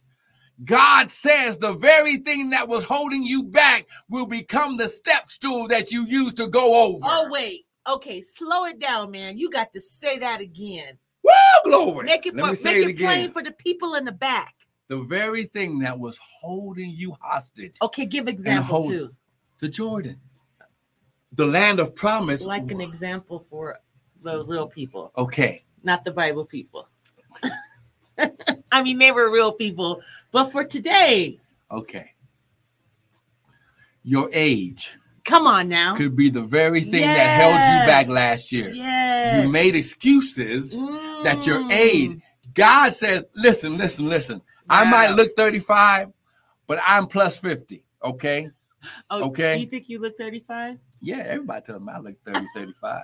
God 0.64 1.12
says 1.12 1.58
the 1.58 1.74
very 1.74 2.18
thing 2.18 2.52
that 2.52 2.68
was 2.70 2.86
holding 2.86 3.24
you 3.24 3.44
back 3.44 3.86
will 4.10 4.26
become 4.28 4.78
the 4.78 4.88
step 4.88 5.28
stool 5.30 5.68
that 5.68 5.92
you 5.92 6.04
use 6.06 6.34
to 6.36 6.48
go 6.48 6.76
over. 6.86 7.00
Oh, 7.04 7.28
wait. 7.30 7.67
Okay, 7.88 8.20
slow 8.22 8.66
it 8.66 8.80
down, 8.80 9.12
man. 9.12 9.38
You 9.38 9.50
got 9.50 9.72
to 9.74 9.82
say 9.82 10.18
that 10.20 10.42
again. 10.42 10.98
Woo, 11.24 11.32
glory. 11.64 12.06
Make 12.06 12.26
it, 12.26 12.36
Let 12.36 12.58
for, 12.58 12.64
make 12.64 12.78
it 12.78 12.90
it 12.92 12.98
plain 12.98 13.32
for 13.32 13.42
the 13.42 13.52
people 13.52 13.96
in 13.96 14.06
the 14.06 14.12
back. 14.12 14.54
The 14.90 15.02
very 15.04 15.46
thing 15.46 15.80
that 15.80 15.98
was 15.98 16.18
holding 16.22 16.92
you 16.92 17.16
hostage, 17.22 17.78
Okay, 17.82 18.06
give 18.06 18.28
example 18.28 18.64
hold- 18.76 18.90
too. 18.92 19.16
the 19.60 19.68
Jordan, 19.68 20.20
the 21.34 21.46
land 21.46 21.80
of 21.80 21.96
promise. 21.96 22.42
Like 22.42 22.72
an 22.72 22.82
example 22.82 23.46
for 23.50 23.80
the 24.22 24.44
real 24.46 24.68
people, 24.68 25.12
Okay, 25.18 25.64
not 25.84 26.04
the 26.06 26.12
Bible 26.12 26.46
people. 26.46 26.88
I 28.72 28.82
mean, 28.82 28.98
they 28.98 29.12
were 29.12 29.30
real 29.32 29.52
people, 29.52 30.02
but 30.32 30.52
for 30.52 30.64
today, 30.64 31.40
okay. 31.72 32.12
Your 34.04 34.30
age 34.32 34.98
come 35.28 35.46
on 35.46 35.70
now. 35.70 35.96
could 35.96 36.16
be 36.16 36.30
the 36.30 36.42
very 36.42 36.82
thing 36.82 37.02
that 37.02 37.40
held 37.40 37.54
you 37.54 37.88
back 37.88 38.08
last 38.08 38.52
year. 38.52 38.70
Yes. 38.70 39.44
You 39.44 39.50
made 39.52 39.76
excuses. 39.76 40.74
that 41.24 41.46
your 41.48 41.60
Mm. 41.62 41.72
age. 41.72 42.22
God 42.54 42.94
says, 42.94 43.26
listen, 43.36 43.76
listen, 43.78 44.06
listen. 44.06 44.42
I 44.70 44.84
might 44.90 45.12
look 45.16 45.30
35, 45.36 46.10
but 46.68 46.80
I'm 46.86 47.08
plus 47.08 47.38
50. 47.40 47.84
Okay. 48.04 48.50
Oh, 49.10 49.26
okay. 49.30 49.58
You 49.58 49.66
think 49.66 49.90
you 49.90 50.00
look 50.00 50.16
35? 50.18 50.78
Yeah, 51.02 51.18
everybody 51.26 51.66
tells 51.66 51.82
me 51.82 51.92
I 51.92 52.00
look 52.00 52.16
30, 52.24 52.46
35. 52.54 53.02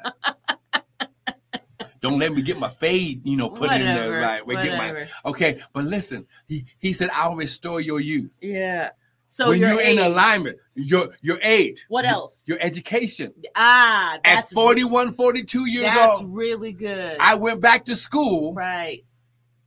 Don't 2.02 2.20
let 2.20 2.34
me 2.34 2.42
get 2.42 2.60
my 2.60 2.70
fade, 2.70 3.26
you 3.26 3.38
know, 3.38 3.50
put 3.50 3.72
in 3.72 3.82
there 3.82 4.22
right. 4.22 4.46
We 4.46 4.56
get 4.56 4.78
my 4.78 4.92
whatever. 4.92 5.10
okay, 5.26 5.62
but 5.74 5.86
listen, 5.86 6.28
he, 6.48 6.66
he 6.78 6.92
said, 6.94 7.10
I'll 7.14 7.36
restore 7.36 7.80
your 7.82 8.00
youth. 8.02 8.38
Yeah. 8.42 8.90
So 9.34 9.48
when 9.48 9.60
you're 9.62 9.82
in 9.82 9.98
alignment, 9.98 10.60
your 10.76 11.10
your 11.22 11.40
age. 11.42 11.86
What 11.88 12.06
else? 12.06 12.44
Your 12.46 12.60
education. 12.62 13.34
Ah, 13.56 14.18
At 14.18 14.22
that's 14.24 14.54
41, 14.54 15.14
42 15.14 15.66
years 15.66 15.86
That's 15.86 15.98
old, 16.00 16.20
That's 16.20 16.30
really 16.30 16.72
good. 16.72 17.18
I 17.20 17.34
went 17.34 17.60
back 17.60 17.86
to 17.86 17.96
school, 17.96 18.54
right. 18.54 19.04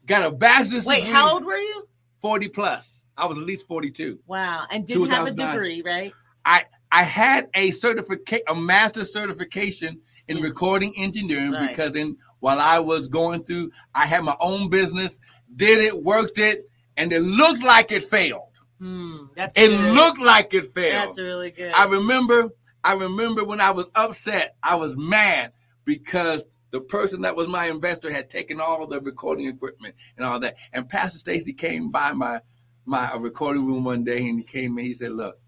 got 0.06 0.24
a 0.24 0.30
bachelor's 0.30 0.84
degree. 0.84 0.86
Wait, 0.86 0.96
degree, 1.00 1.12
how 1.12 1.32
old 1.32 1.44
were 1.44 1.56
you? 1.58 1.88
40 2.20 2.46
plus. 2.50 3.06
I 3.16 3.26
was 3.26 3.38
at 3.38 3.44
least 3.44 3.66
42. 3.66 4.20
Wow, 4.28 4.66
and 4.70 4.86
didn't 4.86 5.10
have 5.10 5.26
a 5.26 5.32
degree, 5.32 5.82
right? 5.84 6.12
I 6.44 6.62
I 6.92 7.02
had 7.02 7.48
a 7.54 7.72
certificate, 7.72 8.44
a 8.46 8.54
master's 8.54 9.12
certification 9.12 10.00
in 10.28 10.36
Mm. 10.36 10.42
recording 10.44 10.94
engineering 10.96 11.50
Right. 11.50 11.70
because 11.70 11.96
in 11.96 12.16
while 12.38 12.60
I 12.60 12.78
was 12.78 13.08
going 13.08 13.42
through, 13.42 13.72
I 13.96 14.06
had 14.06 14.22
my 14.22 14.36
own 14.38 14.70
business, 14.70 15.18
did 15.56 15.80
it, 15.80 16.04
worked 16.04 16.38
it, 16.38 16.70
and 16.96 17.12
it 17.12 17.22
looked 17.22 17.64
like 17.64 17.90
it 17.90 18.04
failed. 18.08 18.45
Hmm, 18.78 19.26
that's 19.34 19.58
It 19.58 19.70
looked 19.94 20.20
like 20.20 20.52
it 20.52 20.74
failed. 20.74 21.08
That's 21.08 21.18
really 21.18 21.50
good. 21.50 21.72
I 21.72 21.86
remember, 21.86 22.50
I 22.84 22.94
remember 22.94 23.44
when 23.44 23.60
I 23.60 23.70
was 23.70 23.86
upset, 23.94 24.56
I 24.62 24.74
was 24.76 24.96
mad 24.96 25.52
because 25.84 26.46
the 26.70 26.80
person 26.80 27.22
that 27.22 27.36
was 27.36 27.48
my 27.48 27.66
investor 27.66 28.12
had 28.12 28.28
taken 28.28 28.60
all 28.60 28.86
the 28.86 29.00
recording 29.00 29.46
equipment 29.46 29.94
and 30.16 30.26
all 30.26 30.38
that. 30.40 30.56
And 30.72 30.88
Pastor 30.88 31.18
Stacy 31.18 31.52
came 31.52 31.90
by 31.90 32.12
my 32.12 32.40
my 32.84 33.12
recording 33.16 33.66
room 33.66 33.84
one 33.84 34.04
day 34.04 34.28
and 34.28 34.38
he 34.38 34.44
came 34.44 34.76
and 34.76 34.86
he 34.86 34.92
said, 34.92 35.12
Look, 35.12 35.38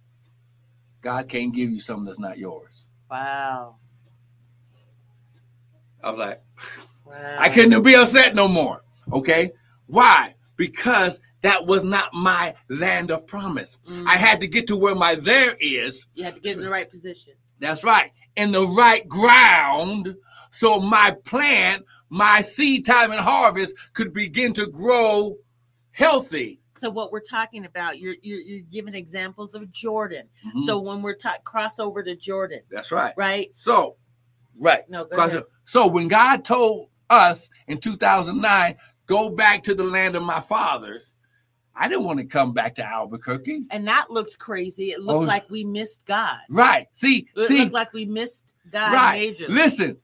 God 1.01 1.29
can't 1.29 1.55
give 1.55 1.71
you 1.71 1.81
something 1.81 2.07
that's 2.07 2.19
not 2.19 2.39
yours. 2.39 2.85
Wow. 3.11 3.77
I 6.03 6.11
was 6.11 6.19
like, 6.19 6.43
Wow. 7.07 7.37
I 7.39 7.49
couldn't 7.49 7.83
be 7.83 7.95
upset 7.95 8.35
no 8.35 8.49
more. 8.49 8.83
Okay. 9.13 9.53
Why? 9.87 10.35
Because 10.57 11.21
that 11.43 11.67
was 11.67 11.85
not 11.85 12.13
my 12.13 12.55
land 12.69 13.11
of 13.11 13.27
promise. 13.27 13.79
Mm. 13.89 14.07
I 14.07 14.17
had 14.17 14.41
to 14.41 14.47
get 14.47 14.67
to 14.69 14.77
where 14.77 14.95
my 14.95 15.15
there 15.15 15.57
is. 15.61 16.07
You 16.15 16.25
had 16.25 16.35
to 16.35 16.41
get 16.41 16.57
in 16.57 16.63
the 16.63 16.71
right 16.71 16.91
position. 16.91 17.35
That's 17.61 17.85
right. 17.85 18.11
In 18.37 18.53
the 18.53 18.67
right 18.67 19.07
ground. 19.09 20.17
So 20.51 20.81
my 20.81 21.17
plant, 21.25 21.85
my 22.09 22.41
seed 22.41 22.85
time 22.85 23.11
and 23.11 23.21
harvest 23.21 23.75
could 23.93 24.13
begin 24.13 24.53
to 24.55 24.67
grow 24.67 25.37
healthy. 25.93 26.61
So 26.77 26.89
what 26.91 27.11
we're 27.11 27.21
talking 27.21 27.65
about, 27.65 27.99
you're 27.99 28.15
you're, 28.23 28.41
you're 28.41 28.67
giving 28.71 28.95
examples 28.95 29.55
of 29.55 29.71
Jordan. 29.73 30.29
Mhm. 30.47 30.65
So 30.65 30.79
when 30.79 31.03
we're 31.03 31.17
ta- 31.17 31.39
cross 31.45 31.81
over 31.81 32.03
to 32.05 32.15
Jordan, 32.15 32.61
that's 32.71 32.93
right. 32.93 33.15
right? 33.17 33.49
So, 33.55 33.97
right. 34.57 34.89
No. 34.89 35.09
So 35.65 35.89
when 35.89 36.07
God 36.07 36.45
told 36.45 36.89
us 37.11 37.51
in 37.67 37.79
2009, 37.79 38.77
go 39.07 39.31
back 39.31 39.65
to 39.65 39.75
the 39.75 39.85
land 39.85 40.15
of 40.15 40.23
my 40.23 40.41
fathers, 40.41 41.13
I 41.79 41.89
didn't 41.89 42.05
want 42.05 42.19
to 42.19 42.25
come 42.25 42.53
back 42.53 42.75
to 42.77 42.85
Albuquerque. 42.85 43.65
And 43.71 43.87
that 43.89 44.11
looked 44.11 44.39
crazy. 44.39 44.91
It 44.91 45.01
looked 45.01 45.23
Oh. 45.25 45.27
like 45.27 45.49
we 45.49 45.65
missed 45.65 46.05
God. 46.07 46.39
Right. 46.51 46.87
See, 46.93 47.29
It 47.37 47.49
see, 47.49 47.61
looked 47.61 47.73
like 47.73 47.93
we 47.93 48.05
missed 48.05 48.53
God 48.71 48.93
right. 48.93 49.35
majorly. 49.37 49.49
Listen, 49.49 49.97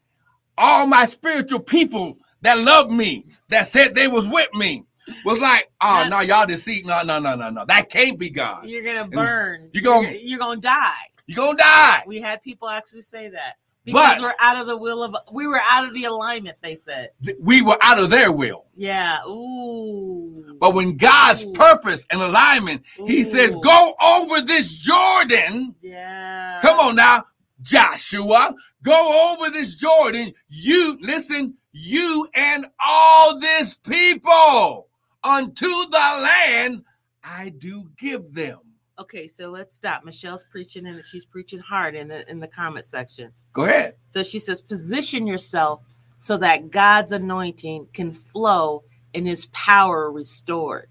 all 0.56 0.86
my 0.86 1.04
spiritual 1.06 1.60
people 1.60 2.16
that 2.42 2.58
loved 2.58 2.90
me, 2.92 3.26
that 3.48 3.68
said 3.68 3.94
they 3.94 4.06
was 4.08 4.28
with 4.28 4.52
me, 4.54 4.84
was 5.24 5.38
like, 5.40 5.70
oh 5.80 6.06
no, 6.08 6.20
y'all 6.20 6.46
deceit. 6.46 6.86
No, 6.86 7.02
no, 7.02 7.18
no, 7.18 7.34
no, 7.34 7.50
no. 7.50 7.64
That 7.66 7.90
can't 7.90 8.18
be 8.18 8.30
God. 8.30 8.66
You're 8.66 8.84
gonna 8.84 9.08
burn. 9.08 9.68
You're 9.72 9.82
gonna- 9.82 10.08
you're, 10.08 10.20
you're 10.20 10.38
gonna 10.38 10.60
die. 10.60 10.94
You're 11.26 11.36
gonna 11.36 11.58
die. 11.58 12.04
We 12.06 12.20
had 12.20 12.40
people 12.42 12.68
actually 12.68 13.02
say 13.02 13.28
that 13.28 13.54
because 13.84 14.16
But- 14.16 14.22
we're 14.22 14.34
out 14.40 14.56
of 14.56 14.66
the 14.66 14.76
will 14.76 15.02
of 15.04 15.14
we 15.32 15.46
were 15.46 15.60
out 15.70 15.84
of 15.86 15.92
the 15.94 16.04
alignment. 16.04 16.56
They 16.62 16.76
said, 16.76 17.10
Th- 17.24 17.36
We 17.40 17.60
were 17.62 17.78
out 17.82 17.98
of 17.98 18.10
their 18.10 18.32
will. 18.32 18.66
"Yeah, 18.76 19.20
ooh." 19.26 20.56
But 20.60 20.74
when 20.74 20.96
God's 20.96 21.44
Ooh. 21.44 21.52
purpose 21.52 22.04
and 22.10 22.20
alignment, 22.22 22.82
he 23.06 23.24
says, 23.24 23.54
go 23.62 23.94
over 24.00 24.40
this 24.40 24.70
Jordan. 24.78 25.74
yeah, 25.82 26.58
Come 26.62 26.78
on 26.80 26.96
now, 26.96 27.24
Joshua, 27.62 28.54
go 28.82 29.32
over 29.36 29.50
this 29.50 29.74
Jordan. 29.74 30.32
You 30.48 30.96
listen, 31.00 31.54
you 31.72 32.28
and 32.34 32.66
all 32.84 33.38
this 33.38 33.74
people 33.74 34.88
unto 35.22 35.66
the 35.66 36.18
land 36.20 36.84
I 37.22 37.48
do 37.50 37.90
give 37.98 38.32
them. 38.32 38.58
Okay, 38.98 39.26
so 39.26 39.50
let's 39.50 39.74
stop. 39.74 40.04
Michelle's 40.04 40.44
preaching 40.50 40.86
and 40.86 41.04
she's 41.04 41.24
preaching 41.24 41.58
hard 41.58 41.94
in 41.96 42.08
the 42.08 42.28
in 42.30 42.38
the 42.38 42.46
comment 42.46 42.84
section. 42.84 43.32
Go 43.52 43.64
ahead. 43.64 43.94
So 44.04 44.22
she 44.22 44.38
says, 44.38 44.62
position 44.62 45.26
yourself 45.26 45.80
so 46.16 46.36
that 46.38 46.70
God's 46.70 47.10
anointing 47.10 47.88
can 47.92 48.12
flow 48.12 48.84
and 49.12 49.26
his 49.26 49.46
power 49.46 50.10
restored. 50.12 50.88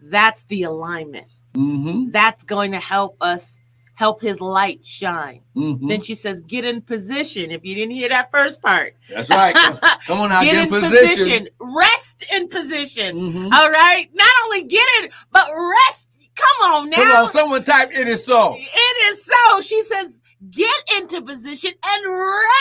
That's 0.00 0.44
the 0.44 0.62
alignment. 0.62 1.26
Mm-hmm. 1.54 2.10
That's 2.12 2.44
going 2.44 2.70
to 2.72 2.78
help 2.78 3.16
us 3.20 3.58
help 3.94 4.22
his 4.22 4.40
light 4.40 4.82
shine. 4.84 5.42
mm-hmm. 5.54 5.88
Then 5.88 6.00
she 6.00 6.14
says, 6.14 6.40
get 6.42 6.64
in 6.64 6.80
position. 6.80 7.50
If 7.50 7.64
you 7.64 7.74
didn't 7.74 7.90
hear 7.90 8.08
that 8.08 8.30
first 8.30 8.62
part, 8.62 8.94
That's 9.12 9.28
right. 9.28 9.54
Come 10.06 10.20
on 10.20 10.32
out, 10.32 10.42
get 10.42 10.52
get, 10.52 10.62
in 10.72 10.80
position. 10.80 11.16
position. 11.16 11.48
rest 11.60 12.26
in 12.34 12.48
position. 12.48 13.16
Mhm. 13.16 13.52
All 13.52 13.70
right. 13.70 14.08
Not 14.14 14.32
only 14.44 14.64
get 14.64 14.86
it, 15.02 15.10
but 15.32 15.50
rest. 15.52 16.06
Come 16.40 16.72
on 16.72 16.90
now. 16.90 16.96
Come 16.96 17.10
on, 17.26 17.32
someone 17.32 17.64
type 17.64 17.90
it 17.92 18.08
is 18.08 18.24
so. 18.24 18.54
It 18.56 19.12
is 19.12 19.24
so. 19.24 19.60
She 19.60 19.82
says, 19.82 20.22
get 20.50 20.74
into 20.96 21.20
position 21.22 21.72
and 21.84 22.06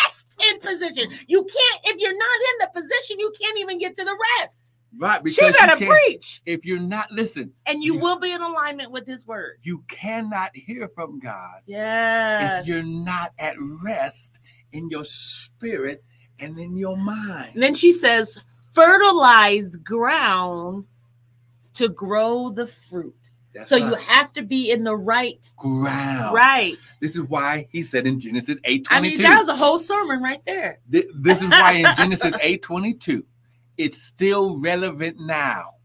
rest 0.05 0.41
in 0.51 0.59
position. 0.59 1.11
You 1.27 1.43
can't, 1.43 1.81
if 1.85 1.95
you're 1.99 2.17
not 2.17 2.39
in 2.51 2.55
the 2.59 2.81
position, 2.81 3.19
you 3.19 3.31
can't 3.39 3.57
even 3.59 3.79
get 3.79 3.95
to 3.97 4.03
the 4.03 4.17
rest. 4.39 4.73
Right, 4.97 5.23
because 5.23 5.35
She 5.35 5.51
better 5.51 5.77
preach. 5.85 6.41
if 6.47 6.65
you're 6.65 6.79
not 6.79 7.11
listen, 7.11 7.53
And 7.67 7.83
you 7.83 7.93
You- 7.93 7.99
will 7.99 8.19
be 8.19 8.31
in 8.31 8.41
alignment 8.41 8.91
with 8.91 9.05
his 9.05 9.25
word. 9.27 9.57
you 9.61 9.83
cannot 9.87 10.55
hear 10.55 10.89
from 10.95 11.19
God 11.19 11.61
Yes. 11.67 12.61
if 12.63 12.67
you're 12.67 12.83
not 12.83 13.31
at 13.37 13.55
rest 13.83 14.39
in 14.71 14.89
your 14.89 15.05
spirit 15.05 16.03
and 16.39 16.57
in 16.59 16.75
your 16.75 16.97
mind. 16.97 17.51
And 17.53 17.61
then 17.63 17.75
she 17.75 17.91
says, 17.93 18.43
fertilize 18.73 19.75
ground 19.77 20.85
to 21.75 21.87
grow 21.89 22.49
the 22.49 22.65
fruit. 22.65 23.15
That's 23.59 23.69
so 23.69 23.75
you 23.75 23.93
have 23.95 24.31
to 24.33 24.41
be 24.41 24.71
in 24.71 24.83
the 24.83 24.95
right, 24.95 25.49
ground. 25.57 26.33
right. 26.33 26.77
This 27.01 27.15
is 27.15 27.21
why 27.23 27.67
he 27.71 27.81
said 27.81 28.07
in 28.07 28.19
Genesis 28.19 28.57
8 28.63 28.87
I 28.89 29.01
mean, 29.01 29.17
that 29.21 29.37
was 29.39 29.49
a 29.49 29.55
whole 29.55 29.77
sermon 29.79 30.21
right 30.21 30.41
there. 30.45 30.79
Th- 30.91 31.05
This 31.13 31.41
is 31.41 31.49
why 31.49 31.73
in 31.73 31.85
Genesis 31.97 32.35
8 32.41 32.61
22, 32.61 33.25
it's 33.77 34.01
still 34.01 34.59
relevant 34.61 35.19
now. 35.19 35.75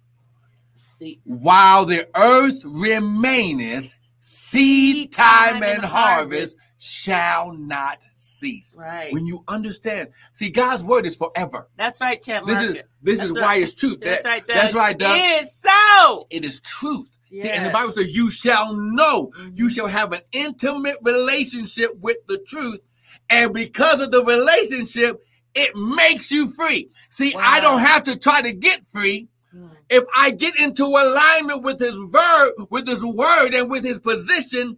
See, 0.75 1.21
While 1.25 1.85
the 1.87 2.09
earth 2.17 2.63
remaineth, 2.65 3.93
seed 4.21 5.13
time 5.13 5.63
and 5.63 5.85
harvest 5.85 6.57
shall 6.79 7.53
not 7.53 8.03
cease. 8.15 8.75
right. 8.79 9.13
When 9.13 9.27
you 9.27 9.43
understand, 9.49 10.11
see, 10.35 10.51
God's 10.51 10.83
word 10.85 11.07
is 11.07 11.17
forever. 11.17 11.69
That's 11.77 12.01
right, 12.01 12.21
Chet 12.23 12.45
This 12.47 12.63
is 12.63 12.75
this 13.03 13.19
That's 13.19 13.31
is 13.31 13.37
right. 13.37 13.43
why 13.43 13.57
it's 13.57 13.73
truth. 13.73 13.99
That's 14.03 14.23
That- 14.23 14.29
right, 14.29 14.47
Doug. 14.47 14.57
That's 14.57 14.75
right, 14.75 14.99
Doug. 14.99 15.17
It 15.19 15.45
is 15.45 15.53
so. 15.55 16.27
It 16.31 16.45
is 16.45 16.61
truth. 16.61 17.11
See, 17.43 17.51
and 17.51 17.67
the 17.67 17.71
Bible 17.71 17.93
says, 17.93 18.15
"You 18.17 18.31
shall 18.31 18.75
know." 18.75 19.31
You 19.55 19.67
Mhm. 19.67 19.75
shall 19.75 19.87
have 19.89 20.13
an 20.13 20.21
intimate 20.33 20.99
relationship 21.03 21.91
with 22.01 22.19
the 22.29 22.39
truth, 22.49 22.81
and 23.29 23.53
because 23.53 24.01
of 24.01 24.11
the 24.11 24.25
relationship, 24.25 25.21
it 25.55 25.75
makes 25.77 26.31
you 26.31 26.51
free. 26.53 26.91
See, 27.11 27.35
I 27.35 27.61
don't 27.61 27.81
have 27.81 28.05
to 28.05 28.17
try 28.17 28.43
to 28.43 28.53
get 28.53 28.81
free 28.93 29.29
Mm. 29.55 29.71
if 29.89 30.05
I 30.17 30.31
get 30.31 30.59
into 30.59 30.85
alignment 30.85 31.63
with 31.63 31.79
His 31.81 31.97
word, 31.99 32.53
with 32.71 32.89
His 32.89 33.03
word, 33.05 33.55
and 33.55 33.71
with 33.71 33.85
His 33.85 33.99
position. 34.01 34.77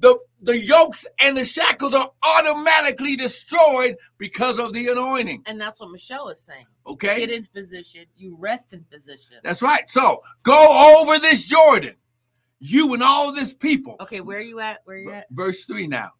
The, 0.00 0.16
the 0.42 0.56
yokes 0.56 1.06
and 1.20 1.36
the 1.36 1.44
shackles 1.44 1.92
are 1.94 2.10
automatically 2.22 3.16
destroyed 3.16 3.96
because 4.16 4.58
of 4.58 4.72
the 4.72 4.88
anointing. 4.88 5.42
And 5.46 5.60
that's 5.60 5.80
what 5.80 5.90
Michelle 5.90 6.28
is 6.28 6.40
saying. 6.40 6.66
Okay? 6.86 7.18
Get 7.20 7.30
in 7.30 7.46
position. 7.52 8.04
You 8.16 8.36
rest 8.38 8.72
in 8.72 8.84
position. 8.84 9.38
That's 9.42 9.60
right. 9.62 9.90
So 9.90 10.22
go 10.44 11.00
over 11.02 11.18
this 11.18 11.44
Jordan, 11.44 11.96
you 12.60 12.94
and 12.94 13.02
all 13.02 13.32
this 13.32 13.52
people. 13.52 13.96
Okay, 14.00 14.20
where 14.20 14.38
are 14.38 14.42
you 14.42 14.60
at? 14.60 14.78
Where 14.84 14.96
are 14.96 15.00
you 15.00 15.12
at? 15.12 15.26
Verse 15.32 15.64
three 15.64 15.86
now. 15.88 16.10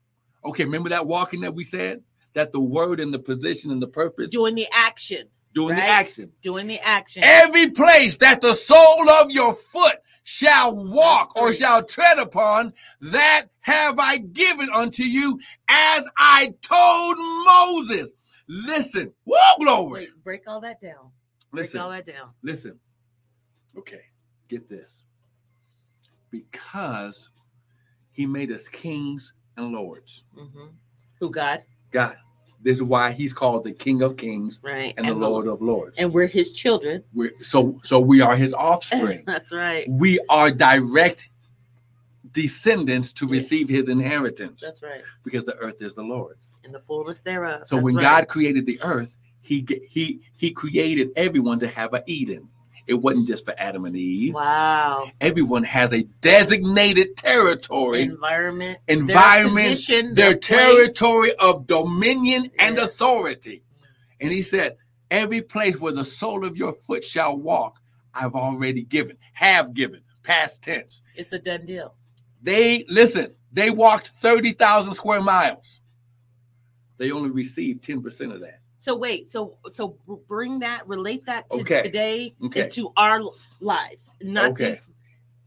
Okay, 0.44 0.64
remember 0.64 0.88
that 0.88 1.06
walking 1.06 1.40
that 1.42 1.54
we 1.54 1.62
said? 1.64 2.02
That 2.34 2.52
the 2.52 2.60
word 2.60 3.00
and 3.00 3.12
the 3.14 3.18
position 3.18 3.70
and 3.70 3.82
the 3.82 3.88
purpose 3.88 4.30
Doing 4.30 4.54
the 4.54 4.68
action. 4.72 5.24
doing 5.54 5.74
the 5.76 5.82
action. 5.82 6.30
Doing 6.42 6.66
the 6.66 6.78
action. 6.80 7.22
Every 7.24 7.70
place 7.70 8.16
that 8.18 8.40
the 8.42 8.54
sole 8.54 9.08
of 9.22 9.30
your 9.30 9.54
foot 9.54 9.96
shall 10.30 10.76
walk 10.76 11.34
or 11.36 11.54
shall 11.54 11.82
tread 11.82 12.18
upon, 12.18 12.70
that 13.00 13.46
have 13.60 13.98
I 13.98 14.18
given 14.18 14.68
unto 14.68 15.02
you, 15.02 15.40
as 15.70 16.06
I 16.18 16.52
told 16.60 17.16
Moses. 17.46 18.12
Listen, 18.46 19.10
whoa, 19.24 19.38
glory. 19.58 20.00
Wait, 20.00 20.08
break 20.22 20.42
all 20.46 20.60
that 20.60 20.82
down. 20.82 21.12
Break 21.50 21.74
all 21.76 21.88
Listen, 21.88 21.90
that 21.92 22.04
down. 22.04 22.28
listen. 22.42 22.78
Okay, 23.78 24.02
get 24.48 24.68
this. 24.68 25.02
Because 26.30 27.30
he 28.10 28.26
made 28.26 28.52
us 28.52 28.68
kings 28.68 29.32
and 29.56 29.72
lords. 29.72 30.24
hmm 30.36 30.66
Who 31.20 31.30
God, 31.30 31.62
God, 31.90 32.16
this 32.60 32.76
is 32.78 32.82
why 32.82 33.12
he's 33.12 33.32
called 33.32 33.64
the 33.64 33.72
King 33.72 34.02
of 34.02 34.16
Kings 34.16 34.60
right? 34.62 34.92
and, 34.96 35.06
the 35.06 35.14
Lord 35.14 35.46
of 35.46 35.62
Lords. 35.62 35.98
And 35.98 36.12
we're 36.12 36.26
his 36.26 36.52
children. 36.52 37.04
We're, 37.14 37.32
so, 37.40 37.78
so 37.84 38.00
we 38.00 38.20
are 38.20 38.36
his 38.36 38.52
offspring. 38.52 39.22
That's 39.26 39.52
right. 39.52 39.86
we 39.88 40.18
are 40.28 40.50
direct 40.50 41.28
descendants 42.32 43.12
to 43.14 43.26
receive 43.26 43.68
his 43.68 43.88
inheritance 43.88 44.60
That's 44.60 44.82
right. 44.82 45.02
because 45.24 45.44
the 45.44 45.56
earth 45.56 45.80
is 45.80 45.94
the 45.94 46.02
Lord's. 46.02 46.56
In 46.64 46.72
the 46.72 46.80
fullness 46.80 47.20
thereof. 47.20 47.62
So 47.66 47.76
That's 47.76 47.84
when 47.84 47.96
right. 47.96 48.02
God 48.02 48.28
created 48.28 48.66
the 48.66 48.78
earth, 48.82 49.16
he 49.40 49.66
he 49.88 50.20
he 50.34 50.50
created 50.50 51.10
everyone 51.16 51.58
to 51.60 51.68
have 51.68 51.94
an 51.94 52.02
Eden. 52.06 52.48
It 52.88 52.94
wasn't 52.94 53.28
just 53.28 53.44
for 53.44 53.54
Adam 53.58 53.84
and 53.84 53.94
Eve. 53.94 54.32
Wow. 54.34 55.10
Everyone 55.20 55.62
has 55.64 55.92
a 55.92 56.02
designated 56.22 57.18
territory, 57.18 58.02
Environment. 58.02 58.78
environment, 58.88 59.68
position, 59.72 60.14
their 60.14 60.38
place. 60.38 60.58
territory 60.58 61.34
of 61.34 61.66
dominion 61.66 62.50
and 62.58 62.78
authority. 62.78 63.62
And 64.20 64.32
he 64.32 64.40
said, 64.40 64.78
Every 65.10 65.42
place 65.42 65.78
where 65.78 65.92
the 65.92 66.04
sole 66.04 66.44
of 66.44 66.56
your 66.56 66.72
foot 66.72 67.04
shall 67.04 67.36
walk, 67.36 67.78
I've 68.14 68.34
already 68.34 68.82
given, 68.84 69.18
have 69.34 69.74
given, 69.74 70.00
past 70.22 70.62
tense. 70.62 71.02
It's 71.14 71.32
a 71.32 71.38
done 71.38 71.66
deal. 71.66 71.94
They, 72.42 72.84
listen, 72.88 73.34
they 73.52 73.70
walked 73.70 74.12
30,000 74.20 74.94
square 74.94 75.20
miles. 75.20 75.80
They 76.96 77.10
only 77.10 77.30
received 77.30 77.84
10% 77.84 78.32
of 78.34 78.40
that. 78.40 78.57
So 78.80 78.96
wait, 78.96 79.28
so 79.28 79.58
so 79.72 79.96
bring 80.28 80.60
that, 80.60 80.86
relate 80.86 81.26
that 81.26 81.50
to 81.50 81.60
Okay. 81.62 81.82
today 81.82 82.34
Okay. 82.44 82.62
and 82.62 82.72
to 82.72 82.90
our 82.96 83.20
lives, 83.60 84.12
not 84.22 84.52
Okay. 84.52 84.66
these 84.66 84.88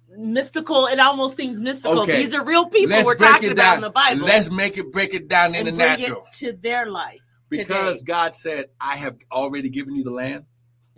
mystical. 0.09 0.87
It 0.87 0.99
almost 0.99 1.37
seems 1.37 1.61
mystical. 1.61 2.01
Okay. 2.01 2.17
These 2.17 2.33
are 2.33 2.43
real 2.43 2.65
people 2.65 2.89
Let's 2.89 3.05
we're 3.05 3.15
talking 3.15 3.51
about 3.53 3.75
in 3.77 3.81
the 3.81 3.89
Bible. 3.89 4.25
Let's 4.25 4.51
make 4.51 4.77
it 4.77 4.91
break 4.91 5.13
it 5.13 5.29
down 5.29 5.55
in 5.55 5.63
the 5.63 5.71
natural. 5.71 6.27
to 6.39 6.51
their 6.51 6.87
life. 6.87 7.21
Because 7.47 7.99
today. 7.99 8.03
God 8.05 8.35
said, 8.35 8.65
I 8.81 8.97
have 8.97 9.15
already 9.31 9.69
given 9.69 9.95
you 9.95 10.03
the 10.03 10.11
land. 10.11 10.45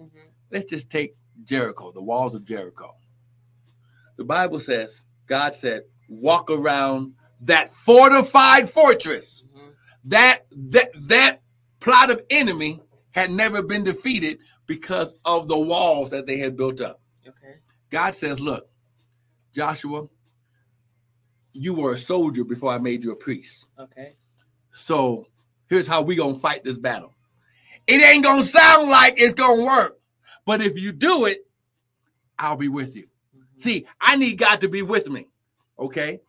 Mhm. 0.02 0.10
Let's 0.52 0.66
just 0.66 0.90
take 0.90 1.14
Jericho, 1.44 1.92
the 1.92 2.02
walls 2.02 2.34
of 2.34 2.44
Jericho. 2.46 2.96
The 4.18 4.26
Bible 4.26 4.60
says, 4.60 5.04
God 5.28 5.54
said, 5.54 5.84
walk 6.10 6.50
around 6.50 7.14
that 7.42 7.76
fortified 7.76 8.72
fortress. 8.72 9.44
Mhm. 9.56 9.74
That 10.06 10.46
that 10.52 10.90
that 11.08 11.43
plot 11.84 12.10
of 12.10 12.22
enemy 12.30 12.80
had 13.12 13.30
never 13.30 13.62
been 13.62 13.84
defeated 13.84 14.40
because 14.66 15.14
of 15.26 15.50
the 15.50 15.60
walls 15.60 16.10
that 16.10 16.26
they 16.26 16.38
had 16.38 16.56
built 16.56 16.80
up. 16.80 17.02
Okay. 17.28 17.56
God 17.90 18.16
says, 18.16 18.40
Look, 18.40 18.70
Joshua, 19.54 20.08
you 21.52 21.74
were 21.74 21.94
a 21.94 21.98
soldier 21.98 22.44
before 22.46 22.72
I 22.72 22.78
made 22.78 23.04
you 23.04 23.12
a 23.12 23.16
priest. 23.16 23.68
Okay. 23.78 24.12
So 24.72 25.28
here's 25.68 25.86
how 25.86 26.02
we 26.02 26.16
gonna 26.16 26.36
fight 26.36 26.64
this 26.64 26.78
battle. 26.78 27.14
It 27.86 28.02
ain't 28.02 28.24
gonna 28.24 28.44
sound 28.44 28.90
like 28.90 29.16
it's 29.18 29.34
gonna 29.34 29.64
work, 29.64 30.00
but 30.46 30.62
if 30.62 30.80
you 30.80 30.94
do 30.94 31.26
it, 31.26 31.46
I'll 32.40 32.56
be 32.56 32.70
with 32.70 32.96
you. 32.96 33.08
Mhm. 33.36 33.62
See, 33.62 33.86
I 34.00 34.16
need 34.16 34.38
God 34.38 34.62
to 34.62 34.70
be 34.70 34.82
with 34.82 35.10
me. 35.10 35.28
Okay. 35.78 36.22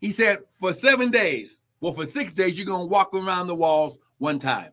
He 0.00 0.10
said, 0.10 0.38
for 0.58 0.72
seven 0.72 1.10
days, 1.10 1.58
well, 1.80 1.92
for 1.92 2.06
six 2.06 2.32
days, 2.32 2.56
you're 2.56 2.66
gonna 2.66 2.86
walk 2.86 3.14
around 3.14 3.46
the 3.46 3.54
walls 3.54 3.98
one 4.22 4.38
time. 4.38 4.72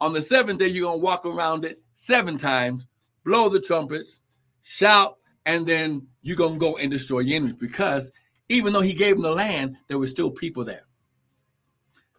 On 0.00 0.12
the 0.12 0.22
seventh 0.22 0.58
day, 0.58 0.66
you're 0.66 0.86
gonna 0.86 0.98
walk 0.98 1.24
around 1.24 1.64
it 1.64 1.80
seven 1.94 2.36
times, 2.36 2.86
blow 3.24 3.48
the 3.48 3.60
trumpets, 3.60 4.20
shout, 4.62 5.18
and 5.44 5.66
then 5.66 6.06
you're 6.22 6.36
gonna 6.36 6.58
go 6.58 6.76
and 6.76 6.90
destroy 6.90 7.20
your 7.20 7.36
enemies. 7.36 7.56
Because 7.60 8.10
even 8.48 8.72
though 8.72 8.80
he 8.80 8.92
gave 8.92 9.16
them 9.16 9.22
the 9.22 9.30
land, 9.30 9.76
there 9.88 9.98
were 9.98 10.06
still 10.06 10.30
people 10.30 10.64
there. 10.64 10.86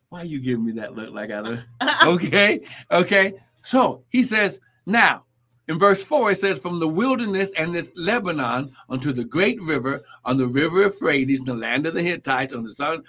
Why 0.09 0.21
are 0.21 0.25
you 0.25 0.39
giving 0.39 0.65
me 0.65 0.71
that 0.73 0.95
look 0.95 1.13
like 1.13 1.31
I 1.31 1.41
don't? 1.41 1.65
okay, 2.05 2.61
okay. 2.91 3.33
So 3.63 4.03
he 4.09 4.23
says, 4.23 4.59
now 4.85 5.25
in 5.67 5.77
verse 5.77 6.01
4, 6.03 6.31
it 6.31 6.39
says, 6.39 6.59
From 6.59 6.79
the 6.79 6.87
wilderness 6.87 7.51
and 7.57 7.75
this 7.75 7.89
Lebanon 7.95 8.71
unto 8.89 9.11
the 9.11 9.25
great 9.25 9.61
river, 9.61 10.01
on 10.23 10.37
the 10.37 10.47
river 10.47 10.83
Euphrates, 10.83 11.39
in 11.39 11.45
the 11.45 11.53
land 11.53 11.85
of 11.85 11.93
the 11.93 12.01
Hittites, 12.01 12.53
on 12.53 12.63
the 12.63 12.71
sun, 12.71 13.03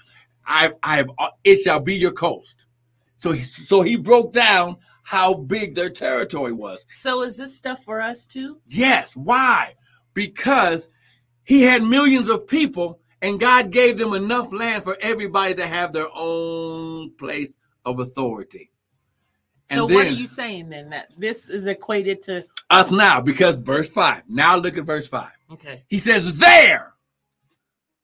I, 0.45 0.73
I 0.83 0.97
have, 0.97 1.11
uh, 1.19 1.29
it 1.45 1.59
shall 1.59 1.81
be 1.81 1.95
your 1.95 2.13
coast. 2.13 2.65
So, 3.19 3.33
he, 3.33 3.43
so 3.43 3.83
he 3.83 3.97
broke 3.97 4.33
down 4.33 4.77
how 5.05 5.35
big 5.35 5.75
their 5.75 5.91
territory 5.91 6.53
was. 6.53 6.85
So 6.91 7.23
is 7.23 7.37
this 7.37 7.57
stuff 7.57 7.83
for 7.85 8.01
us 8.01 8.27
too? 8.27 8.61
Yes. 8.67 9.17
Why? 9.17 9.75
Because 10.15 10.89
he 11.45 11.63
had 11.63 11.83
millions 11.83 12.29
of 12.29 12.47
people 12.47 13.01
and 13.23 13.41
God 13.41 13.71
gave 13.71 13.99
them 13.99 14.15
enough 14.15 14.53
land 14.53 14.85
for 14.85 14.97
everybody 15.01 15.55
to 15.55 15.67
have 15.67 15.93
their 15.93 16.09
own 16.15 17.11
place 17.17 17.57
of 17.85 18.01
authority. 18.01 18.71
So 19.65 19.85
And 19.87 19.95
what 19.95 20.07
are 20.07 20.11
you 20.11 20.27
saying 20.27 20.69
then? 20.69 20.91
That 20.91 21.09
this 21.19 21.51
is 21.51 21.67
equated 21.67 22.23
to 22.23 22.45
Us 22.71 22.91
now, 22.91 23.21
because 23.21 23.57
verse 23.57 23.89
5. 23.89 24.23
Now 24.29 24.57
look 24.57 24.77
at 24.79 24.85
verse 24.85 25.09
5. 25.09 25.31
okay. 25.53 25.85
He 25.89 25.99
says, 25.99 26.33
There. 26.39 26.95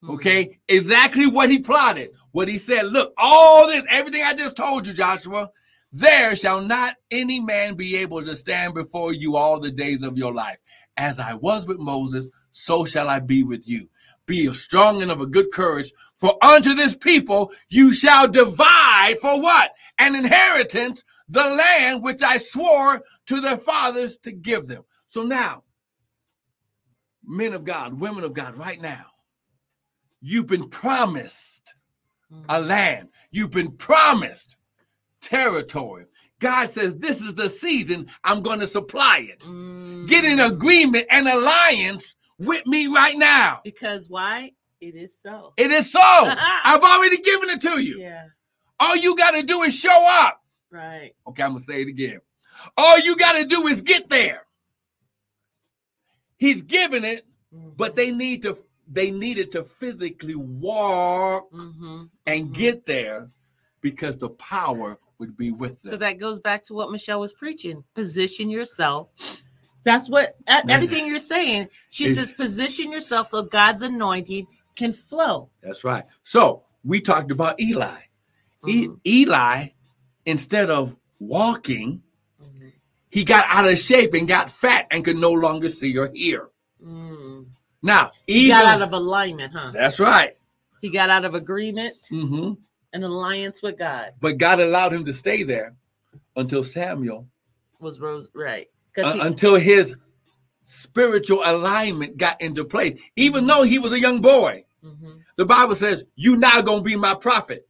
Mhm. 0.03 0.13
Okay, 0.15 0.59
exactly 0.67 1.25
what 1.27 1.49
he 1.49 1.59
plotted. 1.59 2.11
What 2.35 2.49
he 2.49 2.57
said, 2.57 2.87
look, 2.87 3.13
all 3.17 3.67
this, 3.67 3.85
everything 3.89 4.21
I 4.21 4.33
just 4.33 4.57
told 4.57 4.85
you, 4.85 4.91
Joshua, 4.91 5.51
there 5.93 6.35
shall 6.35 6.59
not 6.59 6.97
any 7.09 7.39
man 7.39 7.75
be 7.75 7.95
able 7.95 8.21
to 8.25 8.35
stand 8.35 8.73
before 8.73 9.13
you 9.13 9.37
all 9.37 9.57
the 9.57 9.71
days 9.71 10.03
of 10.03 10.17
your 10.17 10.33
life. 10.33 10.59
As 10.97 11.17
I 11.17 11.35
was 11.35 11.65
with 11.65 11.79
Moses, 11.79 12.27
so 12.51 12.83
shall 12.83 13.07
I 13.07 13.19
be 13.19 13.43
with 13.43 13.65
you. 13.65 13.87
Be 14.25 14.51
strong 14.51 15.01
and 15.01 15.11
of 15.11 15.21
a 15.21 15.25
good 15.25 15.49
courage, 15.53 15.93
for 16.17 16.37
unto 16.43 16.73
this 16.73 16.93
people 16.93 17.53
you 17.69 17.93
shall 17.93 18.27
divide 18.27 19.15
for 19.21 19.41
what? 19.41 19.71
An 19.97 20.13
inheritance, 20.13 21.05
the 21.29 21.39
land 21.39 22.03
which 22.03 22.21
I 22.21 22.35
swore 22.35 23.01
to 23.27 23.39
their 23.39 23.55
fathers 23.55 24.17
to 24.23 24.33
give 24.33 24.67
them. 24.67 24.83
So 25.07 25.23
now, 25.23 25.63
men 27.23 27.53
of 27.53 27.63
God, 27.63 27.97
women 28.01 28.25
of 28.25 28.33
God, 28.33 28.57
right 28.57 28.81
now, 28.81 29.05
you've 30.19 30.47
been 30.47 30.67
promised 30.67 31.54
a 32.49 32.61
land. 32.61 33.09
You've 33.31 33.51
been 33.51 33.71
promised 33.71 34.57
territory. 35.21 36.05
God 36.39 36.69
says, 36.69 36.95
This 36.95 37.21
is 37.21 37.35
the 37.35 37.49
season 37.49 38.07
I'm 38.23 38.41
going 38.41 38.59
to 38.59 38.67
supply 38.67 39.27
it. 39.29 39.39
Mm. 39.39 40.07
Get 40.07 40.25
in 40.25 40.39
agreement 40.39 41.05
and 41.09 41.27
alliance 41.27 42.15
with 42.37 42.65
me 42.67 42.87
right 42.87 43.17
now. 43.17 43.61
Because 43.63 44.09
why? 44.09 44.51
It 44.81 44.95
is 44.95 45.17
so. 45.19 45.53
It 45.57 45.71
is 45.71 45.91
so. 45.91 45.99
I've 46.03 46.83
already 46.83 47.17
given 47.17 47.49
it 47.49 47.61
to 47.61 47.81
you. 47.81 47.99
Yeah. 47.99 48.25
All 48.79 48.95
you 48.95 49.15
got 49.15 49.33
to 49.35 49.43
do 49.43 49.61
is 49.63 49.73
show 49.75 50.07
up. 50.21 50.41
Right. 50.69 51.15
Okay, 51.27 51.43
I'm 51.43 51.51
going 51.51 51.61
to 51.61 51.65
say 51.65 51.81
it 51.81 51.87
again. 51.87 52.19
All 52.77 52.99
you 52.99 53.15
got 53.15 53.33
to 53.33 53.45
do 53.45 53.67
is 53.67 53.81
get 53.81 54.09
there. 54.09 54.45
He's 56.37 56.61
given 56.61 57.05
it, 57.05 57.25
but 57.51 57.95
they 57.95 58.11
need 58.11 58.41
to 58.41 58.57
they 58.87 59.11
needed 59.11 59.51
to 59.53 59.63
physically 59.63 60.35
walk 60.35 61.49
hmm 61.51 62.03
and 62.27 62.53
get 62.53 62.85
there 62.85 63.29
because 63.81 64.17
the 64.17 64.29
power 64.29 64.97
would 65.19 65.37
be 65.37 65.51
with 65.51 65.81
them. 65.83 65.91
So 65.91 65.97
that 65.97 66.13
goes 66.19 66.39
back 66.39 66.63
to 66.63 66.73
what 66.73 66.91
Michelle 66.91 67.19
was 67.19 67.33
preaching. 67.33 67.83
Position 67.93 68.49
yourself. 68.49 69.09
That's 69.83 70.09
what 70.09 70.35
e- 70.49 70.69
everything 70.69 71.05
you're 71.05 71.19
saying. 71.19 71.69
She 71.89 72.07
says, 72.07 72.31
position 72.31 72.91
yourself 72.91 73.29
so 73.29 73.43
God's 73.43 73.83
anointing 73.83 74.47
can 74.75 74.91
flow. 74.91 75.49
That's 75.61 75.83
right. 75.83 76.03
So 76.23 76.63
we 76.83 76.99
talked 76.99 77.31
about 77.31 77.59
Eli. 77.61 77.99
E- 78.67 78.87
Mhm. 78.87 78.99
Eli, 79.05 79.67
instead 80.25 80.71
of 80.71 80.97
walking, 81.19 82.01
Mhm. 82.41 82.71
he 83.09 83.23
got 83.23 83.45
out 83.47 83.71
of 83.71 83.77
shape 83.77 84.15
and 84.15 84.27
got 84.27 84.49
fat 84.49 84.87
and 84.89 85.05
could 85.05 85.17
no 85.17 85.31
longer 85.31 85.69
see 85.69 85.95
or 85.97 86.11
hear. 86.13 86.49
Now, 87.85 88.11
He 88.25 88.47
even 88.47 88.57
got 88.57 88.65
out 88.65 88.81
of 88.81 88.93
alignment, 88.93 89.53
huh? 89.53 89.69
that's 89.71 89.99
right. 89.99 90.35
He 90.81 90.89
got 90.89 91.09
out 91.11 91.23
of 91.23 91.35
agreement 91.35 91.95
hmm 92.09 92.53
and 92.93 93.03
alliance 93.03 93.61
with 93.61 93.77
God. 93.77 94.13
But 94.19 94.37
God 94.39 94.59
allowed 94.59 94.91
him 94.91 95.05
to 95.05 95.13
stay 95.13 95.43
there 95.43 95.75
until 96.35 96.63
Samuel, 96.63 97.27
Was 97.79 97.99
Rose 97.99 98.27
right? 98.33 98.67
Uh, 98.97 99.17
until 99.21 99.55
his 99.55 99.95
spiritual 100.63 101.41
alignment 101.45 102.17
got 102.17 102.41
into 102.41 102.65
place. 102.65 102.99
Even 103.15 103.45
though 103.45 103.63
he 103.63 103.77
was 103.79 103.93
a 103.93 103.99
young 103.99 104.19
boy, 104.19 104.63
Mm-hmm. 104.83 105.13
the 105.37 105.45
Bible 105.45 105.75
says, 105.75 106.03
"You 106.15 106.37
now 106.37 106.61
gonna 106.61 106.81
be 106.81 106.95
my 106.95 107.13
prophet." 107.15 107.67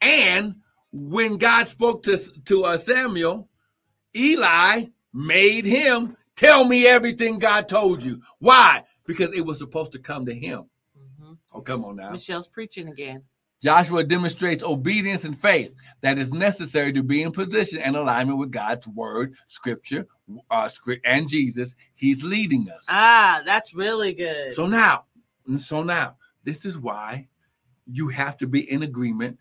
And 0.00 0.56
when 0.92 1.36
God 1.36 1.66
spoke 1.68 2.02
to, 2.04 2.16
to 2.16 2.64
uh, 2.64 2.76
Samuel, 2.76 3.48
Eli 4.16 4.86
made 5.12 5.64
him 5.64 6.16
tell 6.36 6.64
me 6.64 6.86
everything 6.86 7.38
God 7.38 7.68
told 7.68 8.02
you. 8.02 8.20
Why? 8.38 8.84
Because 9.06 9.30
it 9.32 9.44
was 9.44 9.58
supposed 9.58 9.92
to 9.92 9.98
come 9.98 10.26
to 10.26 10.34
him. 10.34 10.64
Oh, 11.52 11.60
come 11.60 11.84
on 11.84 11.96
now. 11.96 12.10
Michelle's 12.10 12.48
preaching 12.48 12.88
again. 12.88 13.22
Joshua 13.62 14.04
demonstrates 14.04 14.62
obedience 14.62 15.24
and 15.24 15.40
faith 15.40 15.72
that 16.02 16.18
is 16.18 16.32
necessary 16.32 16.92
to 16.92 17.02
be 17.02 17.22
in 17.22 17.32
position 17.32 17.78
and 17.78 17.96
alignment 17.96 18.38
with 18.38 18.50
God's 18.50 18.86
word, 18.86 19.34
scripture, 19.46 20.06
uh, 20.50 20.68
script, 20.68 21.06
and 21.06 21.28
Jesus. 21.28 21.74
He's 21.94 22.22
leading 22.22 22.68
us. 22.68 22.84
Ah, 22.90 23.40
that's 23.46 23.72
really 23.72 24.12
good. 24.12 24.52
So 24.52 24.66
now, 24.66 25.06
so 25.56 25.82
now, 25.82 26.16
this 26.42 26.66
is 26.66 26.78
why 26.78 27.28
you 27.86 28.08
have 28.08 28.36
to 28.38 28.46
be 28.46 28.70
in 28.70 28.82
agreement, 28.82 29.38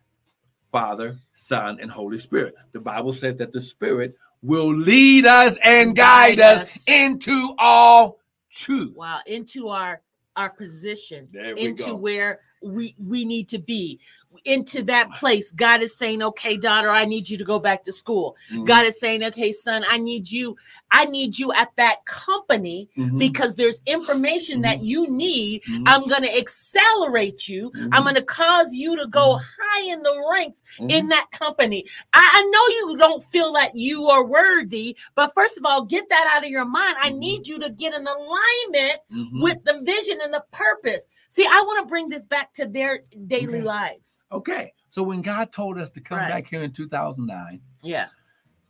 Father, 0.71 1.17
Son, 1.33 1.77
and 1.81 1.91
Holy 1.91 2.17
Spirit. 2.17 2.55
The 2.71 2.79
Bible 2.79 3.11
says 3.11 3.35
that 3.37 3.51
the 3.51 3.61
Spirit 3.61 4.15
will 4.43 4.73
lead 4.75 5.25
us 5.25 5.57
and 5.63 5.95
guide, 5.95 6.37
Guide 6.37 6.59
us, 6.59 6.75
us. 6.75 6.83
into 6.85 7.55
all 7.57 8.19
truth. 8.51 8.95
wow, 8.95 9.19
into 9.25 9.69
our 9.69 10.01
our 10.35 10.49
position, 10.49 11.27
into 11.57 11.85
go. 11.85 11.95
where 11.95 12.39
we 12.61 12.95
we 12.97 13.25
need 13.25 13.49
to 13.49 13.59
be, 13.59 13.99
into 14.45 14.83
that 14.83 15.09
place. 15.11 15.51
God 15.51 15.81
is 15.81 15.95
saying, 15.95 16.21
"Okay, 16.23 16.57
daughter, 16.57 16.89
I 16.89 17.05
need 17.05 17.29
you 17.29 17.37
to 17.37 17.43
go 17.43 17.59
back 17.59 17.83
to 17.85 17.93
school." 17.93 18.35
Mhm, 18.51 18.65
God 18.65 18.85
is 18.85 18.99
saying, 18.99 19.23
"Okay, 19.23 19.51
son, 19.51 19.85
I 19.89 19.97
need 19.97 20.29
you. 20.29 20.55
I 20.91 21.05
need 21.05 21.37
you 21.39 21.51
at 21.53 21.71
that 21.77 22.05
company 22.05 22.89
mhm, 22.97 23.17
because 23.17 23.55
there's 23.55 23.81
information 23.85 24.61
that 24.61 24.83
you 24.83 25.09
need. 25.09 25.63
mhm, 25.63 25.83
I'm 25.87 26.07
going 26.07 26.23
to 26.23 26.37
accelerate 26.37 27.47
you. 27.47 27.71
I'm 27.91 28.01
mhm, 28.01 28.05
going 28.05 28.15
to 28.15 28.23
cause 28.23 28.73
you 28.73 28.95
to 28.97 29.07
go 29.07 29.37
high 29.37 29.91
in 29.91 30.01
the 30.03 30.23
ranks 30.31 30.61
in 30.89 31.09
that 31.09 31.27
company. 31.31 31.85
I, 32.13 32.29
I 32.33 32.43
know 32.51 32.91
you 32.91 32.97
don't 32.97 33.23
feel 33.23 33.51
that 33.53 33.75
you 33.75 34.07
are 34.07 34.23
worthy, 34.25 34.95
but 35.15 35.33
first 35.33 35.57
of 35.57 35.65
all, 35.65 35.83
get 35.83 36.07
that 36.09 36.31
out 36.33 36.43
of 36.43 36.49
your 36.49 36.65
mind. 36.65 36.95
I 37.01 37.09
need 37.11 37.47
you 37.47 37.59
to 37.59 37.69
get 37.69 37.93
in 37.93 38.05
alignment 38.05 38.99
with 39.33 39.63
the 39.63 39.81
vision 39.83 40.19
and 40.23 40.33
the 40.33 40.43
purpose. 40.51 41.07
See, 41.29 41.45
I 41.45 41.63
want 41.65 41.79
to 41.83 41.89
bring 41.89 42.09
this 42.09 42.25
back 42.25 42.53
to 42.55 42.65
their 42.65 43.01
daily 43.27 43.59
Okay. 43.59 43.61
lives. 43.63 44.22
Okay. 44.33 44.73
So 44.89 45.03
when 45.03 45.21
God 45.21 45.51
told 45.51 45.77
us 45.77 45.89
to 45.91 46.01
come 46.01 46.17
Right. 46.17 46.29
back 46.29 46.47
here 46.47 46.63
in 46.63 46.71
2009, 46.71 47.61
Yeah. 47.81 48.07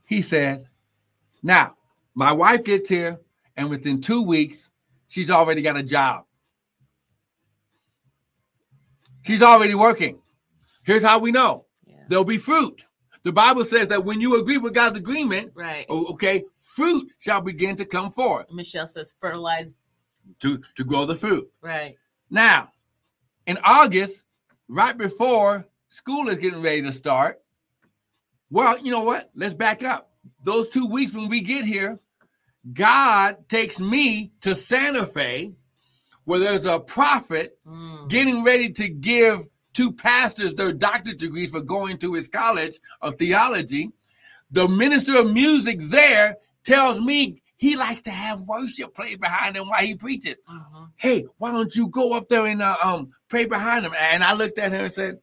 he 0.08 0.22
said, 0.22 0.68
Now, 1.42 1.76
my 2.16 2.32
wife 2.32 2.64
gets 2.64 2.88
here, 2.90 3.20
and 3.58 3.70
within 3.70 4.00
two 4.02 4.22
weeks, 4.22 4.70
she's 5.08 5.30
already 5.30 5.62
got 5.62 5.76
a 5.78 5.84
job. 5.84 6.26
She's 9.24 9.42
already 9.42 9.76
working. 9.76 10.22
Here's 10.86 11.04
how 11.04 11.20
we 11.20 11.32
know 11.32 11.66
Yeah. 11.86 12.04
there'll 12.10 12.24
be 12.26 12.38
fruit. 12.38 12.86
The 13.24 13.32
Bible 13.34 13.64
says 13.66 13.88
that 13.88 14.04
when 14.04 14.20
you 14.22 14.40
agree 14.40 14.58
with 14.58 14.74
God's 14.74 14.98
agreement, 14.98 15.52
Right. 15.56 15.86
okay, 15.90 16.44
fruit 16.58 17.12
shall 17.20 17.42
begin 17.42 17.76
to 17.78 17.86
come 17.86 18.12
forth 18.12 18.48
Michelle 18.52 18.88
says 18.88 19.16
fertilize. 19.20 19.76
to, 20.40 20.62
to 20.76 20.84
grow 20.86 21.06
the 21.06 21.16
fruit. 21.16 21.52
Right. 21.62 21.98
Now, 22.30 22.72
in 23.46 23.58
August, 23.64 24.24
right 24.68 24.98
before 24.98 25.68
school 25.90 26.30
is 26.30 26.38
getting 26.38 26.62
ready 26.62 26.82
to 26.82 26.92
start, 26.92 27.42
well, 28.50 28.78
you 28.80 28.92
know 28.92 29.04
what? 29.04 29.32
Let's 29.36 29.54
back 29.54 29.84
up. 29.84 30.12
Those 30.44 30.70
two 30.70 30.88
weeks 30.88 31.14
when 31.14 31.30
we 31.30 31.42
get 31.42 31.66
here, 31.66 32.00
God 32.72 33.50
takes 33.50 33.80
me 33.80 34.32
to 34.42 34.56
Santa 34.56 35.06
Fe, 35.06 35.54
where 36.26 36.40
there's 36.40 36.66
a 36.66 36.80
prophet 36.80 37.58
Mm. 37.68 38.10
getting 38.10 38.44
ready 38.44 38.70
to 38.72 38.88
give 38.88 39.48
two 39.74 39.92
pastors 39.92 40.56
their 40.56 40.72
doctorate 40.72 41.18
degrees 41.20 41.50
for 41.50 41.62
going 41.62 41.98
to 41.98 42.14
his 42.14 42.28
college 42.28 42.80
of 43.02 43.18
theology. 43.18 43.92
The 44.52 44.68
minister 44.68 45.18
of 45.18 45.34
music 45.34 45.80
there 45.82 46.38
tells 46.64 47.02
me 47.02 47.42
he 47.64 47.78
likes 47.78 48.02
to 48.02 48.12
have 48.12 48.42
worship 48.42 48.94
play 48.94 49.16
behind 49.16 49.56
him 49.56 49.66
while 49.70 49.82
he 49.90 49.96
preaches 49.96 50.38
Uh-huh. 50.48 50.86
hey, 50.98 51.26
why 51.38 51.50
don't 51.52 51.74
you 51.76 51.88
go 51.88 52.06
up 52.18 52.28
there 52.28 52.46
and 52.46 52.62
uh, 52.62 52.76
um 52.84 53.02
pray 53.30 53.46
behind 53.46 53.86
him? 53.86 53.94
And 53.98 54.22
I 54.24 54.34
looked 54.34 54.60
at 54.60 54.72
him 54.74 54.84
and 54.86 54.94
said, 54.94 55.20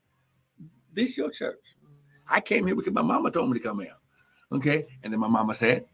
this 0.93 1.16
your 1.18 1.30
church. 1.30 1.64
I 2.32 2.41
came 2.41 2.66
here 2.66 2.76
because 2.76 2.93
my 2.95 3.03
mama 3.03 3.30
told 3.30 3.51
me 3.51 3.59
to 3.59 3.62
come 3.68 3.80
here. 3.80 3.97
Okay. 4.53 4.86
And 5.03 5.12
then 5.12 5.20
my 5.20 5.28
mama 5.28 5.55
said, 5.55 5.84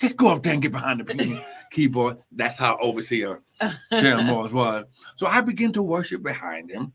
just 0.00 0.16
go 0.16 0.28
up 0.34 0.42
there 0.42 0.52
and 0.54 0.62
get 0.62 0.72
behind 0.72 1.00
the 1.00 1.42
keyboard. 1.70 2.18
That's 2.32 2.58
how 2.58 2.76
overseer 2.80 3.40
Sharon 3.92 4.26
Morris 4.26 4.52
was. 4.52 4.84
So 5.16 5.26
I 5.28 5.40
began 5.42 5.72
to 5.74 5.82
worship 5.82 6.22
behind 6.22 6.70
him. 6.70 6.92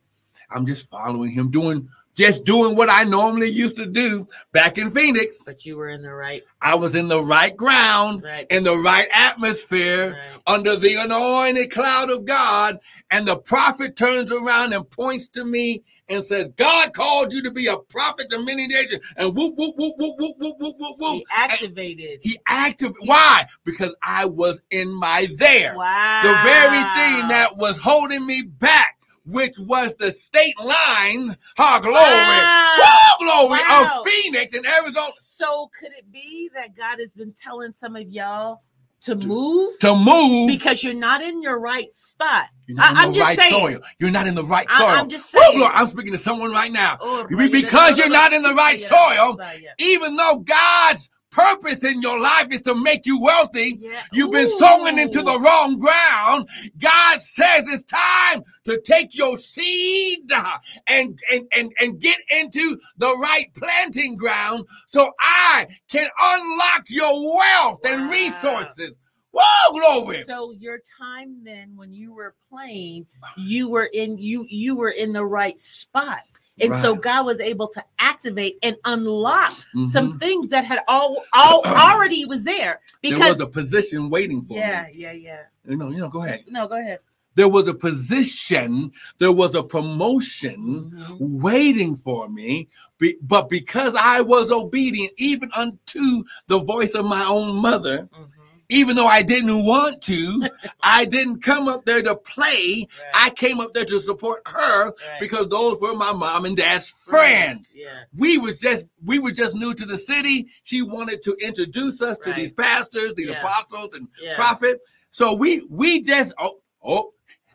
I'm 0.51 0.65
just 0.65 0.89
following 0.89 1.31
him, 1.31 1.51
doing 1.51 1.87
just 2.19 2.43
doing 2.43 2.75
what 2.75 2.89
I 2.89 3.05
normally 3.05 3.47
used 3.47 3.77
to 3.77 3.85
do 3.85 4.27
back 4.51 4.77
in 4.77 4.91
Phoenix. 4.91 5.41
But 5.45 5.65
you 5.65 5.77
were 5.77 5.87
in 5.87 6.01
the 6.01 6.13
right. 6.13 6.43
I 6.61 6.75
was 6.75 6.93
in 6.93 7.07
the 7.07 7.23
right 7.23 7.55
ground, 7.55 8.23
Right. 8.23 8.45
in 8.49 8.65
the 8.65 8.77
right 8.77 9.07
atmosphere 9.13 10.11
Right. 10.11 10.41
under 10.45 10.75
the 10.75 10.95
anointed 10.95 11.71
cloud 11.71 12.09
of 12.11 12.25
God. 12.25 12.79
And 13.09 13.25
the 13.25 13.37
prophet 13.37 13.95
turns 13.95 14.31
around 14.33 14.73
and 14.73 14.87
points 14.89 15.29
to 15.29 15.45
me 15.45 15.81
and 16.09 16.23
says, 16.23 16.49
God 16.57 16.91
called 16.93 17.31
you 17.31 17.41
to 17.43 17.51
be 17.51 17.67
a 17.67 17.77
prophet 17.77 18.29
to 18.31 18.43
many 18.43 18.67
nations. 18.67 18.99
And 19.15 19.33
whoop, 19.33 19.53
whoop, 19.57 19.75
whoop, 19.77 19.93
whoop, 19.97 20.15
whoop, 20.19 20.35
whoop, 20.37 20.55
whoop, 20.59 20.75
whoop, 20.77 20.95
whoop. 20.99 21.15
He 21.19 21.25
activated. 21.33 22.19
He 22.21 22.37
active. 22.47 22.93
Why? 23.05 23.45
Because 23.63 23.95
I 24.03 24.25
was 24.25 24.59
in 24.71 24.93
my 24.93 25.27
there. 25.37 25.75
wow. 25.77 26.21
The 26.21 26.37
very 26.43 26.83
thing 26.95 27.29
that 27.29 27.55
was 27.55 27.77
holding 27.77 28.25
me 28.25 28.41
back, 28.41 28.97
which 29.29 29.57
was 29.59 29.95
the 29.95 30.11
state 30.11 30.59
line, 30.59 31.37
ha 31.57 31.79
glory, 31.79 31.95
Wow. 31.97 32.77
woo, 33.19 33.47
glory 33.47 33.59
Wow. 33.61 34.01
of 34.01 34.07
Phoenix 34.07 34.53
and 34.55 34.65
Arizona 34.65 35.11
So 35.21 35.69
could 35.79 35.91
it 35.93 36.11
be 36.11 36.49
that 36.55 36.75
God 36.75 36.99
has 36.99 37.13
been 37.13 37.33
telling 37.33 37.73
some 37.75 37.95
of 37.95 38.09
y'all 38.09 38.61
to 39.01 39.15
move 39.15 39.79
to 39.79 39.95
move. 39.95 40.47
because 40.49 40.83
you're 40.83 40.93
not 40.93 41.21
in 41.21 41.41
your 41.41 41.59
right 41.59 41.93
spot? 41.93 42.47
You're 42.67 42.77
not 42.77 42.87
I- 42.87 42.91
in 42.91 42.97
I'm 42.97 43.11
the 43.11 43.17
just 43.17 43.27
right 43.27 43.37
saying. 43.37 43.51
soil. 43.77 43.79
You're 43.99 44.11
not 44.11 44.27
in 44.27 44.35
the 44.35 44.43
right 44.43 44.67
I- 44.69 44.77
soil. 44.79 44.87
I'm 44.89 45.09
just 45.09 45.33
Woo, 45.33 45.41
saying. 45.41 45.57
glory. 45.57 45.73
I'm 45.73 45.87
speaking 45.87 46.11
to 46.11 46.17
someone 46.17 46.51
right 46.51 46.71
now. 46.71 46.97
Oh, 46.99 47.25
Be- 47.25 47.35
bro, 47.35 47.45
you 47.45 47.51
because 47.51 47.97
you're 47.97 48.09
not 48.09 48.33
in 48.33 48.41
the 48.41 48.53
right 48.53 48.81
soil, 48.81 49.39
even 49.77 50.15
though 50.17 50.37
God's 50.43 51.09
purpose 51.31 51.83
in 51.83 52.01
your 52.01 52.19
life 52.19 52.47
is 52.51 52.61
to 52.63 52.75
make 52.75 53.05
you 53.05 53.19
wealthy, 53.21 53.77
Yeah. 53.79 54.01
You've 54.11 54.31
been 54.31 54.47
Ooh. 54.47 54.59
sowing 54.59 54.97
into 54.97 55.21
the 55.21 55.39
wrong 55.39 55.77
ground. 55.77 56.49
God 56.79 57.23
says 57.23 57.65
it's 57.67 57.83
time 57.83 58.43
to 58.65 58.81
take 58.81 59.15
your 59.15 59.37
seed 59.37 60.31
uh, 60.31 60.57
and, 60.87 61.19
and, 61.31 61.45
and, 61.55 61.71
and 61.79 61.99
get 61.99 62.17
into 62.31 62.79
the 62.97 63.15
right 63.17 63.53
planting 63.55 64.15
ground 64.15 64.65
so 64.87 65.11
I 65.19 65.67
can 65.89 66.09
unlock 66.19 66.85
your 66.87 67.35
wealth 67.35 67.79
and 67.85 68.09
resources. 68.09 68.91
Whoa, 69.31 69.71
glory. 69.71 70.23
So 70.23 70.51
your 70.51 70.79
time 70.97 71.43
then, 71.43 71.73
when 71.75 71.93
you 71.93 72.13
were 72.13 72.35
playing, 72.49 73.05
you 73.37 73.69
were 73.69 73.89
in 73.93 74.17
you 74.17 74.45
you 74.49 74.75
were 74.75 74.89
in 74.89 75.13
the 75.13 75.23
right 75.23 75.59
spot, 75.59 76.21
and 76.61 76.75
so 76.81 76.95
God 76.95 77.25
was 77.25 77.39
able 77.39 77.67
to 77.69 77.83
activate 77.99 78.57
and 78.63 78.75
unlock 78.85 79.51
Mhm. 79.75 79.89
some 79.89 80.19
things 80.19 80.49
that 80.49 80.65
had 80.65 80.79
all, 80.87 81.23
all 81.33 81.63
already 81.65 82.25
was 82.25 82.43
there 82.43 82.81
because 83.01 83.19
there 83.19 83.29
was 83.29 83.41
a 83.41 83.47
position 83.47 84.09
waiting 84.09 84.43
for 84.45 84.57
yeah 84.57 84.87
me. 84.87 84.93
yeah 84.95 85.11
yeah 85.11 85.11
yeah. 85.13 85.41
You 85.67 85.77
know, 85.77 85.89
you 85.89 85.97
know, 85.97 86.09
go 86.09 86.23
ahead. 86.23 86.45
no 86.47 86.67
go 86.67 86.79
ahead 86.79 86.99
There 87.35 87.47
was 87.47 87.67
a 87.69 87.73
position, 87.73 88.91
there 89.19 89.31
was 89.31 89.55
a 89.55 89.63
promotion 89.63 90.91
Mhm. 90.91 91.17
waiting 91.19 91.95
for 91.95 92.27
me. 92.29 92.67
Be- 92.97 93.17
but 93.21 93.49
because 93.49 93.95
I 93.95 94.19
was 94.21 94.51
obedient, 94.51 95.13
even 95.17 95.49
unto 95.55 96.23
the 96.47 96.59
voice 96.59 96.95
of 96.95 97.05
my 97.05 97.23
own 97.25 97.55
mother, 97.55 98.09
Mhm. 98.13 98.27
Even 98.69 98.95
though 98.95 99.07
I 99.07 99.23
didn't 99.23 99.65
want 99.65 100.01
to, 100.03 100.47
I 100.83 101.05
didn't 101.05 101.41
come 101.41 101.67
up 101.67 101.85
there 101.85 102.01
to 102.03 102.15
play. 102.15 102.87
Right, 103.13 103.25
I 103.25 103.29
came 103.31 103.59
up 103.59 103.73
there 103.73 103.85
to 103.85 103.99
support 103.99 104.41
her 104.47 104.85
right. 104.85 105.19
because 105.19 105.47
those 105.49 105.79
were 105.79 105.95
my 105.95 106.13
mom 106.13 106.45
and 106.45 106.55
dad's 106.55 106.87
friends. 106.89 107.73
yeah 107.75 108.03
We 108.15 108.37
was 108.37 108.59
just 108.59 108.85
we 109.03 109.17
were 109.19 109.31
just 109.31 109.55
new 109.55 109.73
to 109.73 109.85
the 109.85 109.97
city. 109.97 110.47
She 110.63 110.81
wanted 110.83 111.23
to 111.23 111.35
introduce 111.41 112.01
us 112.01 112.17
to 112.19 112.33
these 112.33 112.51
pastors, 112.51 113.13
these 113.15 113.29
Yeah. 113.29 113.41
apostles, 113.41 113.89
and 113.95 114.07
yeah 114.21 114.35
prophet. 114.35 114.79
So 115.09 115.35
we 115.35 115.65
we 115.69 116.01
just 116.01 116.31
oh 116.39 116.59
oh, 116.83 117.13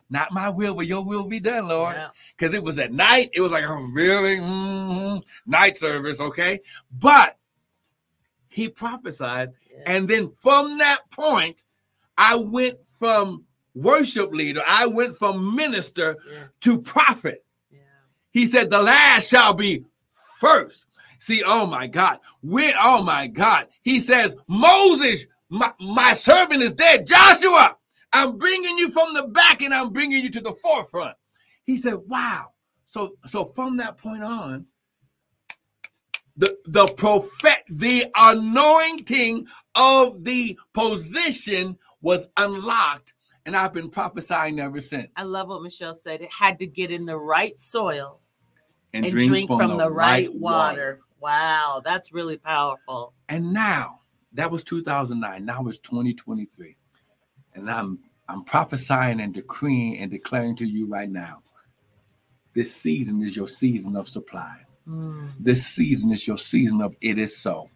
not 0.09 0.31
my 0.33 0.49
will, 0.49 0.75
but 0.75 0.85
your 0.85 1.03
will 1.03 1.27
be 1.27 1.39
done, 1.39 1.69
Lord. 1.69 1.95
yeah. 1.95 2.09
Because 2.37 2.53
it 2.53 2.61
was 2.61 2.77
at 2.77 2.91
night. 2.91 3.29
It 3.33 3.41
was 3.41 3.51
like 3.51 3.63
a 3.63 3.75
really 3.93 4.37
mhm, 4.37 5.23
night 5.47 5.77
service, 5.77 6.19
okay. 6.19 6.59
But 6.99 7.37
he 8.55 8.69
prophesied, 8.69 9.49
yeah. 9.69 9.83
and 9.85 10.07
then 10.07 10.31
from 10.41 10.77
that 10.77 11.01
point, 11.11 11.65
I 12.17 12.37
went 12.37 12.77
from 12.97 13.43
worship 13.73 14.31
leader, 14.31 14.61
I 14.65 14.87
went 14.87 15.17
from 15.17 15.53
minister 15.53 16.15
yeah 16.31 16.45
to 16.61 16.81
prophet. 16.81 17.43
yeah 17.69 17.79
He 18.31 18.45
said, 18.45 18.69
The 18.69 18.81
last 18.81 19.27
shall 19.29 19.53
be 19.53 19.83
first. 20.39 20.85
See, 21.19 21.43
oh 21.45 21.65
my 21.65 21.85
God. 21.87 22.19
When, 22.41 22.73
oh 22.79 23.03
my 23.03 23.27
God. 23.27 23.67
He 23.81 23.99
says, 23.99 24.35
Moses, 24.47 25.25
my, 25.49 25.73
my 25.81 26.13
servant 26.13 26.63
is 26.63 26.71
dead. 26.71 27.05
Joshua, 27.05 27.75
I'm 28.13 28.37
bringing 28.37 28.77
you 28.77 28.89
from 28.89 29.13
the 29.13 29.23
back 29.23 29.61
and 29.61 29.73
I'm 29.73 29.89
bringing 29.89 30.23
you 30.23 30.29
to 30.29 30.39
the 30.39 30.53
forefront. 30.53 31.17
He 31.65 31.75
said, 31.75 31.95
Wow. 32.07 32.53
So, 32.85 33.17
so 33.25 33.51
from 33.53 33.75
that 33.77 33.97
point 33.97 34.23
on, 34.23 34.65
the 36.37 36.57
the 36.65 36.87
prophet, 36.87 37.63
the 37.69 38.05
anointing 38.15 39.47
of 39.75 40.23
the 40.23 40.57
position 40.73 41.77
was 42.01 42.27
unlocked, 42.37 43.13
and 43.45 43.55
I've 43.55 43.73
been 43.73 43.89
prophesying 43.89 44.59
ever 44.59 44.81
since. 44.81 45.07
I 45.15 45.23
love 45.23 45.47
what 45.47 45.61
Michelle 45.61 45.93
said. 45.93 46.21
It 46.21 46.31
had 46.31 46.59
to 46.59 46.67
get 46.67 46.91
in 46.91 47.05
the 47.05 47.17
right 47.17 47.57
soil 47.57 48.19
And, 48.93 49.05
and 49.05 49.13
drink, 49.13 49.47
from, 49.47 49.77
the, 49.77 49.89
right 49.89 50.33
water. 50.33 50.99
Wow, 51.19 51.81
that's 51.83 52.11
really 52.11 52.37
powerful. 52.37 53.13
And 53.29 53.53
now 53.53 54.01
that 54.33 54.51
was 54.51 54.63
2009. 54.63 55.45
Now 55.45 55.65
it's 55.67 55.79
2023, 55.79 56.75
and 57.55 57.69
I'm 57.69 57.99
I'm 58.27 58.43
prophesying 58.43 59.21
and 59.21 59.33
decreeing 59.33 59.99
and 59.99 60.11
declaring 60.11 60.55
to 60.57 60.65
you 60.65 60.87
right 60.87 61.09
now. 61.09 61.43
This 62.53 62.73
season 62.73 63.21
is 63.21 63.35
your 63.35 63.47
season 63.47 63.95
of 63.95 64.07
supply. 64.07 64.64
Mm, 64.87 65.29
This 65.39 65.65
season 65.65 66.11
is 66.11 66.27
your 66.27 66.37
season 66.37 66.81
of 66.81 66.95
it 67.01 67.17
is 67.17 67.35
so. 67.37 67.69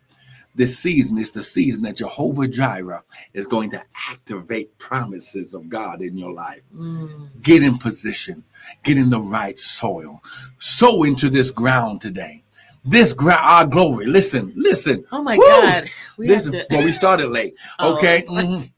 This 0.56 0.78
season 0.80 1.18
is 1.18 1.32
the 1.32 1.44
season 1.44 1.84
that 1.84 1.96
Jehovah 1.98 2.48
Jireh 2.48 3.04
is 3.34 3.46
going 3.46 3.70
to 3.72 3.82
activate 4.10 4.78
promises 4.78 5.54
of 5.54 5.70
God 5.70 6.02
in 6.02 6.18
your 6.18 6.34
life. 6.34 6.62
mm. 6.76 7.30
Get 7.42 7.64
in 7.64 7.78
position, 7.78 8.44
get 8.84 8.98
in 8.98 9.10
the 9.10 9.22
right 9.22 9.58
soil, 9.60 10.22
sow 10.60 11.04
into 11.04 11.30
this 11.30 11.52
ground 11.52 12.02
today. 12.02 12.44
This 12.84 13.14
ground, 13.14 13.42
our 13.44 13.66
glory. 13.68 14.06
Listen, 14.06 14.52
listen. 14.56 15.06
Oh 15.12 15.22
my 15.22 15.38
Woo! 15.38 15.44
God, 15.46 15.90
we 16.18 16.28
Listen, 16.28 16.52
to. 16.54 16.66
well, 16.72 16.84
we 16.84 16.92
started 16.94 17.28
late. 17.30 17.56
Oh. 17.80 17.96
Okay. 17.98 18.24
mhm. 18.28 18.72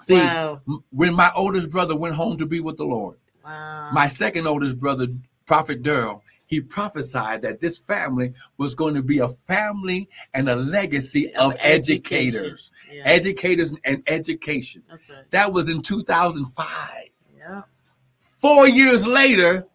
See, 0.00 0.14
wow, 0.14 0.60
when 0.90 1.14
my 1.14 1.30
oldest 1.36 1.70
brother 1.70 1.96
went 1.96 2.14
home 2.14 2.38
to 2.38 2.46
be 2.46 2.60
with 2.60 2.76
the 2.76 2.84
Lord, 2.84 3.16
wow. 3.44 3.90
my 3.92 4.06
second 4.06 4.46
oldest 4.46 4.78
brother, 4.78 5.08
Prophet 5.44 5.82
Durrell, 5.82 6.22
he 6.48 6.60
prophesied 6.60 7.42
that 7.42 7.60
this 7.60 7.78
family 7.78 8.32
was 8.56 8.74
going 8.74 8.94
to 8.94 9.02
be 9.02 9.18
a 9.18 9.28
family 9.28 10.08
and 10.34 10.48
a 10.48 10.56
legacy 10.56 11.32
of, 11.34 11.52
Of 11.52 11.58
educators, 11.60 12.70
yeah, 12.90 13.02
educators 13.04 13.72
and 13.84 14.02
education. 14.06 14.82
that's 14.90 15.08
right. 15.10 15.30
That 15.30 15.52
was 15.52 15.68
in 15.68 15.82
2005. 15.82 16.66
Yeah. 17.36 17.62
Four 18.40 18.66
years 18.66 19.06
later, 19.06 19.66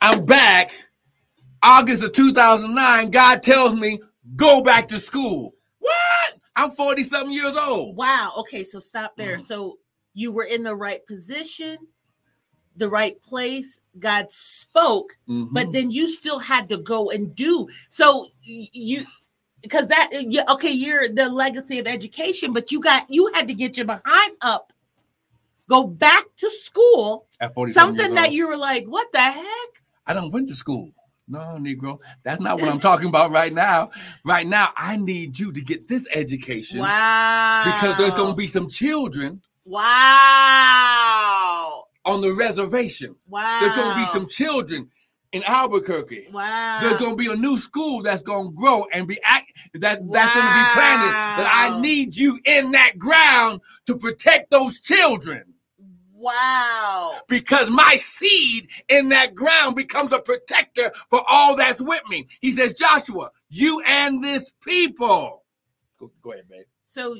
I'm 0.00 0.24
back 0.24 0.70
August 1.62 2.02
of 2.02 2.12
2009, 2.12 3.10
God 3.10 3.42
tells 3.42 3.78
me, 3.78 4.00
go 4.36 4.62
back 4.62 4.88
to 4.88 4.98
school. 5.00 5.54
What? 5.78 6.34
I'm 6.56 6.72
40 6.72 7.04
something 7.04 7.32
years 7.32 7.56
old. 7.56 7.96
Wow. 7.96 8.32
Okay, 8.38 8.64
so 8.64 8.78
stop 8.78 9.16
there. 9.16 9.36
Mhm. 9.36 9.42
So 9.42 9.78
you 10.12 10.32
were 10.32 10.44
in 10.44 10.62
the 10.64 10.74
right 10.76 11.06
position, 11.06 11.78
the 12.76 12.88
right 12.88 13.20
place. 13.22 13.80
God 13.98 14.32
spoke, 14.32 15.16
Mhm. 15.28 15.48
but 15.52 15.72
then 15.72 15.90
you 15.90 16.08
still 16.08 16.38
had 16.38 16.68
to 16.70 16.78
go 16.78 17.10
and 17.10 17.34
do. 17.34 17.68
So 17.90 18.28
you 18.44 19.04
because 19.60 19.86
that 19.88 20.10
yeah, 20.12 20.44
okay, 20.48 20.70
you're 20.70 21.08
the 21.08 21.28
legacy 21.28 21.78
of 21.78 21.86
education, 21.86 22.52
but 22.52 22.72
you 22.72 22.80
got 22.80 23.08
you 23.10 23.30
had 23.34 23.46
to 23.48 23.54
get 23.54 23.76
your 23.76 23.86
behind 23.86 24.32
up, 24.40 24.72
go 25.68 25.84
back 25.84 26.24
to 26.38 26.50
school, 26.50 27.26
At 27.40 27.54
something 27.54 27.72
something 27.72 28.14
that 28.14 28.32
you 28.32 28.48
were 28.48 28.56
like, 28.56 28.86
what 28.86 29.12
the 29.12 29.20
heck? 29.20 29.82
I 30.06 30.14
don't 30.14 30.32
went 30.32 30.48
to 30.48 30.54
school. 30.56 30.90
No, 31.28 31.38
Negro. 31.58 32.00
That's 32.24 32.40
not 32.40 32.60
what 32.60 32.68
I'm 32.68 32.80
talking 32.80 33.06
about 33.08 33.30
right 33.30 33.52
now. 33.52 33.90
Right 34.24 34.46
now, 34.46 34.70
I 34.76 34.96
need 34.96 35.38
you 35.38 35.52
to 35.52 35.60
get 35.60 35.86
this 35.88 36.06
education 36.12 36.80
Wow. 36.80 37.62
because 37.64 37.96
there's 37.96 38.12
to 38.14 38.34
be 38.34 38.48
some 38.48 38.68
children 38.68 39.40
wow. 40.92 41.84
On 42.04 42.20
the 42.20 42.32
reservation. 42.32 43.14
Wow. 43.28 43.60
There's 43.60 43.74
going 43.74 43.94
to 43.94 44.00
be 44.00 44.06
some 44.06 44.28
children 44.28 44.90
in 45.32 45.42
Albuquerque. 45.44 46.28
wow. 46.32 46.78
There's 46.80 46.98
going 46.98 47.12
to 47.12 47.16
be 47.16 47.32
a 47.32 47.36
new 47.36 47.56
school 47.56 48.02
that's 48.02 48.22
going 48.22 48.48
to 48.48 48.54
grow 48.54 48.84
and 48.92 49.06
be 49.06 49.18
act 49.24 49.52
that 49.74 49.80
that's 49.80 49.98
going 49.98 50.46
to 50.46 50.54
be 50.54 50.72
planted. 50.74 51.12
That 51.12 51.70
I 51.70 51.80
need 51.80 52.14
you 52.16 52.38
in 52.44 52.72
that 52.72 52.98
ground 52.98 53.60
to 53.86 53.96
protect 53.96 54.50
those 54.50 54.80
children. 54.80 55.44
Wow. 56.14 57.14
because 57.26 57.68
my 57.68 57.96
seed 57.96 58.68
in 58.88 59.08
that 59.08 59.34
ground 59.34 59.74
becomes 59.74 60.12
a 60.12 60.20
protector 60.20 60.92
for 61.10 61.20
all 61.28 61.56
that's 61.56 61.80
with 61.80 62.02
me. 62.08 62.28
He 62.40 62.52
says, 62.52 62.74
Joshua, 62.74 63.30
you 63.48 63.82
and 63.88 64.22
this 64.22 64.52
people. 64.62 65.42
Go, 65.98 66.12
go 66.22 66.32
ahead, 66.32 66.48
babe. 66.48 66.66
So 66.84 67.16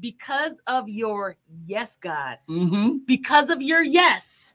because 0.00 0.52
of 0.66 0.88
your 0.88 1.36
yes, 1.66 1.96
God, 2.00 2.38
Mm-hmm. 2.48 2.98
because 3.06 3.50
of 3.50 3.62
your 3.62 3.82
yes, 3.82 4.54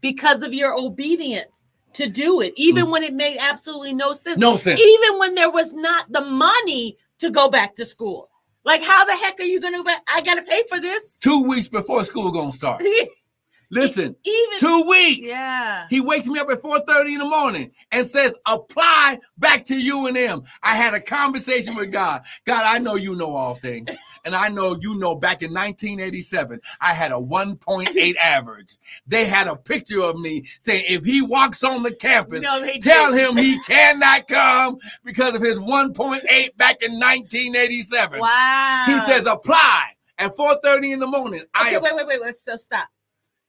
because 0.00 0.42
of 0.42 0.52
your 0.54 0.74
obedience 0.78 1.64
to 1.94 2.08
do 2.08 2.40
it, 2.40 2.52
even 2.56 2.90
when 2.90 3.02
it 3.02 3.14
made 3.14 3.38
absolutely 3.38 3.94
no 3.94 4.12
sense, 4.12 4.38
No 4.38 4.56
sense. 4.56 4.80
even 4.80 5.18
when 5.18 5.34
there 5.34 5.50
was 5.50 5.72
not 5.72 6.10
the 6.10 6.22
money 6.22 6.96
to 7.18 7.30
go 7.30 7.48
back 7.48 7.76
to 7.76 7.86
school. 7.86 8.30
Like, 8.64 8.82
how 8.82 9.04
the 9.04 9.14
heck 9.14 9.38
are 9.40 9.44
you 9.44 9.60
going 9.60 9.74
to? 9.84 9.96
I 10.08 10.20
got 10.22 10.36
to 10.36 10.42
pay 10.42 10.62
for 10.68 10.80
this. 10.80 11.18
Two 11.18 11.44
weeks 11.46 11.68
before 11.68 12.02
school 12.04 12.32
gonna 12.32 12.50
start. 12.50 12.82
Listen, 13.70 14.14
even 14.24 14.58
two 14.58 14.84
weeks. 14.88 15.28
yeah. 15.28 15.86
He 15.90 16.00
wakes 16.00 16.26
me 16.26 16.38
up 16.38 16.48
at 16.50 16.62
4:30 16.62 17.06
in 17.14 17.18
the 17.18 17.24
morning 17.28 17.72
and 17.92 18.06
says, 18.06 18.34
apply 18.46 19.18
back 19.38 19.64
to 19.66 19.74
him. 19.74 20.42
I 20.62 20.76
had 20.76 20.94
a 20.94 21.00
conversation 21.00 21.74
with 21.74 21.90
God. 21.90 22.22
God, 22.44 22.62
I 22.64 22.78
know 22.78 22.94
you 22.94 23.16
know 23.16 23.34
all 23.34 23.54
things. 23.54 23.88
And 24.24 24.34
I 24.34 24.48
know 24.48 24.76
you 24.80 24.94
know 24.94 25.14
back 25.14 25.42
in 25.42 25.50
1987, 25.52 26.60
I 26.80 26.94
had 26.94 27.12
a 27.12 27.16
1.8 27.16 28.16
average. 28.22 28.76
They 29.06 29.26
had 29.26 29.46
a 29.46 29.56
picture 29.56 30.00
of 30.02 30.18
me 30.18 30.44
saying, 30.60 30.84
if 30.88 31.04
he 31.04 31.20
walks 31.20 31.62
on 31.62 31.82
the 31.82 31.94
campus, 31.94 32.40
No, 32.40 32.64
tell 32.80 33.12
didn't. 33.12 33.36
him 33.36 33.44
he 33.44 33.60
cannot 33.66 34.26
come 34.26 34.78
because 35.04 35.34
of 35.34 35.42
his 35.42 35.58
1.8 35.58 36.56
back 36.56 36.82
in 36.82 36.92
1987. 36.94 38.18
Wow. 38.20 38.84
He 38.86 39.00
says, 39.12 39.26
apply 39.26 39.90
at 40.18 40.34
4:30 40.36 40.94
in 40.94 41.00
the 41.00 41.06
morning. 41.06 41.40
Okay, 41.60 41.76
I 41.76 41.78
wait, 41.78 41.94
wait, 41.94 42.06
wait, 42.06 42.20
wait. 42.22 42.34
So 42.34 42.56
stop. 42.56 42.88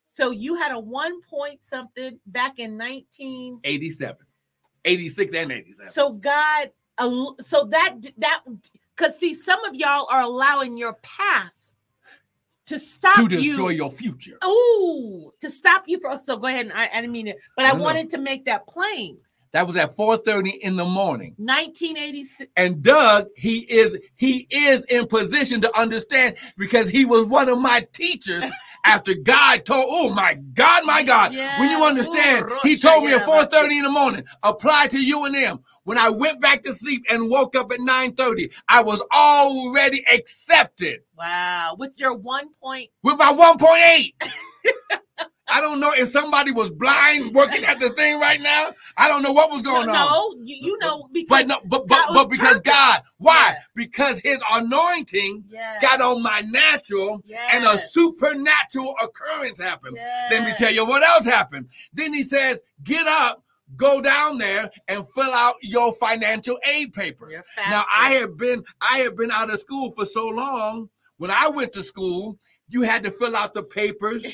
So 0.08 0.32
you 0.32 0.56
had 0.56 0.72
a 0.72 0.80
one 0.80 1.22
point 1.24 1.64
something 1.64 2.20
back 2.26 2.60
in 2.60 2.78
19. 2.78 3.60
87, 3.64 4.18
86 4.86 5.34
and 5.36 5.52
87. 5.52 5.92
So 5.92 6.14
God, 6.14 6.72
so 7.44 7.66
that 7.66 7.96
that 8.18 8.42
because 8.96 9.18
see, 9.18 9.34
some 9.34 9.64
of 9.66 9.76
y'all 9.76 10.08
are 10.10 10.22
allowing 10.22 10.78
your 10.78 10.94
past 11.02 11.76
to 12.68 12.80
stop 12.80 13.18
to 13.18 13.28
destroy 13.28 13.70
you. 13.70 13.78
your 13.78 13.92
future. 13.92 14.38
Oh, 14.42 15.34
to 15.40 15.50
stop 15.50 15.84
you 15.88 16.00
from. 16.00 16.20
So 16.20 16.38
go 16.38 16.48
ahead. 16.48 16.68
And 16.68 16.74
I, 16.74 16.90
I 16.92 17.02
didn't 17.02 17.12
mean 17.12 17.28
it, 17.28 17.38
but 17.56 17.66
I 17.66 17.74
no. 17.74 17.84
wanted 17.84 18.10
to 18.12 18.18
make 18.18 18.46
that 18.46 18.68
plain. 18.68 19.18
That 19.56 19.68
was 19.68 19.78
at 19.78 19.96
4:30 19.96 20.58
in 20.58 20.76
the 20.76 20.84
morning. 20.84 21.34
1986. 21.38 22.52
And 22.58 22.82
Doug, 22.82 23.28
he 23.38 23.60
is 23.60 23.98
he 24.18 24.48
is 24.50 24.84
in 24.86 25.08
position 25.08 25.62
to 25.62 25.80
understand 25.80 26.36
because 26.58 26.90
he 26.90 27.06
was 27.06 27.28
one 27.28 27.48
of 27.48 27.60
my 27.60 27.88
teachers 27.94 28.44
after 28.86 29.14
God 29.14 29.64
told, 29.64 29.86
oh 29.88 30.14
my 30.14 30.34
God, 30.34 30.86
my 30.86 31.04
God. 31.04 31.34
When 31.58 31.70
you 31.70 31.86
understand, 31.86 32.48
Ooh, 32.50 32.60
he 32.64 32.76
told 32.76 33.06
me 33.06 33.14
at 33.14 33.26
4:30 33.26 33.78
in 33.78 33.84
the 33.84 33.90
morning, 33.90 34.26
apply 34.44 34.88
to 34.88 35.00
you 35.00 35.24
and 35.24 35.34
them. 35.34 35.64
When 35.86 35.98
I 36.00 36.10
went 36.10 36.42
back 36.42 36.64
to 36.64 36.74
sleep 36.74 37.06
and 37.10 37.30
woke 37.30 37.56
up 37.56 37.72
at 37.72 37.80
9:30, 37.80 38.52
I 38.68 38.82
was 38.84 39.02
already 39.14 40.04
accepted 40.12 41.02
Wow, 41.18 41.76
with 41.80 41.94
your 41.98 42.14
one 42.14 42.50
point. 42.62 42.90
with 43.04 43.18
my 43.18 43.32
1.8. 43.32 44.14
I 45.48 45.62
don't 45.62 45.80
know 45.80 45.94
if 45.94 46.10
somebody 46.10 46.52
was 46.52 46.72
blind 46.72 47.36
working 47.36 47.64
at 47.66 47.80
the 47.80 47.92
thing 47.92 48.20
right 48.20 48.42
now. 48.42 48.70
I 48.98 49.08
don't 49.08 49.22
know 49.22 49.32
what 49.32 49.52
was 49.52 49.62
going 49.62 49.86
no, 49.86 49.94
on. 49.94 50.12
no, 50.40 50.44
you, 50.44 50.58
you 50.60 50.78
know 50.80 51.08
because 51.14 51.44
But 51.44 51.48
no, 51.48 51.60
but 51.66 51.88
but, 51.88 52.08
but 52.12 52.30
because 52.32 52.56
purpose. 52.56 52.74
God, 52.74 53.00
why? 53.20 53.54
Yeah. 53.54 53.60
Because 53.76 54.20
His 54.20 54.40
anointing 54.52 55.44
Yes. 55.48 55.82
got 55.84 56.02
on 56.02 56.24
my 56.24 56.42
natural, 56.42 57.24
and 57.54 57.64
a 57.64 57.78
supernatural 57.78 58.96
occurrence 59.02 59.60
happened. 59.60 59.98
Let 60.32 60.44
me 60.44 60.54
tell 60.58 60.74
you 60.74 60.84
what 60.84 61.04
else 61.04 61.26
happened. 61.28 61.70
Then 61.94 62.12
He 62.12 62.24
says, 62.24 62.60
"Get 62.82 63.06
up, 63.06 63.44
go 63.76 64.02
down 64.02 64.38
there, 64.38 64.70
and 64.88 65.06
fill 65.16 65.32
out 65.34 65.56
your 65.62 65.94
financial 65.96 66.58
aid 66.66 66.94
papers." 66.94 67.34
Now. 67.58 67.84
I 67.94 68.12
have 68.14 68.38
been 68.38 68.64
I 68.82 69.00
have 69.00 69.16
been 69.16 69.32
out 69.32 69.52
of 69.54 69.60
school 69.60 69.92
for 69.92 70.06
so 70.06 70.28
long. 70.28 70.90
When 71.18 71.32
I 71.32 71.48
went 71.50 71.74
to 71.74 71.84
school, 71.84 72.38
you 72.70 72.82
had 72.82 73.04
to 73.04 73.12
fill 73.12 73.36
out 73.36 73.54
the 73.54 73.64
papers, 73.64 74.26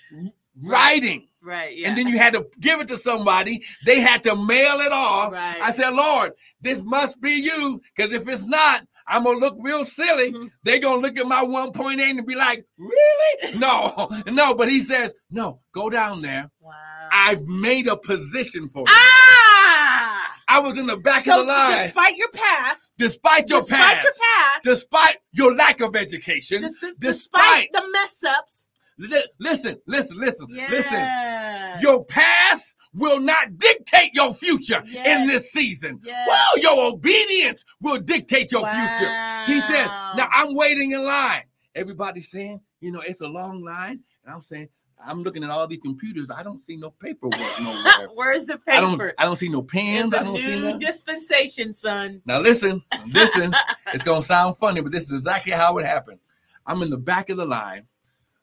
writing. 0.64 1.28
right, 1.42 1.76
yeah. 1.76 1.88
And 1.88 1.98
then 1.98 2.06
you 2.06 2.18
had 2.18 2.34
to 2.34 2.46
give 2.60 2.80
it 2.80 2.88
to 2.88 2.98
somebody. 2.98 3.62
They 3.86 4.00
had 4.00 4.22
to 4.24 4.36
mail 4.36 4.78
it 4.80 4.92
off. 4.92 5.32
Right. 5.32 5.60
I 5.60 5.72
said, 5.72 5.90
Lord, 5.90 6.32
this 6.60 6.80
must 6.82 7.20
be 7.20 7.32
you. 7.32 7.80
Because 7.96 8.12
if 8.12 8.28
it's 8.28 8.44
not, 8.44 8.86
I'm 9.06 9.24
to 9.40 9.46
look 9.46 9.56
real 9.60 9.84
silly. 9.84 10.32
Mhm. 10.32 10.50
They're 10.62 10.78
to 11.00 11.06
look 11.06 11.18
at 11.18 11.26
my 11.26 11.42
1.8 11.44 11.98
and 12.00 12.26
be 12.26 12.34
like, 12.34 12.64
really? 12.78 13.54
No, 13.58 14.08
no. 14.26 14.54
But 14.54 14.70
he 14.70 14.80
says, 14.80 15.12
no, 15.30 15.60
go 15.72 15.90
down 15.90 16.22
there. 16.22 16.50
wow. 16.60 16.72
I've 17.12 17.42
made 17.46 17.88
a 17.88 17.96
position 17.96 18.68
for 18.68 18.80
you. 18.80 18.86
ah! 18.88 20.36
I 20.48 20.58
was 20.60 20.76
in 20.76 20.86
the 20.86 20.96
back 20.96 21.24
So 21.24 21.40
of 21.40 21.46
the 21.46 21.52
line. 21.52 21.84
despite 21.86 22.16
your 22.16 22.28
past, 22.30 22.92
despite 22.98 23.48
your 23.48 23.60
despite 23.60 23.78
past, 23.80 24.04
your 24.04 24.12
past, 24.12 24.64
despite 24.64 25.16
your 25.32 25.54
lack 25.54 25.80
of 25.80 25.96
education, 25.96 26.62
dis- 26.62 26.74
despite, 26.98 27.00
despite 27.00 27.68
the 27.72 27.82
mess 27.92 28.24
ups, 28.38 28.68
li- 28.98 29.26
listen, 29.40 29.76
listen, 29.86 30.18
listen, 30.18 30.46
listen. 30.48 31.80
Your 31.80 32.04
past 32.06 32.74
will 32.94 33.20
not 33.20 33.56
dictate 33.58 34.14
your 34.14 34.34
future 34.34 34.82
in 34.86 35.26
this 35.26 35.50
season. 35.50 36.00
Yes. 36.02 36.28
Well, 36.28 36.58
your 36.62 36.92
obedience 36.92 37.64
will 37.80 37.98
dictate 37.98 38.52
your 38.52 38.62
future. 38.62 39.12
He 39.46 39.60
said, 39.62 39.86
Now 40.16 40.28
I'm 40.32 40.54
waiting 40.54 40.92
in 40.92 41.04
line. 41.04 41.44
Everybody's 41.74 42.30
saying, 42.30 42.60
You 42.80 42.92
know, 42.92 43.00
it's 43.00 43.20
a 43.20 43.28
long 43.28 43.62
line. 43.62 44.00
And 44.24 44.34
I'm 44.34 44.40
saying, 44.40 44.68
I'm 45.04 45.22
looking 45.22 45.42
at 45.42 45.50
all 45.50 45.66
these 45.66 45.80
computers. 45.80 46.30
I 46.30 46.42
don't 46.42 46.62
see 46.62 46.76
no 46.76 46.90
paperwork 46.90 47.40
nowhere. 47.60 48.08
Where's 48.14 48.44
the 48.44 48.60
I 48.68 48.80
don't, 48.80 48.92
paper? 48.92 49.14
I 49.18 49.24
don't 49.24 49.38
see 49.38 49.48
no 49.48 49.62
pens. 49.62 50.12
It's 50.12 50.20
I 50.20 50.24
don't 50.24 50.36
see 50.36 50.46
new 50.46 50.60
nothing. 50.60 50.78
dispensation, 50.78 51.74
son. 51.74 52.22
Now 52.24 52.40
listen, 52.40 52.82
listen. 53.08 53.54
it's 53.92 54.04
gonna 54.04 54.22
sound 54.22 54.58
funny, 54.58 54.80
but 54.80 54.92
this 54.92 55.04
is 55.04 55.12
exactly 55.12 55.52
how 55.52 55.78
it 55.78 55.86
happened. 55.86 56.18
I'm 56.66 56.82
in 56.82 56.90
the 56.90 56.98
back 56.98 57.30
of 57.30 57.36
the 57.36 57.46
line. 57.46 57.86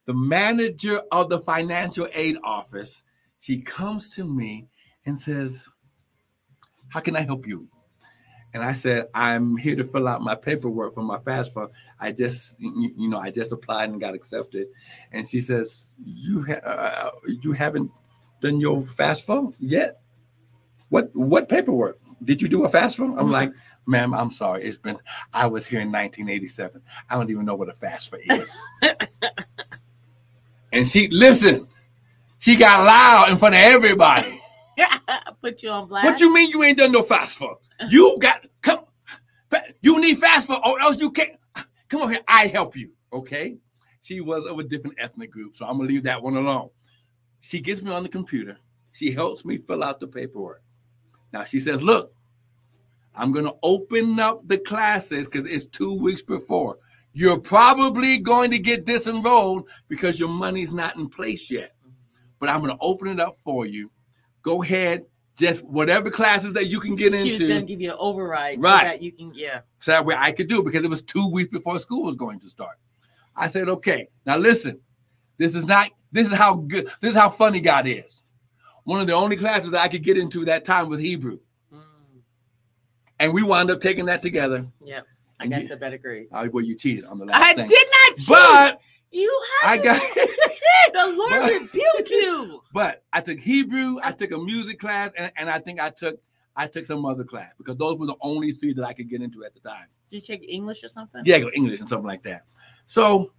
The 0.05 0.13
manager 0.13 1.01
of 1.11 1.29
the 1.29 1.39
financial 1.39 2.07
aid 2.13 2.37
office, 2.43 3.03
she 3.39 3.61
comes 3.61 4.09
to 4.15 4.23
me 4.23 4.67
and 5.05 5.17
says, 5.17 5.65
How 6.89 6.99
can 6.99 7.15
I 7.15 7.21
help 7.21 7.47
you? 7.47 7.67
And 8.53 8.63
I 8.63 8.73
said, 8.73 9.07
I'm 9.13 9.57
here 9.57 9.75
to 9.75 9.83
fill 9.83 10.07
out 10.07 10.21
my 10.21 10.33
paperwork 10.33 10.95
for 10.95 11.03
my 11.03 11.17
FAFSA. 11.19 11.69
I 11.99 12.11
just, 12.11 12.55
you, 12.59 13.09
know, 13.09 13.19
I 13.19 13.29
just 13.29 13.51
applied 13.51 13.89
and 13.89 14.01
got 14.01 14.15
accepted. 14.15 14.67
And 15.11 15.27
she 15.27 15.39
says, 15.39 15.91
"You, 16.03 16.43
ha- 16.43 16.67
uh, 16.67 17.11
you 17.27 17.51
haven't 17.51 17.91
done 18.41 18.59
your 18.59 18.81
FAFSA 18.81 19.53
yet? 19.59 20.01
What, 20.89 21.11
what 21.13 21.47
paperwork? 21.47 21.99
Did 22.23 22.41
you 22.41 22.47
do 22.47 22.65
a 22.65 22.69
FAFSA?" 22.69 23.19
I'm 23.19 23.29
like, 23.29 23.51
"Ma'am, 23.85 24.15
I'm 24.15 24.31
sorry. 24.31 24.63
It's 24.63 24.77
been. 24.77 24.97
I 25.31 25.45
was 25.45 25.67
here 25.67 25.81
in 25.81 25.91
1987. 25.91 26.81
I 27.07 27.15
don't 27.15 27.29
even 27.29 27.45
know 27.45 27.55
what 27.55 27.69
a 27.69 27.73
FAFSA 27.73 28.17
is." 28.31 28.61
and 30.73 30.87
she 30.87 31.07
listen. 31.09 31.67
She 32.49 32.55
got 32.55 32.83
loud 32.83 33.29
in 33.29 33.37
front 33.37 33.53
of 33.53 33.61
everybody. 33.61 34.41
Put 35.43 35.61
you 35.61 35.69
on 35.69 35.87
blast. 35.87 36.03
What 36.03 36.19
you 36.19 36.33
mean 36.33 36.49
you 36.49 36.63
ain't 36.63 36.79
done 36.79 36.91
no 36.91 37.03
FAFSA? 37.03 37.55
You 37.89 38.17
got 38.19 38.43
come. 38.63 38.85
You 39.81 40.01
need 40.01 40.19
FAFSA 40.19 40.59
or 40.65 40.79
else 40.79 40.99
you 40.99 41.11
can't. 41.11 41.33
Come 41.89 42.01
on 42.01 42.09
here. 42.09 42.21
I 42.27 42.47
help 42.47 42.75
you. 42.75 42.89
Okay. 43.13 43.57
She 44.01 44.19
was 44.19 44.45
of 44.45 44.57
a 44.57 44.63
different 44.63 44.97
ethnic 44.99 45.29
group, 45.29 45.55
so 45.55 45.67
I'm 45.67 45.77
gonna 45.77 45.89
leave 45.89 46.01
that 46.03 46.23
one 46.23 46.37
alone. 46.37 46.71
She 47.39 47.59
gets 47.59 47.83
me 47.83 47.91
on 47.91 48.01
the 48.01 48.09
computer. 48.09 48.57
She 48.93 49.11
helps 49.11 49.45
me 49.45 49.59
fill 49.59 49.83
out 49.83 49.99
the 49.99 50.07
paperwork. 50.07 50.63
Now 51.31 51.43
she 51.43 51.59
says, 51.59 51.83
Look, 51.83 52.15
I'm 53.15 53.31
going 53.31 53.45
to 53.45 53.57
open 53.61 54.19
up 54.19 54.47
the 54.47 54.57
classes 54.57 55.27
because 55.27 55.47
it's 55.47 55.67
two 55.67 56.01
weeks 56.01 56.23
before. 56.23 56.79
You're 57.13 57.39
probably 57.39 58.17
going 58.17 58.49
to 58.49 58.57
get 58.57 58.85
disenrolled 58.85 59.67
because 59.87 60.19
your 60.19 60.29
money's 60.29 60.73
not 60.73 60.95
in 60.95 61.09
place 61.09 61.51
yet. 61.51 61.75
But 62.39 62.49
I'm 62.49 62.59
going 62.61 62.71
to 62.71 62.77
open 62.81 63.07
it 63.07 63.19
up 63.19 63.37
for 63.43 63.65
you. 63.65 63.91
Go 64.41 64.63
ahead, 64.63 65.05
just 65.37 65.63
whatever 65.63 66.09
classes 66.09 66.53
that 66.53 66.67
you 66.67 66.79
can 66.79 66.95
get 66.95 67.13
into. 67.13 67.25
She 67.25 67.31
was 67.31 67.41
into. 67.41 67.53
gonna 67.53 67.65
give 67.65 67.81
you 67.81 67.91
an 67.91 67.97
override 67.99 68.61
Right. 68.61 68.81
so 68.81 68.87
that 68.87 69.01
you 69.01 69.11
can 69.11 69.31
yeah. 69.35 69.61
so 69.79 69.91
that 69.91 70.05
way 70.05 70.15
I 70.17 70.31
could 70.31 70.47
do 70.47 70.59
it 70.61 70.65
because 70.65 70.83
it 70.83 70.89
was 70.89 71.01
two 71.01 71.29
weeks 71.29 71.49
before 71.49 71.77
school 71.79 72.03
was 72.03 72.15
going 72.15 72.39
to 72.39 72.47
start. 72.49 72.77
I 73.35 73.47
said, 73.49 73.67
okay, 73.69 74.07
now 74.25 74.37
listen, 74.37 74.79
this 75.37 75.55
is 75.55 75.65
not, 75.65 75.89
this 76.11 76.27
is 76.27 76.33
how 76.33 76.55
good, 76.55 76.85
this 77.01 77.11
is 77.11 77.17
how 77.17 77.29
funny 77.29 77.59
God 77.59 77.87
is. 77.87 78.21
One 78.85 78.99
of 79.01 79.07
the 79.07 79.13
only 79.13 79.35
classes 79.37 79.71
that 79.71 79.81
I 79.81 79.87
could 79.87 80.03
get 80.03 80.17
into 80.17 80.45
that 80.45 80.65
time 80.65 80.89
was 80.89 80.99
Hebrew. 80.99 81.39
Mm, 81.73 81.79
And 83.19 83.33
we 83.33 83.43
wound 83.43 83.69
up 83.71 83.81
taking 83.81 84.05
that 84.05 84.21
together. 84.21 84.65
yep. 84.83 85.05
I 85.41 85.47
got 85.47 85.67
the 85.69 85.77
better 85.77 85.97
grade. 85.97 86.27
Uh, 86.33 86.47
well, 86.51 86.65
you 86.65 86.75
cheated 86.75 87.05
on 87.05 87.17
the 87.17 87.25
last 87.25 87.41
I 87.41 87.53
thing. 87.53 87.67
did 87.67 87.87
not 88.07 88.17
cheat. 88.17 88.27
But 88.27 88.78
you 89.11 89.41
have 89.61 89.71
I 89.71 89.77
got, 89.83 90.01
the 90.93 91.15
Lord 91.17 91.31
but- 91.31 91.51
rebuke 91.53 92.09
you. 92.09 92.61
but 92.73 93.03
I 93.13 93.21
took 93.21 93.39
Hebrew, 93.39 93.97
I 94.03 94.11
took 94.11 94.31
a 94.31 94.37
music 94.37 94.79
class, 94.79 95.11
and, 95.17 95.31
and 95.35 95.49
I 95.49 95.59
think 95.59 95.81
I 95.81 95.89
took, 95.89 96.19
I 96.55 96.67
took 96.67 96.85
some 96.85 97.05
other 97.05 97.23
class 97.23 97.53
because 97.57 97.75
those 97.77 97.97
were 97.99 98.07
the 98.07 98.15
only 98.21 98.51
three 98.51 98.73
that 98.73 98.83
I 98.85 98.93
could 98.93 99.09
get 99.09 99.21
into 99.21 99.43
at 99.43 99.53
the 99.53 99.59
time. 99.61 99.87
Did 100.09 100.17
you 100.17 100.35
take 100.37 100.49
English 100.49 100.83
or 100.83 100.89
something? 100.89 101.21
Yeah, 101.25 101.37
English 101.53 101.79
and 101.79 101.87
something 101.89 102.07
like 102.07 102.23
that. 102.23 102.43
So 102.87 103.31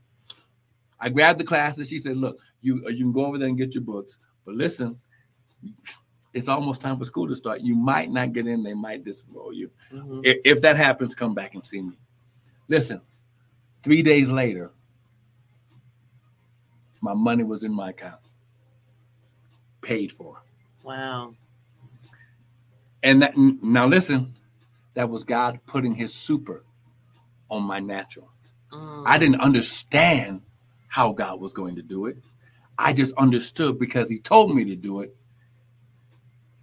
I 1.00 1.08
grabbed 1.08 1.40
the 1.40 1.44
class 1.44 1.76
and 1.78 1.86
she 1.86 1.98
said, 1.98 2.16
"Look, 2.16 2.38
you 2.60 2.82
uh, 2.86 2.90
you 2.90 3.04
can 3.04 3.12
go 3.12 3.26
over 3.26 3.38
there 3.38 3.48
and 3.48 3.58
get 3.58 3.74
your 3.74 3.82
books, 3.84 4.18
but 4.44 4.54
listen, 4.54 4.98
it's 6.32 6.46
almost 6.48 6.80
time 6.80 6.98
for 6.98 7.04
school 7.04 7.26
to 7.26 7.34
start. 7.34 7.60
You 7.60 7.74
might 7.74 8.10
not 8.10 8.32
get 8.32 8.46
in; 8.46 8.62
they 8.62 8.74
might 8.74 9.04
disenroll 9.04 9.52
you. 9.54 9.70
Mhm. 9.92 10.20
If, 10.24 10.38
if 10.44 10.60
that 10.62 10.76
happens, 10.76 11.14
come 11.14 11.34
back 11.34 11.54
and 11.54 11.64
see 11.64 11.82
me." 11.82 11.98
Listen, 12.68 13.00
three 13.82 14.02
days 14.02 14.28
later, 14.28 14.70
my 17.00 17.14
money 17.14 17.44
was 17.44 17.62
in 17.62 17.72
my 17.72 17.90
account, 17.90 18.20
paid 19.82 20.12
for, 20.12 20.42
Wow. 20.82 21.34
and 23.02 23.22
that 23.22 23.36
now 23.36 23.86
listen, 23.86 24.34
that 24.94 25.08
was 25.08 25.24
God 25.24 25.60
putting 25.66 25.94
His 25.94 26.12
super 26.14 26.64
on 27.48 27.62
my 27.62 27.80
natural. 27.80 28.30
Mm. 28.72 29.04
I 29.06 29.18
didn't 29.18 29.40
understand 29.40 30.42
how 30.88 31.12
God 31.12 31.40
was 31.40 31.52
going 31.52 31.76
to 31.76 31.82
do 31.82 32.06
it. 32.06 32.18
I 32.78 32.92
just 32.92 33.14
understood 33.16 33.78
because 33.78 34.08
He 34.08 34.18
told 34.18 34.54
me 34.54 34.64
to 34.66 34.76
do 34.76 35.00
it. 35.00 35.16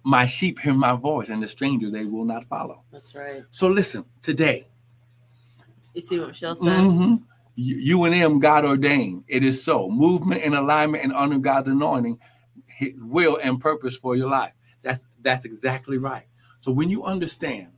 My 0.04 0.26
sheep 0.26 0.58
hear 0.60 0.72
my 0.74 0.92
voice, 0.94 1.28
and 1.28 1.42
the 1.42 1.48
stranger 1.48 1.90
they 1.90 2.04
will 2.06 2.24
not 2.24 2.44
follow. 2.44 2.82
That's 2.90 3.14
right. 3.14 3.42
So 3.50 3.68
listen, 3.68 4.04
today, 4.22 4.68
You 5.92 6.00
see 6.00 6.18
what 6.18 6.28
Michelle 6.28 6.54
said? 6.54 6.66
mhm, 6.68 7.24
you, 7.58 7.76
you 7.76 8.04
and 8.04 8.14
them 8.14 8.38
God 8.38 8.64
ordained. 8.64 9.24
It 9.28 9.44
is 9.44 9.62
so. 9.62 9.88
Movement 9.90 10.42
and 10.44 10.54
alignment 10.54 11.04
and 11.04 11.12
under 11.12 11.38
God's 11.38 11.68
anointing, 11.68 12.18
His 12.66 12.92
will 13.00 13.38
and 13.42 13.60
purpose 13.60 13.96
for 13.96 14.16
your 14.16 14.30
life. 14.30 14.52
That's 14.82 15.04
that's 15.22 15.44
exactly 15.44 15.98
right. 15.98 16.26
So 16.60 16.70
when 16.72 16.88
you 16.90 17.04
understand 17.04 17.72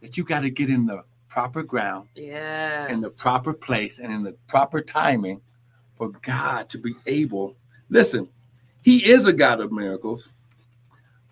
that 0.00 0.16
you 0.16 0.24
got 0.24 0.40
to 0.42 0.50
get 0.50 0.70
in 0.70 0.86
the 0.86 1.04
proper 1.28 1.62
ground 1.62 2.08
Yes. 2.14 2.90
in 2.92 3.00
the 3.00 3.10
proper 3.18 3.52
place 3.54 3.98
and 3.98 4.12
in 4.12 4.22
the 4.24 4.34
proper 4.46 4.80
timing 4.80 5.40
for 5.96 6.10
God 6.10 6.68
to 6.70 6.78
be 6.78 6.94
able. 7.06 7.56
Listen, 7.90 8.28
He 8.82 8.98
is 9.10 9.26
a 9.26 9.32
God 9.32 9.60
of 9.60 9.72
miracles, 9.72 10.32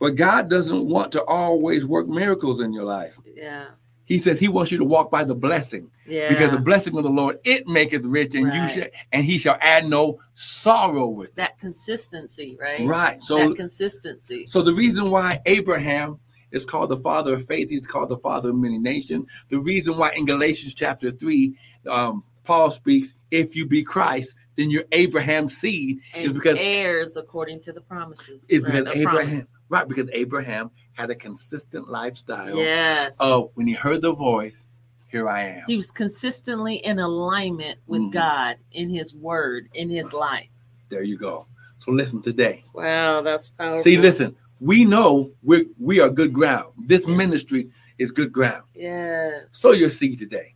but 0.01 0.17
God 0.17 0.51
doesn't 0.51 0.89
want 0.89 1.13
to 1.13 1.23
always 1.25 1.87
work 1.87 2.09
miracles 2.09 2.61
in 2.61 2.73
your 2.73 2.85
life. 2.85 3.19
yeah. 3.37 3.67
He 4.05 4.19
says 4.19 4.39
He 4.41 4.49
wants 4.49 4.71
you 4.73 4.79
to 4.79 4.85
walk 4.85 5.11
by 5.11 5.25
the 5.25 5.35
blessing 5.35 5.91
Yeah. 6.07 6.29
because 6.29 6.51
the 6.51 6.59
blessing 6.59 6.97
of 6.97 7.05
the 7.05 7.11
Lord 7.11 7.39
it 7.45 7.67
maketh 7.69 8.05
rich, 8.05 8.35
and 8.35 8.45
you 8.47 8.61
Right. 8.61 8.71
shall 8.71 8.87
and 9.13 9.25
He 9.25 9.39
shall 9.39 9.57
add 9.61 9.87
no 9.89 10.19
sorrow 10.35 11.09
with 11.09 11.31
it. 11.31 11.37
that 11.37 11.59
consistency, 11.59 12.57
right? 12.61 12.87
Right. 12.87 13.23
So 13.23 13.49
that 13.49 13.57
consistency. 13.57 14.47
So 14.49 14.63
the 14.63 14.75
reason 14.75 15.11
why 15.11 15.41
Abraham 15.47 16.19
is 16.51 16.67
called 16.67 16.91
the 16.91 16.99
father 16.99 17.35
of 17.35 17.47
faith, 17.47 17.71
he's 17.71 17.87
called 17.87 18.11
the 18.11 18.19
father 18.19 18.51
of 18.51 18.57
many 18.57 18.79
nations. 18.79 19.25
The 19.49 19.59
reason 19.59 19.97
why 19.97 20.11
in 20.17 20.27
Galatians 20.27 20.75
chapter 20.75 21.11
three, 21.11 21.57
um, 21.89 22.23
Paul 22.45 22.71
speaks, 22.71 23.15
if 23.31 23.55
you 23.57 23.67
be 23.67 23.83
Christ, 23.83 24.35
then 24.57 24.71
you're 24.71 24.85
Abraham's 24.93 25.57
seed, 25.57 25.99
is 26.15 26.33
because 26.33 26.59
heirs 26.61 27.17
according 27.17 27.61
to 27.63 27.73
the 27.73 27.81
promises. 27.81 28.45
is 28.49 28.61
right, 28.61 28.85
because 28.85 28.97
Abraham, 28.97 29.29
promise. 29.31 29.55
right? 29.69 29.89
Because 29.89 30.09
Abraham 30.13 30.71
had 30.95 31.11
a 31.11 31.15
consistent 31.15 31.89
lifestyle 31.89 32.57
Yes. 32.57 33.17
Oh, 33.21 33.51
when 33.55 33.67
he 33.67 33.75
heard 33.75 34.03
the 34.03 34.13
voice, 34.13 34.65
here 35.09 35.29
I 35.29 35.43
am. 35.45 35.65
he 35.67 35.77
was 35.77 35.91
consistently 35.91 36.77
in 36.77 36.99
alignment 36.99 37.79
with 37.87 38.03
Mhm. 38.03 38.13
God 38.13 38.57
in 38.73 38.91
his 38.91 39.15
word, 39.15 39.69
in 39.75 39.89
his 39.91 40.13
life. 40.13 40.49
There 40.89 41.03
you 41.05 41.17
go. 41.17 41.47
So 41.79 41.93
listen 41.93 42.23
today. 42.23 42.65
Wow, 42.75 43.23
that's 43.23 43.49
powerful. 43.51 43.83
See, 43.83 43.97
listen, 43.99 44.37
we 44.61 44.85
know 44.85 45.31
we 45.43 45.69
we 45.79 46.01
are 46.01 46.09
good 46.11 46.33
ground. 46.33 46.73
This 46.87 47.07
ministry 47.07 47.71
is 47.99 48.11
good 48.11 48.33
ground. 48.33 48.65
Yes. 48.75 49.47
Sow 49.51 49.73
your 49.73 49.89
seed 49.89 50.19
today. 50.19 50.55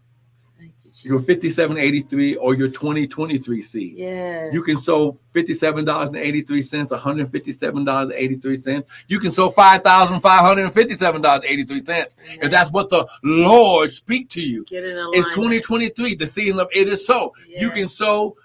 Thank 0.97 1.05
you, 1.05 1.11
Jesus. 1.19 1.29
Your 1.29 1.37
5783 1.37 2.37
or 2.37 2.55
your 2.55 2.69
2023 2.69 3.61
seed. 3.61 3.99
Yes. 3.99 4.55
You 4.55 4.63
can 4.63 4.77
sow 4.79 5.19
$57.83, 5.35 6.89
$157.83. 6.89 8.85
You 9.09 9.19
can 9.21 9.33
sow 9.33 9.51
$5,557.83 9.51 12.07
if 12.43 12.51
that's 12.51 12.71
what 12.71 12.89
the 12.91 13.07
Lord 13.23 13.93
speak 13.93 14.29
to 14.31 14.41
you. 14.41 14.65
get 14.65 14.85
in. 14.85 14.97
It's 15.13 15.29
2023, 15.29 16.15
the 16.15 16.27
season 16.27 16.59
of 16.61 16.69
it 16.73 16.89
is 16.89 17.07
so. 17.07 17.35
You 17.49 17.69
can 17.71 17.81
Yes. 17.81 17.93
sow 17.95 18.37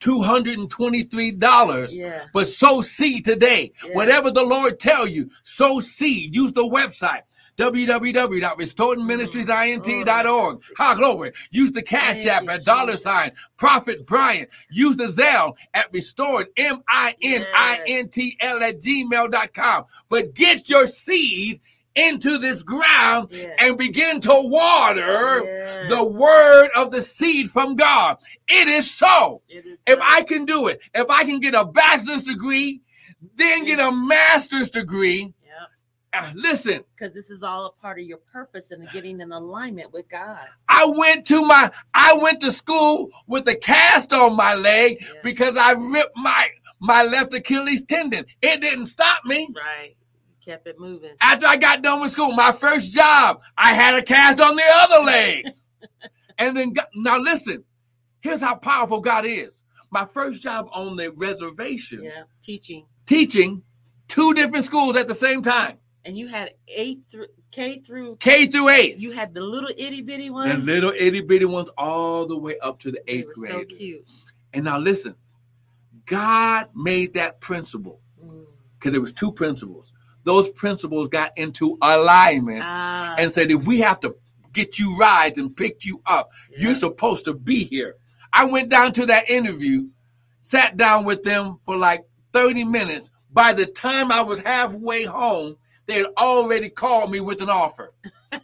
$223. 0.00 1.92
Yeah. 1.92 2.24
But 2.32 2.46
sow 2.46 2.80
seed 2.80 3.24
today. 3.24 3.72
Yeah. 3.84 3.94
Whatever 3.94 4.30
the 4.30 4.44
Lord 4.44 4.78
tell 4.78 5.08
you, 5.08 5.28
sow 5.42 5.80
seed. 5.80 6.32
Use 6.34 6.52
the 6.52 6.62
website 6.62 7.22
www.restoredministriesint.org. 7.58 10.56
Ha 10.78 10.94
glory. 10.94 11.32
Use 11.50 11.72
the 11.72 11.82
cash 11.82 12.24
app 12.26 12.48
at 12.48 12.64
dollar 12.64 12.96
sign 12.96 13.30
Prophet 13.56 14.06
Brian. 14.06 14.46
Use 14.70 14.96
the 14.96 15.08
Zelle 15.08 15.56
at 15.74 15.92
restored 15.92 16.46
M 16.56 16.82
I 16.88 17.14
N 17.22 17.44
I 17.54 17.80
N 17.86 18.08
T 18.08 18.36
L 18.40 18.62
at 18.62 18.80
gmail.com. 18.80 19.84
But 20.08 20.32
get 20.34 20.68
your 20.70 20.86
seed 20.86 21.60
into 21.94 22.36
this 22.38 22.62
ground 22.62 23.28
Yeah. 23.32 23.46
and 23.58 23.76
begin 23.76 24.20
to 24.20 24.30
water 24.32 25.42
Yes. 25.44 25.90
the 25.90 26.04
word 26.04 26.68
of 26.76 26.92
the 26.92 27.02
seed 27.02 27.50
from 27.50 27.74
God. 27.74 28.18
It 28.46 28.68
is 28.68 28.88
so. 28.88 29.42
It 29.48 29.66
is 29.66 29.80
If 29.86 29.98
so. 29.98 30.04
I 30.04 30.22
can 30.22 30.44
do 30.44 30.68
it, 30.68 30.80
if 30.94 31.10
I 31.10 31.24
can 31.24 31.40
get 31.40 31.56
a 31.56 31.64
bachelor's 31.64 32.22
degree, 32.22 32.82
then 33.34 33.64
get 33.64 33.80
a 33.80 33.90
master's 33.90 34.70
degree, 34.70 35.34
uh, 36.14 36.30
listen, 36.34 36.82
because 36.96 37.12
this 37.14 37.30
is 37.30 37.42
all 37.42 37.66
a 37.66 37.72
part 37.72 37.98
of 37.98 38.06
your 38.06 38.18
purpose 38.18 38.70
and 38.70 38.88
getting 38.90 39.20
in 39.20 39.30
alignment 39.32 39.92
with 39.92 40.08
God. 40.08 40.40
I 40.68 40.86
went 40.86 41.26
to 41.28 41.42
my 41.42 41.70
I 41.94 42.14
went 42.14 42.40
to 42.40 42.52
school 42.52 43.08
with 43.26 43.46
a 43.48 43.54
cast 43.54 44.12
on 44.12 44.34
my 44.36 44.54
leg 44.54 44.98
Yeah. 45.00 45.20
because 45.22 45.56
I 45.56 45.72
ripped 45.72 46.16
my 46.16 46.48
my 46.80 47.02
left 47.02 47.34
Achilles 47.34 47.84
tendon. 47.84 48.24
It 48.40 48.60
didn't 48.60 48.86
stop 48.86 49.24
me. 49.24 49.48
Right. 49.54 49.96
You 50.28 50.52
kept 50.52 50.66
it 50.66 50.78
moving. 50.80 51.10
After 51.20 51.46
I 51.46 51.56
got 51.56 51.82
done 51.82 52.00
with 52.00 52.12
school, 52.12 52.32
my 52.32 52.52
first 52.52 52.92
job, 52.92 53.40
I 53.58 53.74
had 53.74 53.94
a 53.94 54.02
cast 54.02 54.40
on 54.40 54.56
the 54.56 54.62
other 54.64 55.04
leg. 55.04 55.46
and 56.38 56.56
then 56.56 56.72
now 56.94 57.18
listen, 57.18 57.64
here's 58.20 58.40
how 58.40 58.54
powerful 58.54 59.00
God 59.00 59.24
is. 59.26 59.62
My 59.90 60.04
first 60.06 60.40
job 60.42 60.68
on 60.72 60.96
the 60.96 61.10
reservation, 61.12 62.02
Yeah. 62.04 62.22
Teaching. 62.42 62.86
teaching 63.06 63.62
two 64.06 64.32
different 64.34 64.64
schools 64.64 64.96
at 64.96 65.08
the 65.08 65.14
same 65.14 65.42
time, 65.42 65.78
And 66.08 66.16
you 66.16 66.26
had 66.26 66.54
eight 66.74 67.00
through 67.10 67.26
K 67.50 67.80
through 67.80 68.16
K 68.16 68.46
through 68.46 68.70
eight. 68.70 68.96
you 68.96 69.10
had 69.12 69.34
the 69.34 69.42
little 69.42 69.68
itty 69.76 70.00
bitty 70.00 70.30
ones. 70.30 70.50
The 70.50 70.56
little 70.72 70.90
itty 70.96 71.20
bitty 71.20 71.44
ones 71.44 71.68
all 71.76 72.24
the 72.24 72.38
way 72.38 72.58
up 72.60 72.78
to 72.78 72.90
the 72.90 72.98
They 73.06 73.12
eighth 73.12 73.34
grade. 73.34 73.52
so 73.52 73.64
cute. 73.66 74.10
And 74.54 74.64
now 74.64 74.78
listen, 74.78 75.14
God 76.06 76.68
made 76.74 77.12
that 77.12 77.40
principle 77.42 78.00
Mm. 78.24 78.46
because 78.78 78.92
there 78.92 79.02
was 79.02 79.12
two 79.12 79.30
principles. 79.30 79.92
Those 80.24 80.50
principles 80.52 81.08
got 81.08 81.36
into 81.36 81.76
alignment 81.82 82.62
Ah, 82.64 83.14
and 83.18 83.30
said, 83.30 83.50
if 83.50 83.64
we 83.66 83.80
have 83.80 84.00
to 84.00 84.16
get 84.54 84.78
you 84.78 84.96
rides 84.96 85.36
and 85.36 85.54
pick 85.54 85.84
you 85.84 86.00
up, 86.06 86.30
yeah. 86.50 86.58
you're 86.64 86.74
supposed 86.74 87.26
to 87.26 87.34
be 87.34 87.64
here. 87.64 87.96
I 88.32 88.46
went 88.46 88.70
down 88.70 88.92
to 88.94 89.04
that 89.06 89.28
interview, 89.28 89.88
sat 90.40 90.78
down 90.78 91.04
with 91.04 91.22
them 91.22 91.58
for 91.66 91.76
like 91.76 92.06
30 92.32 92.64
minutes. 92.64 93.10
By 93.30 93.52
the 93.52 93.66
time 93.66 94.10
I 94.10 94.22
was 94.22 94.40
halfway 94.40 95.04
home, 95.04 95.56
they 95.88 95.94
had 95.94 96.06
already 96.18 96.68
called 96.68 97.10
me 97.10 97.18
with 97.20 97.42
an 97.42 97.48
offer. 97.50 97.92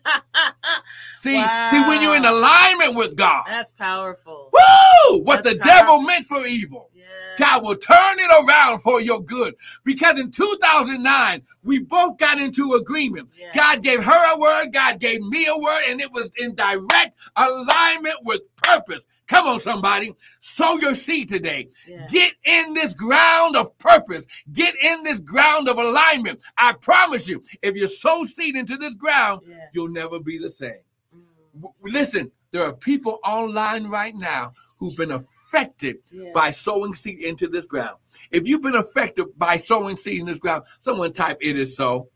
See, 1.18 1.40
see, 1.68 1.80
when 1.86 2.02
you're 2.02 2.16
in 2.16 2.24
alignment 2.24 2.96
with 2.96 3.16
God, 3.16 3.44
That's 3.46 3.70
powerful. 3.72 4.50
woo, 4.52 5.20
what 5.22 5.42
That's 5.42 5.56
the 5.56 5.62
devil 5.62 6.00
meant 6.00 6.26
for 6.26 6.44
evil. 6.44 6.90
God 7.36 7.64
will 7.64 7.76
turn 7.76 8.18
it 8.18 8.44
around 8.44 8.80
for 8.80 9.00
your 9.00 9.20
good. 9.22 9.54
Because 9.84 10.18
in 10.18 10.30
2009, 10.30 11.42
we 11.62 11.80
both 11.80 12.16
got 12.18 12.38
into 12.38 12.74
agreement. 12.74 13.28
God 13.54 13.82
gave 13.82 14.04
her 14.04 14.34
a 14.34 14.38
word, 14.38 14.72
God 14.72 15.00
gave 15.00 15.20
me 15.20 15.46
a 15.46 15.56
word, 15.56 15.82
and 15.88 16.00
it 16.00 16.12
was 16.12 16.30
in 16.38 16.54
direct 16.54 17.18
alignment 17.36 18.16
with 18.22 18.42
purpose. 18.56 19.04
Come 19.26 19.46
on, 19.46 19.60
somebody. 19.60 20.12
Sow 20.40 20.76
your 20.78 20.94
seed 20.94 21.28
today. 21.28 21.68
Yeah. 21.86 22.06
Get 22.10 22.34
in 22.44 22.74
this 22.74 22.92
ground 22.94 23.56
of 23.56 23.76
purpose. 23.78 24.26
Get 24.52 24.74
in 24.82 25.02
this 25.02 25.20
ground 25.20 25.68
of 25.68 25.78
alignment. 25.78 26.42
I 26.58 26.74
promise 26.74 27.26
you, 27.26 27.42
if 27.62 27.74
you 27.74 27.86
sow 27.86 28.24
seed 28.24 28.54
into 28.56 28.76
this 28.76 28.94
ground, 28.94 29.42
Yeah. 29.46 29.56
you'll 29.72 29.88
never 29.88 30.20
be 30.20 30.36
the 30.38 30.50
same. 30.50 30.80
Mm. 31.16 31.70
Listen, 31.82 32.30
there 32.50 32.64
are 32.64 32.74
people 32.74 33.18
online 33.24 33.86
right 33.86 34.14
now 34.14 34.52
who've 34.78 34.96
been 34.96 35.10
affected 35.10 35.98
Yeah. 36.10 36.30
by 36.34 36.50
sowing 36.50 36.94
seed 36.94 37.20
into 37.20 37.48
this 37.48 37.64
ground. 37.64 37.96
If 38.30 38.46
you've 38.46 38.62
been 38.62 38.76
affected 38.76 39.26
by 39.38 39.56
sowing 39.56 39.96
seed 39.96 40.20
in 40.20 40.26
this 40.26 40.38
ground, 40.38 40.64
someone 40.80 41.12
type 41.12 41.38
it 41.40 41.56
is 41.56 41.76
so. 41.76 42.08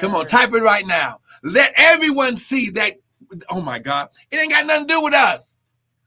Come 0.00 0.14
on, 0.14 0.26
type 0.26 0.52
it 0.52 0.60
right 0.60 0.86
now. 0.86 1.20
Let 1.42 1.72
everyone 1.76 2.36
see 2.36 2.70
that. 2.70 2.96
Oh 3.48 3.60
my 3.60 3.78
God, 3.78 4.08
it 4.30 4.36
ain't 4.36 4.50
got 4.50 4.66
nothing 4.66 4.86
to 4.88 4.94
do 4.94 5.02
with 5.02 5.14
us. 5.14 5.56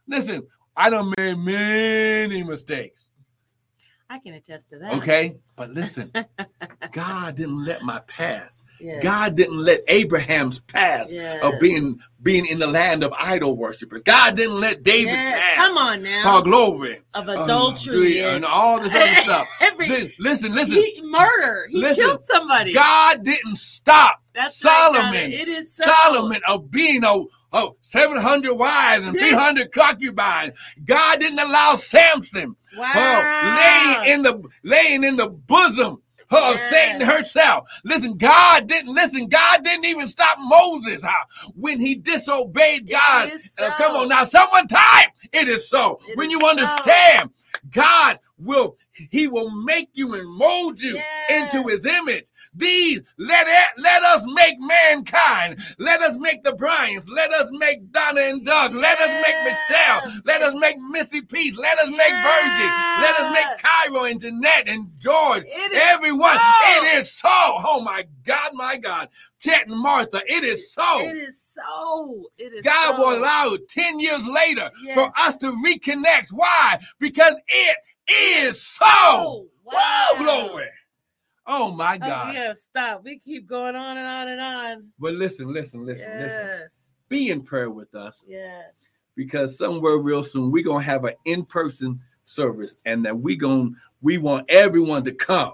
Listen, 0.07 0.43
I 0.75 0.89
done 0.89 1.13
made 1.17 1.37
many 1.37 2.43
mistakes. 2.43 3.01
I 4.09 4.19
can 4.19 4.33
attest 4.33 4.69
to 4.71 4.79
that. 4.79 4.93
Okay, 4.95 5.37
but 5.55 5.69
listen, 5.69 6.11
God 6.91 7.35
didn't 7.35 7.63
let 7.63 7.81
my 7.81 7.99
past. 8.07 8.63
Yes. 8.81 9.01
God 9.03 9.35
didn't 9.35 9.59
let 9.63 9.81
Abraham's 9.87 10.59
past 10.59 11.13
Yes. 11.13 11.41
of 11.43 11.53
being 11.61 11.97
being 12.23 12.45
in 12.47 12.57
the 12.59 12.67
land 12.67 13.03
of 13.03 13.13
idol 13.17 13.55
worshipers. 13.55 14.01
God 14.03 14.35
didn't 14.35 14.59
let 14.59 14.83
David's 14.83 15.13
Yes. 15.13 15.39
past. 15.39 15.55
Come 15.55 15.77
on 15.77 16.03
now. 16.03 16.23
Call 16.23 16.41
glory. 16.41 16.99
of 17.13 17.29
uh, 17.29 17.43
adultery 17.43 18.19
and 18.21 18.37
and 18.37 18.45
all 18.45 18.79
this 18.81 18.93
other 18.93 19.15
stuff. 19.21 19.47
Every- 19.61 19.87
Listen, 19.87 20.11
listen, 20.19 20.55
listen. 20.55 20.73
he, 20.73 21.01
murder. 21.03 21.67
He 21.69 21.77
Listen. 21.77 22.03
killed 22.03 22.25
somebody. 22.25 22.73
God 22.73 23.23
didn't 23.23 23.57
stop 23.57 24.21
That's 24.33 24.57
Solomon. 24.59 25.31
It 25.31 25.47
is 25.47 25.73
so. 25.75 25.85
Solomon 25.85 26.41
of 26.49 26.69
being 26.71 27.03
a 27.05 27.23
oh, 27.53 27.75
700 27.81 28.53
wives 28.55 29.05
and 29.05 29.17
300 29.17 29.71
concubines. 29.71 30.53
God 30.85 31.19
didn't 31.19 31.39
allow 31.39 31.75
Samson 31.75 32.55
Wow. 32.77 32.91
oh, 32.95 33.55
laying 33.57 34.13
in 34.13 34.21
the 34.23 34.41
laying 34.63 35.03
in 35.03 35.15
the 35.17 35.29
bosom 35.29 36.01
of 36.31 36.55
Yes. 36.55 36.69
Satan 36.69 37.01
herself. 37.01 37.67
Listen, 37.83 38.15
God 38.17 38.65
didn't 38.67 38.93
listen. 38.93 39.27
God 39.27 39.63
didn't 39.65 39.83
even 39.85 40.07
stop 40.07 40.37
Moses 40.39 41.01
huh, 41.03 41.25
when 41.55 41.79
he 41.81 41.95
disobeyed 41.95 42.89
God. 42.89 43.31
is 43.33 43.57
Uh, 43.59 43.71
come 43.75 43.95
on 43.97 44.07
now, 44.07 44.23
someone 44.23 44.67
type. 44.67 45.09
It 45.33 45.49
is 45.49 45.67
so. 45.69 45.99
It 46.07 46.17
when 46.17 46.27
is 46.27 46.33
you 46.33 46.39
so. 46.41 46.49
understand, 46.49 47.31
God 47.69 48.19
will 48.37 48.77
He 49.09 49.27
will 49.27 49.49
make 49.51 49.89
you 49.93 50.13
and 50.15 50.27
mold 50.29 50.79
you 50.81 50.95
Yes. 50.95 51.53
into 51.55 51.67
His 51.69 51.85
image. 51.85 52.25
These 52.53 53.01
let 53.17 53.47
it, 53.47 53.81
let 53.81 54.03
us 54.03 54.23
make 54.33 54.55
mankind. 54.59 55.59
Let 55.79 56.01
us 56.01 56.17
make 56.17 56.43
the 56.43 56.53
Bryants. 56.53 57.07
Let 57.09 57.31
us 57.31 57.49
make 57.53 57.91
Donna 57.91 58.21
and 58.21 58.45
Doug. 58.45 58.73
Let 58.73 58.99
us 58.99 59.07
make 59.25 59.35
Michelle. 59.45 60.21
Let 60.25 60.41
us 60.41 60.53
make 60.59 60.77
Missy 60.79 61.21
Peace. 61.21 61.57
Let 61.57 61.79
us 61.79 61.87
make 61.87 61.97
Virgie. 61.99 62.71
Let 63.01 63.19
us 63.19 63.33
make 63.33 63.57
Cairo 63.59 64.03
and 64.05 64.19
Jeanette 64.19 64.67
and 64.67 64.89
George. 64.97 65.43
It 65.45 65.71
is 65.71 65.81
Everyone. 65.83 66.37
so. 66.37 66.75
It 66.75 66.99
is 67.01 67.11
so. 67.11 67.29
Oh 67.29 67.81
my 67.83 68.05
God, 68.25 68.51
my 68.53 68.77
God. 68.77 69.07
Chet 69.39 69.67
and 69.67 69.77
Martha. 69.79 70.21
It 70.27 70.43
is 70.43 70.71
so. 70.73 70.99
It 71.01 71.17
is 71.17 71.41
so. 71.41 72.23
It 72.37 72.53
is. 72.53 72.65
God 72.65 72.95
so. 72.95 72.97
will 72.99 73.17
allow 73.17 73.53
it 73.53 73.67
10 73.69 73.99
years 73.99 74.25
later 74.27 74.69
Yes. 74.83 74.95
for 74.95 75.11
us 75.17 75.37
to 75.37 75.47
reconnect. 75.65 76.27
Why? 76.31 76.77
Because 76.99 77.35
it 77.47 77.77
is 78.11 78.61
so. 78.61 78.85
Oh, 78.87 79.47
Wow, 79.63 79.73
wow. 80.13 80.23
glory. 80.47 80.69
Oh 81.47 81.71
my 81.71 81.95
Oh, 81.95 82.05
God. 82.07 82.29
we 82.29 82.35
have 82.35 82.57
stop. 82.57 83.03
We 83.03 83.17
keep 83.19 83.47
going 83.47 83.75
on 83.75 83.97
and 83.97 84.07
on 84.07 84.27
and 84.27 84.41
on. 84.41 84.87
But 84.99 85.13
listen, 85.15 85.47
listen, 85.51 85.85
listen, 85.85 86.19
listen. 86.19 86.49
Be 87.09 87.29
in 87.29 87.41
prayer 87.41 87.69
with 87.69 87.93
us 87.95 88.23
Yes. 88.27 88.95
because 89.15 89.57
somewhere 89.57 89.97
real 89.97 90.23
soon 90.23 90.51
we're 90.51 90.63
gonna 90.63 90.83
have 90.83 91.03
an 91.05 91.13
in-person 91.25 91.99
service 92.25 92.75
and 92.85 93.05
that 93.05 93.17
we 93.19 93.35
going 93.35 93.75
we 94.01 94.17
want 94.17 94.49
everyone 94.49 95.03
to 95.03 95.11
come. 95.11 95.53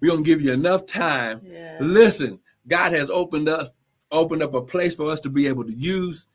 We're 0.00 0.10
gonna 0.10 0.22
give 0.22 0.42
you 0.42 0.52
enough 0.52 0.86
time. 0.86 1.40
Yeah. 1.44 1.78
Listen, 1.80 2.38
God 2.68 2.92
has 2.92 3.08
opened 3.10 3.48
us, 3.48 3.70
opened 4.10 4.42
up 4.42 4.54
a 4.54 4.62
place 4.62 4.94
for 4.94 5.10
us 5.10 5.20
to 5.20 5.30
be 5.30 5.46
able 5.46 5.64
to 5.64 5.72
use, 5.72 6.26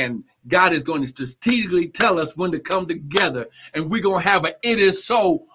and 0.00 0.24
God 0.48 0.72
is 0.72 0.82
going 0.82 1.02
to 1.02 1.08
strategically 1.08 1.88
tell 1.88 2.18
us 2.18 2.36
when 2.36 2.50
to 2.52 2.58
come 2.58 2.86
together, 2.86 3.46
and 3.74 3.90
we're 3.90 4.02
gonna 4.02 4.20
have 4.20 4.44
a 4.44 4.54
it 4.62 4.78
is 4.78 5.04
so 5.04 5.46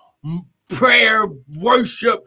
prayer, 0.70 1.26
worship, 1.56 2.26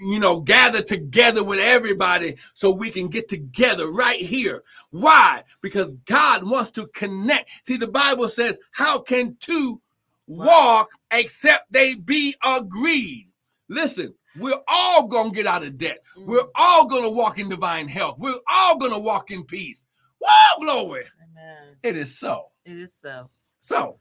you 0.00 0.18
know, 0.18 0.40
gather 0.40 0.82
together 0.82 1.42
with 1.42 1.58
everybody 1.58 2.36
so 2.54 2.70
we 2.70 2.90
can 2.90 3.08
get 3.08 3.28
together 3.28 3.90
right 3.90 4.20
here. 4.20 4.62
Why? 4.90 5.42
Because 5.60 5.94
God 6.06 6.44
wants 6.44 6.70
to 6.72 6.86
connect. 6.88 7.50
See, 7.66 7.76
the 7.76 7.88
Bible 7.88 8.28
says, 8.28 8.58
How 8.72 8.98
can 8.98 9.36
two 9.40 9.80
walk 10.26 10.88
except 11.10 11.72
they 11.72 11.94
be 11.94 12.34
agreed? 12.44 13.28
Listen, 13.68 14.14
we're 14.38 14.60
all 14.68 15.06
gonna 15.06 15.30
get 15.30 15.46
out 15.46 15.64
of 15.64 15.76
debt. 15.76 15.98
Mm. 16.16 16.26
We're 16.26 16.48
all 16.54 16.86
gonna 16.86 17.10
walk 17.10 17.38
in 17.38 17.48
divine 17.48 17.88
health. 17.88 18.16
We're 18.18 18.38
all 18.50 18.78
gonna 18.78 18.98
walk 18.98 19.30
in 19.30 19.44
peace. 19.44 19.82
Whoa, 20.18 20.60
glory! 20.60 21.04
Amen. 21.22 21.76
It 21.82 21.96
is 21.96 22.18
so. 22.18 22.50
It 22.64 22.76
is 22.76 22.92
so. 22.94 23.30
So, 23.60 23.98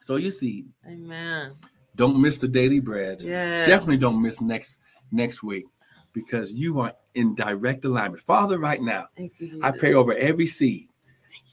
so 0.00 0.16
you 0.16 0.30
see, 0.30 0.66
Amen. 0.86 1.52
don't 1.96 2.20
miss 2.20 2.38
the 2.38 2.48
daily 2.48 2.80
bread. 2.80 3.22
Yes. 3.22 3.66
Definitely 3.66 3.98
don't 3.98 4.22
miss 4.22 4.40
next 4.40 4.78
next 5.10 5.42
week 5.42 5.64
because 6.12 6.52
you 6.52 6.80
are 6.80 6.92
in 7.14 7.34
direct 7.34 7.84
alignment. 7.84 8.22
Father, 8.24 8.58
right 8.58 8.80
now, 8.80 9.06
Thank 9.16 9.32
you. 9.38 9.58
I 9.62 9.70
pray 9.72 9.94
over 9.94 10.14
every 10.14 10.46
seed. 10.46 10.88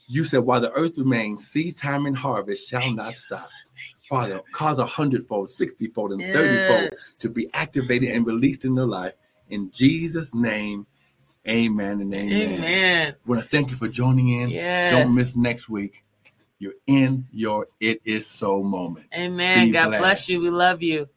You 0.08 0.24
said, 0.24 0.40
while 0.44 0.60
the 0.60 0.70
earth 0.72 0.98
remains, 0.98 1.48
seed 1.48 1.76
time 1.76 2.06
and 2.06 2.16
harvest 2.16 2.68
shall 2.68 2.90
not 2.92 3.16
stop. 3.16 3.48
Father, 4.08 4.40
cause 4.52 4.78
a 4.78 4.86
hundredfold, 4.86 5.50
sixtyfold, 5.50 6.12
and 6.12 6.22
thirtyfold 6.32 6.90
Yes. 6.92 7.18
to 7.18 7.28
be 7.28 7.50
activated 7.54 8.10
and 8.10 8.24
released 8.24 8.64
in 8.64 8.76
their 8.76 8.86
life. 8.86 9.14
In 9.48 9.70
Jesus' 9.72 10.32
name, 10.32 10.86
amen 11.48 12.00
and 12.00 12.14
amen. 12.14 12.52
Amen. 12.58 13.14
I 13.14 13.28
want 13.28 13.42
to 13.42 13.48
thank 13.48 13.70
you 13.70 13.76
for 13.76 13.88
joining 13.88 14.28
in. 14.40 14.50
Yes. 14.50 14.92
Don't 14.92 15.14
miss 15.14 15.36
next 15.36 15.68
week. 15.68 16.04
You're 16.58 16.74
in 16.86 17.26
your 17.32 17.66
It 17.80 18.00
Is 18.04 18.26
So 18.26 18.62
moment. 18.62 19.06
Amen. 19.14 19.66
Be 19.68 19.72
God 19.72 19.88
blessed. 19.88 20.00
bless 20.00 20.28
you. 20.28 20.40
We 20.40 20.50
love 20.50 20.82
you. 20.82 21.08